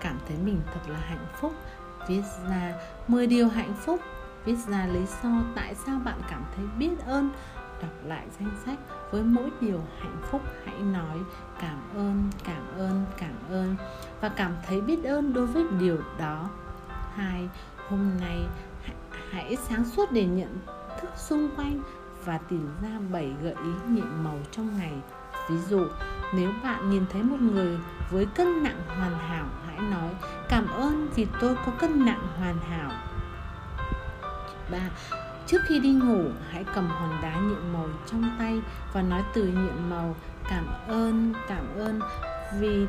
[0.00, 1.52] Cảm thấy mình thật là hạnh phúc.
[2.08, 2.72] Viết ra
[3.08, 4.00] 10 điều hạnh phúc.
[4.44, 7.30] Viết ra lý do tại sao bạn cảm thấy biết ơn
[7.82, 8.78] đọc lại danh sách
[9.10, 11.18] với mỗi điều hạnh phúc hãy nói,
[11.60, 13.76] cảm ơn cảm ơn cảm ơn.
[14.20, 16.50] Và cảm thấy biết ơn đối với điều đó.
[17.14, 17.48] Hai,
[17.88, 18.46] hôm nay
[19.30, 20.58] hãy sáng suốt để nhận
[21.00, 21.82] thức xung quanh
[22.24, 24.94] và tìm ra 7 gợi ý nhiệm màu trong ngày.
[25.50, 25.86] Ví dụ,
[26.34, 27.78] nếu bạn nhìn thấy một người
[28.10, 30.10] với cân nặng hoàn hảo, hãy nói,
[30.48, 32.90] cảm ơn vì tôi có cân nặng hoàn hảo.
[34.70, 34.78] 3.
[35.50, 38.60] Trước khi đi ngủ, hãy cầm hòn đá nhiệm màu trong tay
[38.92, 40.16] và nói từ nhiệm màu
[40.50, 42.00] cảm ơn, cảm ơn
[42.58, 42.86] vì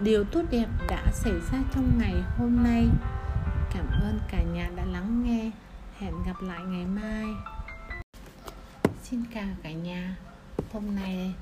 [0.00, 2.88] điều tốt đẹp đã xảy ra trong ngày hôm nay.
[3.74, 5.50] Cảm ơn cả nhà đã lắng nghe.
[5.98, 7.26] Hẹn gặp lại ngày mai.
[9.02, 10.16] Xin chào cả nhà.
[10.72, 11.34] Hôm nay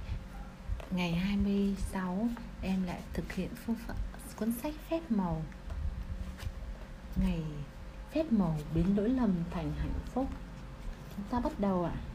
[0.90, 2.28] ngày 26
[2.62, 3.94] em lại thực hiện phương pháp
[4.36, 5.42] cuốn sách phép màu.
[7.16, 7.42] Ngày
[8.11, 10.26] phép màu biến lỗi lầm thành hạnh phúc.
[11.16, 11.92] Chúng ta bắt đầu ạ.
[11.94, 12.09] À?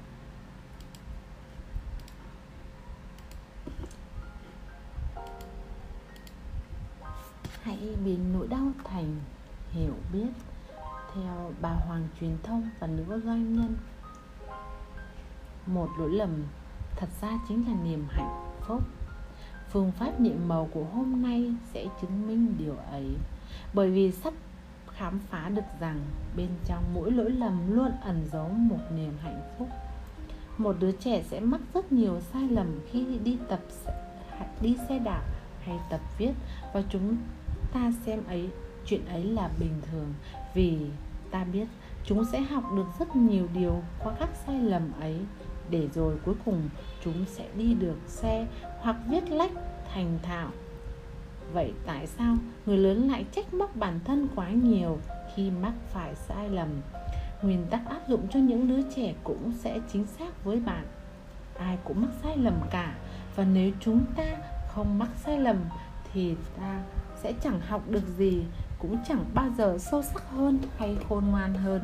[7.64, 9.16] hãy biến nỗi đau thành
[9.72, 10.28] hiểu biết
[11.14, 13.76] theo bà hoàng truyền thông và nữ doanh nhân.
[15.68, 16.44] Một lỗi lầm
[16.96, 18.82] thật ra chính là niềm hạnh phúc.
[19.70, 23.08] Phương pháp niệm màu của hôm nay sẽ chứng minh điều ấy.
[23.74, 24.34] Bởi vì sắp
[24.98, 26.00] khám phá được rằng
[26.38, 29.68] bên trong mỗi lỗi lầm luôn ẩn giấu một niềm hạnh phúc.
[30.58, 33.60] Một đứa trẻ sẽ mắc rất nhiều sai lầm khi đi tập
[34.62, 35.24] đi xe đạp
[35.66, 36.32] hay tập viết
[36.74, 37.18] và chúng
[37.74, 38.50] ta xem ấy,
[38.86, 40.14] chuyện ấy là bình thường
[40.54, 40.78] vì
[41.32, 41.68] ta biết
[42.06, 45.20] chúng sẽ học được rất nhiều điều qua các sai lầm ấy.
[45.70, 46.70] Để rồi cuối cùng
[47.04, 48.48] chúng sẽ đi được xe
[48.80, 49.52] hoặc viết lách
[49.94, 50.50] thành thạo
[51.54, 52.36] vậy tại sao
[52.66, 54.98] người lớn lại trách móc bản thân quá nhiều
[55.36, 56.70] khi mắc phải sai lầm?
[57.42, 60.86] Nguyên tắc áp dụng cho những đứa trẻ cũng sẽ chính xác với bạn.
[61.58, 62.96] Ai cũng mắc sai lầm cả,
[63.36, 64.24] và nếu chúng ta
[64.68, 65.58] không mắc sai lầm
[66.14, 66.82] thì ta
[67.22, 68.44] sẽ chẳng học được gì,
[68.80, 71.82] cũng chẳng bao giờ sâu sắc hơn hay khôn ngoan hơn.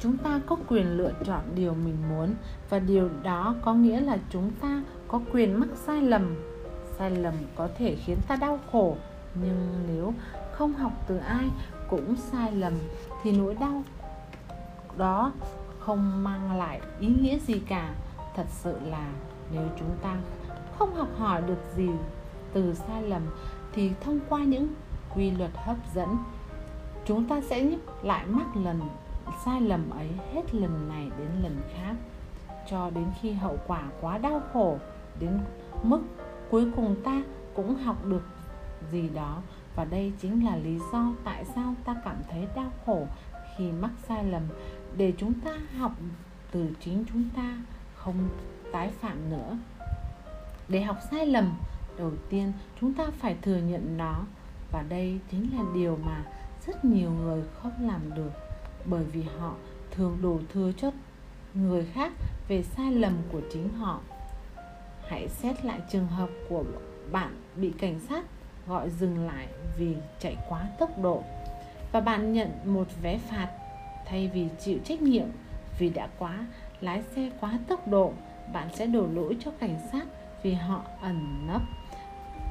[0.00, 2.34] Chúng ta có quyền lựa chọn điều mình muốn,
[2.70, 6.36] và điều đó có nghĩa là chúng ta có quyền mắc sai lầm
[6.98, 8.96] sai lầm có thể khiến ta đau khổ.
[9.34, 10.14] Nhưng nếu
[10.52, 11.44] không học từ ai
[11.90, 12.72] cũng sai lầm
[13.22, 13.82] thì nỗi đau
[14.96, 15.32] đó
[15.80, 17.94] không mang lại ý nghĩa gì cả.
[18.36, 19.12] Thật sự là
[19.52, 20.16] nếu chúng ta
[20.78, 21.88] không học hỏi được gì
[22.52, 23.22] từ sai lầm
[23.72, 24.68] thì thông qua những
[25.14, 26.18] quy luật hấp dẫn,
[27.04, 27.70] chúng ta sẽ
[28.02, 28.80] lại mắc lần
[29.44, 31.94] sai lầm ấy hết lần này đến lần khác.
[32.70, 34.78] Cho đến khi hậu quả quá đau khổ,
[35.20, 35.40] đến
[35.82, 36.00] mức
[36.50, 37.22] cuối cùng ta
[37.54, 38.22] cũng học được
[38.92, 39.42] gì đó.
[39.76, 43.06] Và đây chính là lý do tại sao ta cảm thấy đau khổ
[43.56, 44.42] khi mắc sai lầm.
[44.96, 45.92] Để chúng ta học
[46.50, 47.56] từ chính chúng ta,
[47.94, 48.28] không
[48.72, 49.58] tái phạm nữa.
[50.68, 51.54] Để học sai lầm,
[51.98, 54.24] đầu tiên chúng ta phải thừa nhận nó.
[54.72, 56.24] Và đây chính là điều mà
[56.66, 58.32] rất nhiều người không làm được.
[58.84, 59.54] Bởi vì họ
[59.90, 60.90] thường đổ thừa cho
[61.54, 62.12] người khác
[62.48, 64.00] về sai lầm của chính họ
[65.08, 66.64] hãy xét lại trường hợp của
[67.12, 68.24] bạn bị cảnh sát
[68.66, 69.46] gọi dừng lại
[69.78, 71.22] vì chạy quá tốc độ.
[71.92, 73.48] Và bạn nhận một vé phạt
[74.06, 75.26] thay vì chịu trách nhiệm
[75.78, 76.46] vì đã quá,
[76.80, 78.12] lái xe quá tốc độ,
[78.52, 80.06] bạn sẽ đổ lỗi cho cảnh sát
[80.42, 81.62] vì họ ẩn nấp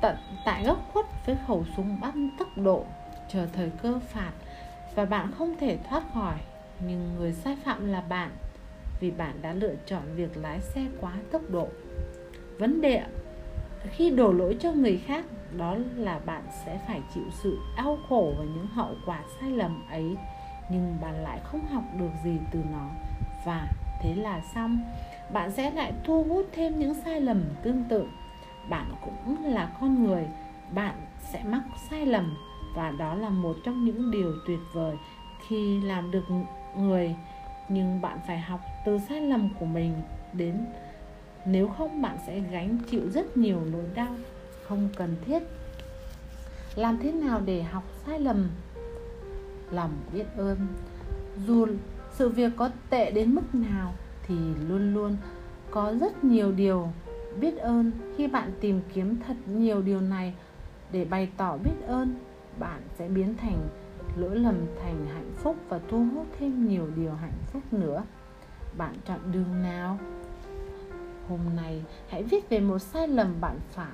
[0.01, 0.15] tận
[0.45, 2.85] tại góc khuất với khẩu súng bắn tốc độ,
[3.29, 4.31] chờ thời cơ phạt.
[4.95, 6.35] Và bạn không thể thoát khỏi,
[6.87, 8.31] nhưng người sai phạm là bạn
[8.99, 11.67] vì bạn đã lựa chọn việc lái xe quá tốc độ
[12.59, 13.03] vấn đề
[13.89, 15.25] khi đổ lỗi cho người khác,
[15.57, 19.85] đó là bạn sẽ phải chịu sự đau khổ và những hậu quả sai lầm
[19.89, 20.15] ấy,
[20.69, 22.89] nhưng bạn lại không học được gì từ nó.
[23.45, 23.67] Và
[24.01, 24.79] thế là xong.
[25.33, 28.07] Bạn sẽ lại thu hút thêm những sai lầm tương tự.
[28.69, 30.27] Bạn cũng là con người,
[30.73, 32.37] bạn sẽ mắc sai lầm.
[32.75, 34.95] Và đó là một trong những điều tuyệt vời
[35.47, 36.25] khi làm được
[36.77, 37.15] người.
[37.69, 39.93] Nhưng bạn phải học từ sai lầm của mình
[40.33, 40.65] đến
[41.45, 44.15] nếu không, bạn sẽ gánh chịu rất nhiều nỗi đau
[44.67, 45.43] không cần thiết.
[46.75, 48.49] Làm thế nào để học sai lầm?
[49.71, 50.57] Lòng biết ơn.
[51.47, 51.67] Dù
[52.11, 53.93] sự việc có tệ đến mức nào
[54.27, 54.35] thì
[54.67, 55.17] luôn luôn
[55.71, 56.89] có rất nhiều điều
[57.39, 57.91] biết ơn.
[58.17, 60.33] Khi bạn tìm kiếm thật nhiều điều này
[60.91, 62.15] để bày tỏ biết ơn,
[62.59, 63.67] bạn sẽ biến thành
[64.17, 68.03] lỗi lầm thành hạnh phúc và thu hút thêm nhiều điều hạnh phúc nữa.
[68.77, 69.99] Bạn chọn đường nào?
[71.29, 73.87] Hôm nay, hãy viết về một sai lầm bạn phải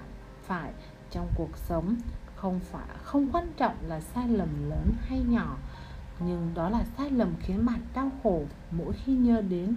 [0.43, 0.71] phải
[1.11, 1.95] trong cuộc sống.
[2.35, 5.57] Không phải, không quan trọng là sai lầm lớn hay nhỏ,
[6.19, 9.75] nhưng đó là sai lầm khiến bạn đau khổ mỗi khi nhớ đến.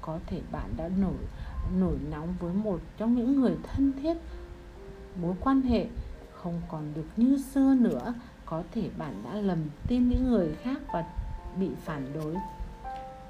[0.00, 1.16] Có thể bạn đã nổi
[1.78, 4.16] nổi nóng với một trong những người thân thiết,
[5.22, 5.86] mối quan hệ
[6.32, 8.14] không còn được như xưa nữa.
[8.46, 9.58] Có thể bạn đã lầm
[9.88, 11.04] tin những người khác và
[11.58, 12.34] bị phản đối.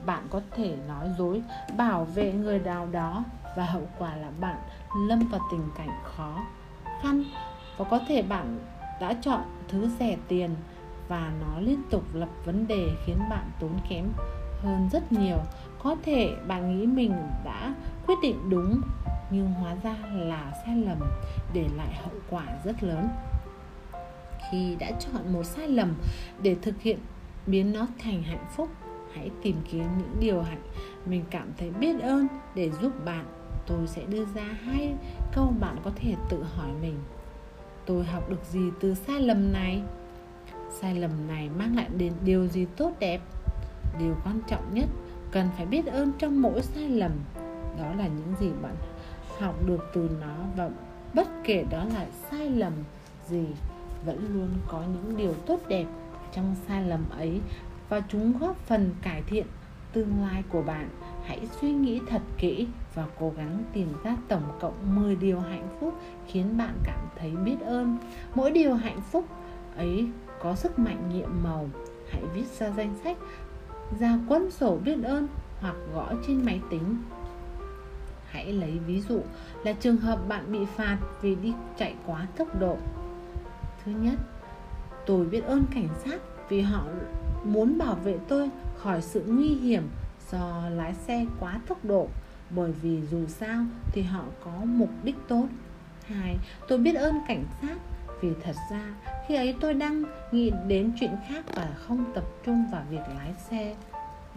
[0.07, 1.43] Bạn có thể nói dối,
[1.77, 3.24] bảo vệ người nào đó
[3.57, 4.57] và hậu quả là bạn
[5.09, 6.43] lâm vào tình cảnh khó
[7.03, 7.24] khăn.
[7.77, 8.59] Và có thể bạn
[9.01, 10.51] đã chọn thứ rẻ tiền
[11.09, 14.05] và nó liên tục lập vấn đề khiến bạn tốn kém
[14.62, 15.39] hơn rất nhiều.
[15.83, 17.12] Có thể bạn nghĩ mình
[17.45, 17.74] đã
[18.07, 18.81] quyết định đúng,
[19.31, 20.99] nhưng hóa ra là sai lầm
[21.53, 23.09] để lại hậu quả rất lớn.
[24.51, 25.95] Khi đã chọn một sai lầm
[26.43, 26.99] để thực hiện
[27.47, 28.69] biến nó thành hạnh phúc,
[29.15, 30.62] hãy tìm kiếm những điều hạnh
[31.07, 33.24] mình cảm thấy biết ơn để giúp bạn
[33.66, 34.94] tôi sẽ đưa ra hai
[35.32, 36.98] câu bạn có thể tự hỏi mình.
[37.86, 39.82] Tôi học được gì từ sai lầm này?
[40.81, 43.20] Sai lầm này mang lại đến điều gì tốt đẹp?
[43.98, 44.89] Điều quan trọng nhất,
[45.31, 47.12] cần phải biết ơn trong mỗi sai lầm.
[47.78, 48.77] Đó là những gì bạn
[49.39, 50.70] học được từ nó và
[51.14, 52.73] bất kể đó là sai lầm
[53.28, 53.44] gì,
[54.05, 55.86] vẫn luôn có những điều tốt đẹp
[56.32, 57.40] trong sai lầm ấy
[57.89, 59.47] và chúng góp phần cải thiện
[59.93, 60.89] tương lai của bạn.
[61.24, 62.66] Hãy suy nghĩ thật kỹ
[62.97, 65.94] và cố gắng tìm ra tổng cộng 10 điều hạnh phúc
[66.27, 67.98] khiến bạn cảm thấy biết ơn.
[68.35, 69.24] Mỗi điều hạnh phúc
[69.77, 70.09] ấy
[70.43, 71.68] có sức mạnh nhiệm màu.
[72.10, 73.16] Hãy viết ra danh sách,
[74.01, 75.28] ra cuốn sổ biết ơn
[75.60, 76.97] hoặc gõ trên máy tính.
[78.31, 79.20] Hãy lấy ví dụ
[79.64, 82.77] là trường hợp bạn bị phạt vì đi chạy quá tốc độ.
[83.85, 84.18] Thứ nhất,
[85.06, 86.18] tôi biết ơn cảnh sát
[86.48, 86.85] vì họ
[87.44, 89.82] muốn bảo vệ tôi khỏi sự nguy hiểm
[90.31, 92.09] do lái xe quá tốc độ
[92.51, 95.47] bởi vì dù sao thì họ có mục đích tốt.
[96.06, 96.36] Hai,
[96.68, 97.77] tôi biết ơn cảnh sát.
[98.20, 98.94] Vì thật ra,
[99.28, 100.02] khi ấy tôi đang
[100.32, 103.74] nghĩ đến chuyện khác và không tập trung vào việc lái xe.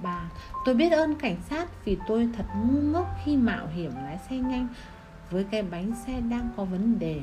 [0.04, 0.30] Ba,
[0.66, 4.36] Tôi biết ơn cảnh sát vì tôi thật ngu ngốc khi mạo hiểm lái xe
[4.36, 4.68] nhanh
[5.32, 7.22] với cái bánh xe đang có vấn đề.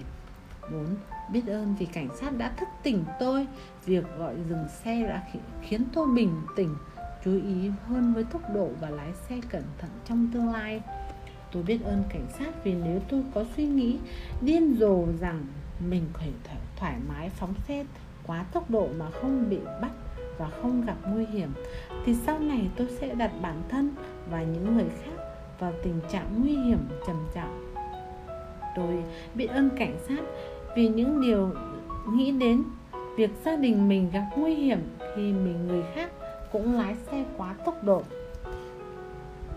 [0.72, 0.96] 4.
[1.32, 3.46] Biết ơn vì cảnh sát đã thức tỉnh tôi.
[3.86, 5.22] Việc gọi dừng xe đã
[5.62, 6.74] khiến tôi bình tĩnh.
[7.26, 10.82] Chú ý hơn với tốc độ và lái xe cẩn thận trong tương lai.
[11.52, 13.98] Tôi biết ơn cảnh sát vì nếu tôi có suy nghĩ,
[14.40, 15.44] điên rồ rằng
[15.90, 17.84] mình có thể thoải mái phóng xe
[18.26, 19.90] quá tốc độ mà không bị bắt
[20.38, 21.48] và không gặp nguy hiểm,
[22.04, 23.90] thì sau này tôi sẽ đặt bản thân
[24.30, 25.22] và những người khác
[25.58, 27.72] vào tình trạng nguy hiểm, trầm trọng.
[28.76, 29.04] Tôi
[29.34, 30.20] biết ơn cảnh sát
[30.76, 31.50] vì những điều
[32.12, 32.62] nghĩ đến
[33.16, 36.10] việc gia đình mình gặp nguy hiểm khi mình người khác
[36.52, 38.02] cũng lái xe quá tốc độ,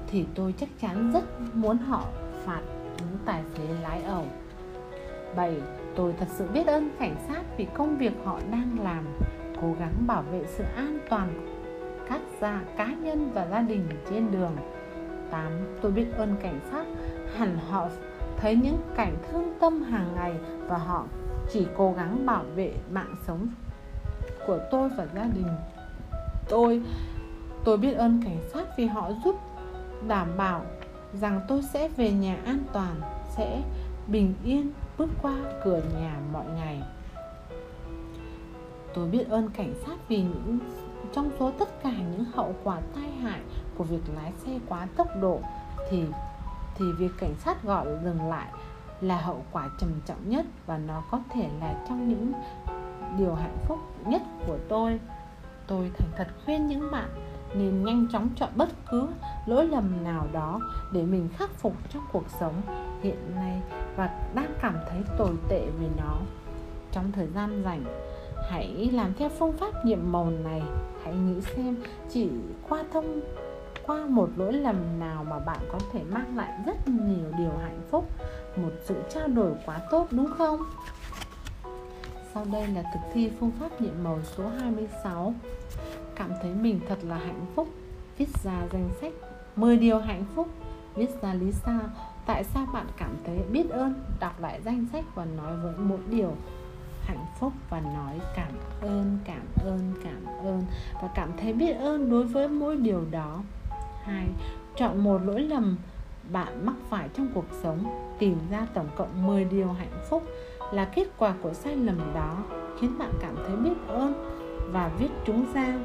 [0.07, 2.05] thì tôi chắc chắn rất muốn họ
[2.45, 2.61] phạt
[2.97, 4.25] những tài xế lái ẩu
[5.35, 5.61] 7.
[5.95, 9.05] Tôi thật sự biết ơn cảnh sát vì công việc họ đang làm,
[9.61, 11.49] cố gắng bảo vệ sự an toàn
[12.09, 14.55] các gia, cá nhân và gia đình trên đường
[15.31, 15.51] 8.
[15.81, 16.85] Tôi biết ơn cảnh sát,
[17.35, 17.89] hẳn họ
[18.37, 20.33] thấy những cảnh thương tâm hàng ngày
[20.67, 21.05] và họ
[21.51, 23.47] chỉ cố gắng bảo vệ mạng sống
[24.47, 25.47] của tôi và gia đình
[26.49, 26.81] tôi.
[27.63, 29.35] Tôi biết ơn cảnh sát vì họ giúp,
[30.07, 30.61] đảm bảo
[31.13, 33.01] rằng tôi sẽ về nhà an toàn,
[33.35, 33.61] sẽ
[34.07, 36.81] bình yên bước qua cửa nhà mọi ngày.
[38.93, 40.59] Tôi biết ơn cảnh sát vì những,
[41.13, 43.39] trong số tất cả những hậu quả tai hại
[43.77, 45.39] của việc lái xe quá tốc độ
[45.89, 46.03] thì
[46.75, 48.47] thì việc cảnh sát gọi dừng lại
[49.01, 52.31] là hậu quả trầm trọng nhất và nó có thể là trong những
[53.17, 54.99] điều hạnh phúc nhất của tôi
[55.69, 57.09] tôi thành thật khuyên những bạn
[57.53, 59.07] nên nhanh chóng chọn bất cứ
[59.45, 60.59] lỗi lầm nào đó
[60.91, 62.53] để mình khắc phục trong cuộc sống
[63.01, 63.61] hiện nay
[63.95, 66.17] và đang cảm thấy tồi tệ về nó.
[66.91, 67.83] Trong thời gian rảnh,
[68.49, 70.61] hãy làm theo phương pháp nhiệm màu này.
[71.03, 71.77] Hãy nghĩ xem
[72.09, 72.29] chỉ
[72.69, 73.21] qua thông,
[73.85, 77.81] qua một lỗi lầm nào mà bạn có thể mang lại rất nhiều điều hạnh
[77.91, 78.09] phúc,
[78.55, 80.59] một sự trao đổi quá tốt, đúng không?
[82.33, 85.33] Sau đây là thực thi phương pháp nhiệm màu số 26
[86.19, 87.67] cảm thấy mình thật là hạnh phúc,
[88.17, 89.13] viết ra danh sách
[89.55, 90.47] 10 điều hạnh phúc,
[90.95, 91.79] viết ra lý do
[92.25, 95.99] tại sao bạn cảm thấy biết ơn, đọc lại danh sách và nói với mỗi
[96.09, 96.35] điều
[97.01, 98.51] hạnh phúc và nói cảm
[98.81, 100.63] ơn cảm ơn cảm ơn
[101.01, 103.39] và cảm thấy biết ơn đối với mỗi điều đó.
[104.03, 104.27] Hai,
[104.75, 105.77] chọn một lỗi lầm
[106.31, 107.85] bạn mắc phải trong cuộc sống,
[108.19, 110.23] tìm ra tổng cộng 10 điều hạnh phúc
[110.71, 112.37] là kết quả của sai lầm đó,
[112.79, 114.13] khiến bạn cảm thấy biết ơn
[114.71, 115.79] và viết chúng ra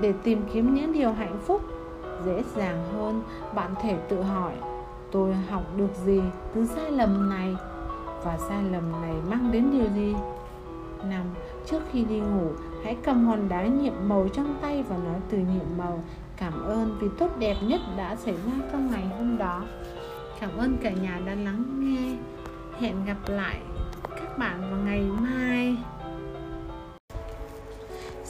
[0.00, 1.62] để tìm kiếm những điều hạnh phúc
[2.24, 3.22] dễ dàng hơn,
[3.54, 4.52] bạn thể tự hỏi,
[5.12, 6.20] tôi học được gì
[6.54, 7.56] từ sai lầm này?
[8.24, 10.14] Và sai lầm này mang đến điều gì?
[11.10, 11.24] Năm,
[11.66, 12.50] trước khi đi ngủ,
[12.84, 16.04] hãy cầm hòn đá nhiệm màu trong tay và nói từ nhiệm màu,
[16.36, 19.62] cảm ơn vì tốt đẹp nhất đã xảy ra trong ngày hôm đó.
[20.40, 22.16] Cảm ơn cả nhà đã lắng nghe.
[22.80, 23.60] Hẹn gặp lại
[24.10, 25.76] các bạn vào ngày mai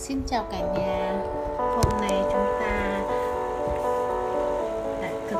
[0.08, 1.22] xin chào cả nhà.
[1.58, 3.00] Hôm nay chúng ta
[5.02, 5.38] đã thực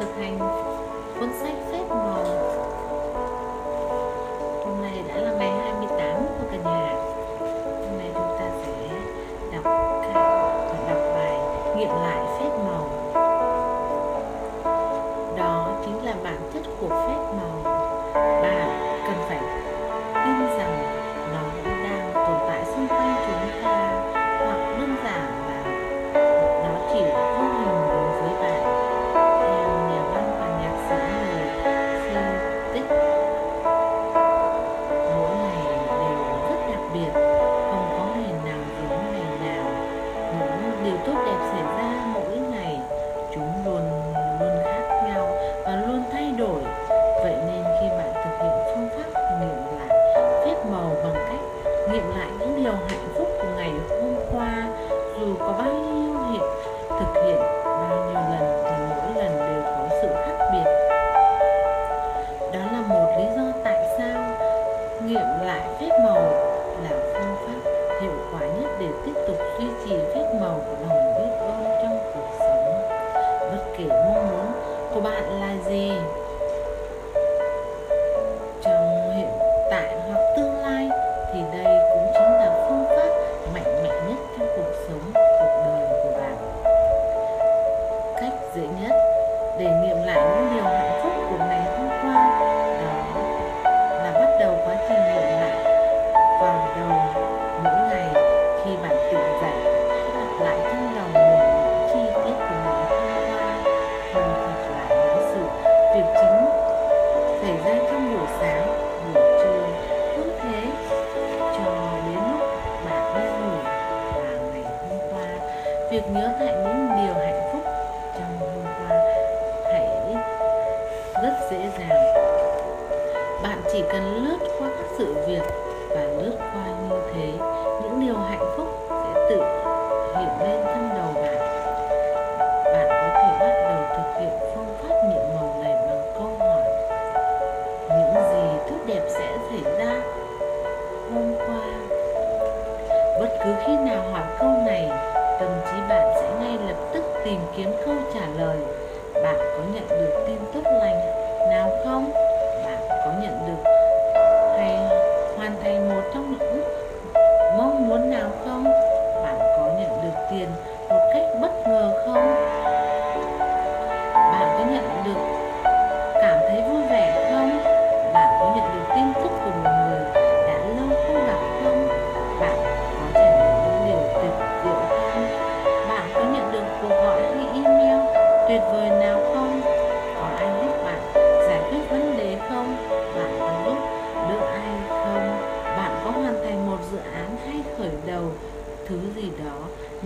[0.00, 0.38] thực hành
[1.20, 2.39] cuốn sách phép màu.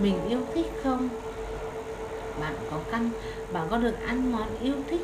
[0.05, 1.09] Mình yêu thích không?
[2.41, 3.09] Bạn có căn,
[3.53, 5.01] bạn có được ăn món yêu thích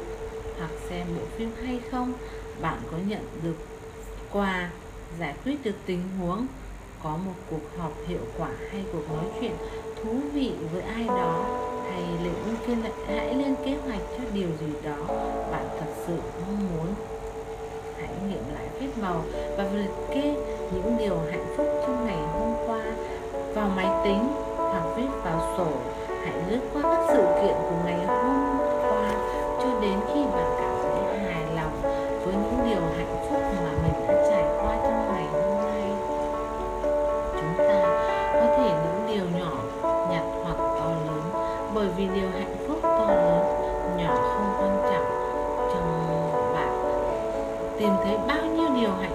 [0.58, 2.14] hoặc xem bộ phim hay không?
[2.62, 3.56] Bạn có nhận được
[4.32, 4.70] quà,
[5.20, 6.48] giải quyết được tình huống,
[7.04, 9.52] có một cuộc họp hiệu quả hay cuộc nói chuyện
[10.04, 11.46] thú vị với ai đó?
[11.92, 12.34] Hay lên
[13.08, 15.16] hãy lên kế hoạch cho điều gì đó
[15.52, 16.88] bạn thật sự mong muốn?
[17.98, 19.24] Hãy nghiệm lại phép màu
[19.58, 20.36] và liệt kê
[20.74, 22.82] những điều hạnh phúc trong ngày hôm qua
[23.56, 25.68] vào máy tính hoặc viết vào sổ.
[26.24, 29.12] Hãy lướt qua các sự kiện của ngày hôm qua
[29.60, 31.82] cho đến khi bạn cảm thấy hài lòng
[32.26, 35.84] với những điều hạnh phúc mà mình đã trải qua trong ngày hôm nay.
[37.34, 37.82] Chúng ta
[38.34, 39.52] có thể những điều nhỏ,
[40.10, 41.22] nhặt hoặc to lớn,
[41.74, 43.44] bởi vì điều hạnh phúc to lớn,
[43.98, 45.08] nhỏ không quan trọng.
[45.74, 45.88] Trong
[46.54, 46.72] bạn,
[47.80, 49.11] tìm thấy bao nhiêu điều hạnh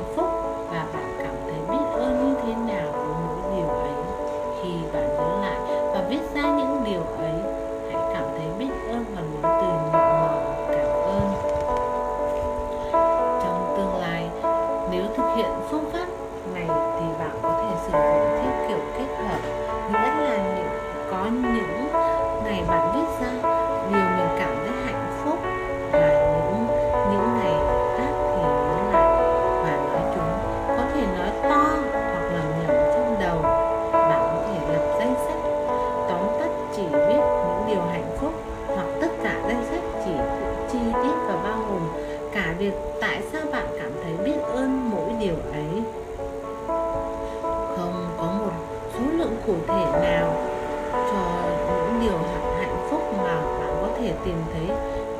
[54.26, 54.76] tìm thấy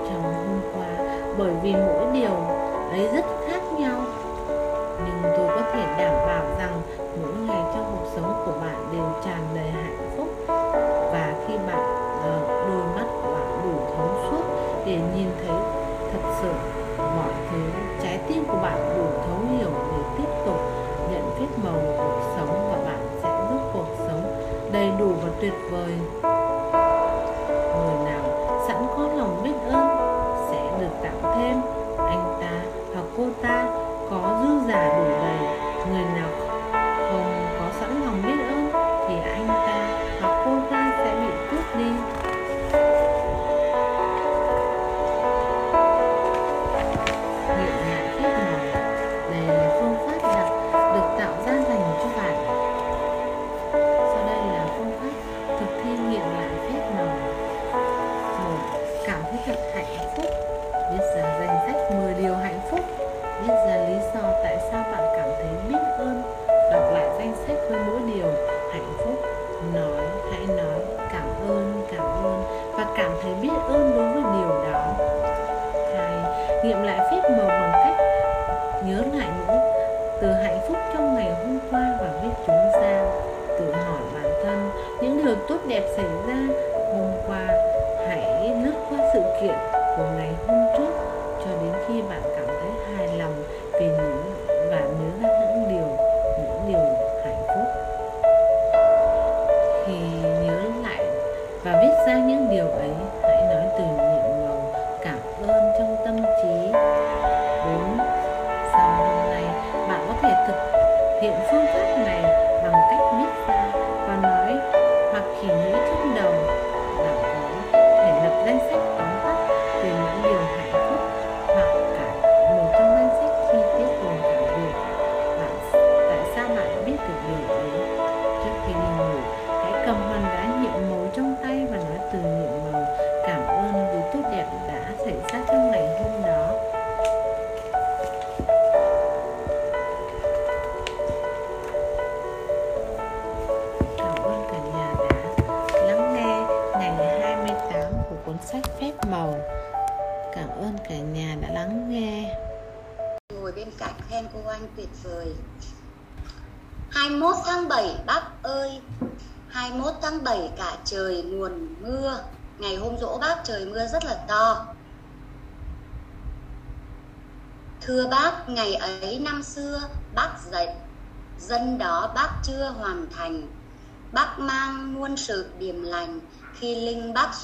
[0.08, 0.88] trong hôm qua.
[1.38, 2.34] Bởi vì mỗi điều
[2.90, 3.24] ấy rất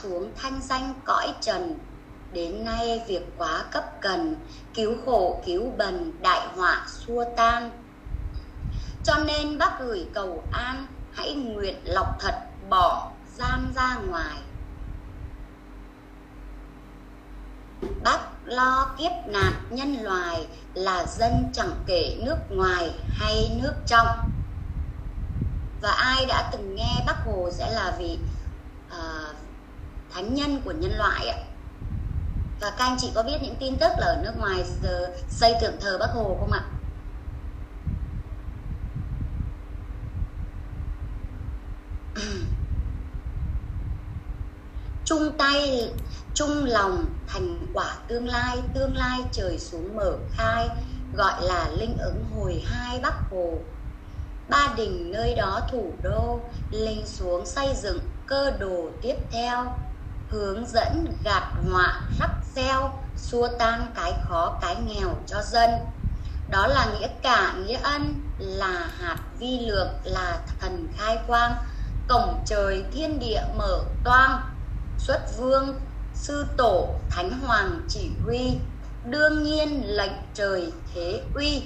[0.03, 1.79] xuống thanh danh cõi trần.
[2.33, 4.37] Đến nay việc quá cấp cần,
[4.75, 7.71] Cứu khổ, cứu bần, đại họa, xua tan
[9.05, 12.35] Cho nên bác gửi cầu an, Hãy nguyện lọc thật,
[12.71, 14.37] bỏ gian ra ngoài.
[18.05, 24.07] Bác lo kiếp nạn nhân loài là dân chẳng kể nước ngoài hay nước trong.
[25.83, 28.19] Và ai đã từng nghe Bác Hồ sẽ là vị
[30.23, 31.37] thánh nhân của nhân loại ạ.
[32.61, 34.65] Và các anh chị có biết những tin tức là ở nước ngoài
[35.29, 36.65] xây tượng thờ Bác Hồ không ạ?
[45.05, 45.91] chung tay,
[46.35, 50.69] chung lòng thành quả tương lai tương lai trời xuống mở khai,
[51.17, 53.59] gọi là linh ứng hồi hai bắc hồ.
[54.49, 56.41] Ba đình nơi đó thủ đô,
[56.71, 59.73] linh xuống xây dựng cơ đồ tiếp theo
[60.33, 65.71] hướng dẫn gạt họa rắc gieo xua tan cái khó, cái nghèo cho dân.
[66.51, 71.55] Đó là nghĩa cả, nghĩa ân, là hạt vi lược, là thần khai quang.
[72.09, 74.41] Cổng trời thiên địa mở toang,
[74.99, 75.81] xuất vương,
[76.15, 78.59] sư tổ, thánh hoàng chỉ huy.
[79.05, 81.63] Đương nhiên lệnh trời thế uy.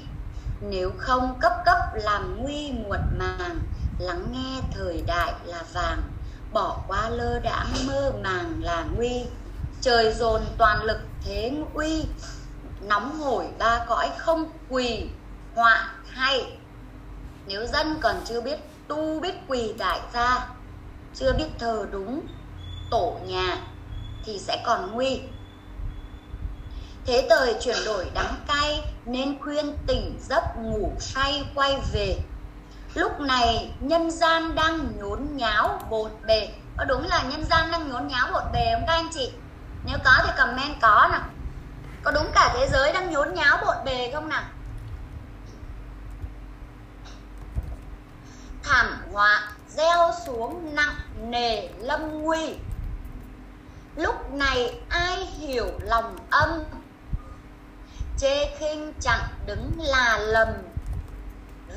[0.60, 3.58] Nếu không cấp cấp làm nguy muộn màng,
[3.98, 6.02] lắng nghe thời đại là vàng
[6.52, 9.24] bỏ qua lơ đãng mơ màng là nguy.
[9.80, 12.04] Trời dồn toàn lực thế uy
[12.80, 15.06] nóng hổi ba cõi không quỳ,
[15.54, 16.58] họa hay.
[17.46, 18.58] Nếu dân còn chưa biết,
[18.88, 20.48] tu biết quỳ đại gia.
[21.14, 22.26] Chưa biết thờ đúng,
[22.90, 23.58] tổ nhà,
[24.24, 25.20] thì sẽ còn nguy.
[27.06, 32.16] Thế thời chuyển đổi đắng cay, nên khuyên tỉnh giấc ngủ say quay về
[32.96, 36.48] lúc này nhân gian đang nhốn nháo bột bề.
[36.76, 39.32] Có đúng là nhân gian đang nhốn nháo bột bề không các anh chị?
[39.84, 41.22] Nếu có thì comment có nào.
[42.02, 44.42] Có đúng cả thế giới đang nhốn nháo bột bề không nào?
[48.62, 52.54] Thảm họa gieo xuống nặng nề lâm nguy.
[53.96, 56.64] Lúc này ai hiểu lòng âm?
[58.18, 60.48] Chê khinh chẳng đứng là lầm.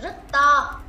[0.02, 0.80] Rất to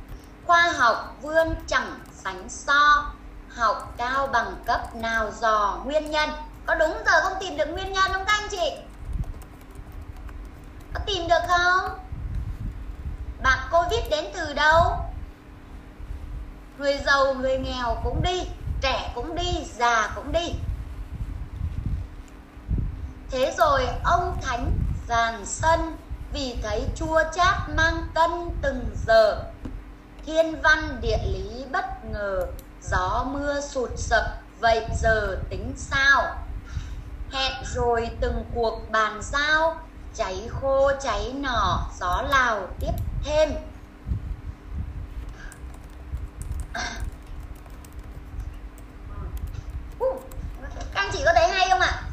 [0.51, 3.11] khoa học vươn chẳng sánh so,
[3.49, 6.29] học cao bằng cấp nào dò nguyên nhân?
[6.65, 8.71] Có đúng giờ không tìm được nguyên nhân không các anh chị?
[10.93, 11.99] Có tìm được không?
[13.43, 14.97] Bạn covid đến từ đâu?
[16.77, 18.41] Người giàu, người nghèo cũng đi,
[18.81, 20.53] trẻ cũng đi, già cũng đi.
[23.31, 24.71] Thế rồi ông thánh
[25.07, 25.97] giàn sân
[26.33, 29.50] vì thấy chua chát mang cân từng giờ
[30.25, 32.47] thiên văn địa lý bất ngờ,
[32.81, 34.23] gió mưa sụt sập,
[34.59, 36.35] vậy giờ tính sao
[37.31, 39.79] hẹn rồi từng cuộc bàn giao,
[40.15, 42.91] cháy khô cháy nỏ, gió lào tiếp
[43.23, 43.49] thêm
[50.93, 52.10] các anh chị có thấy hay không ạ à?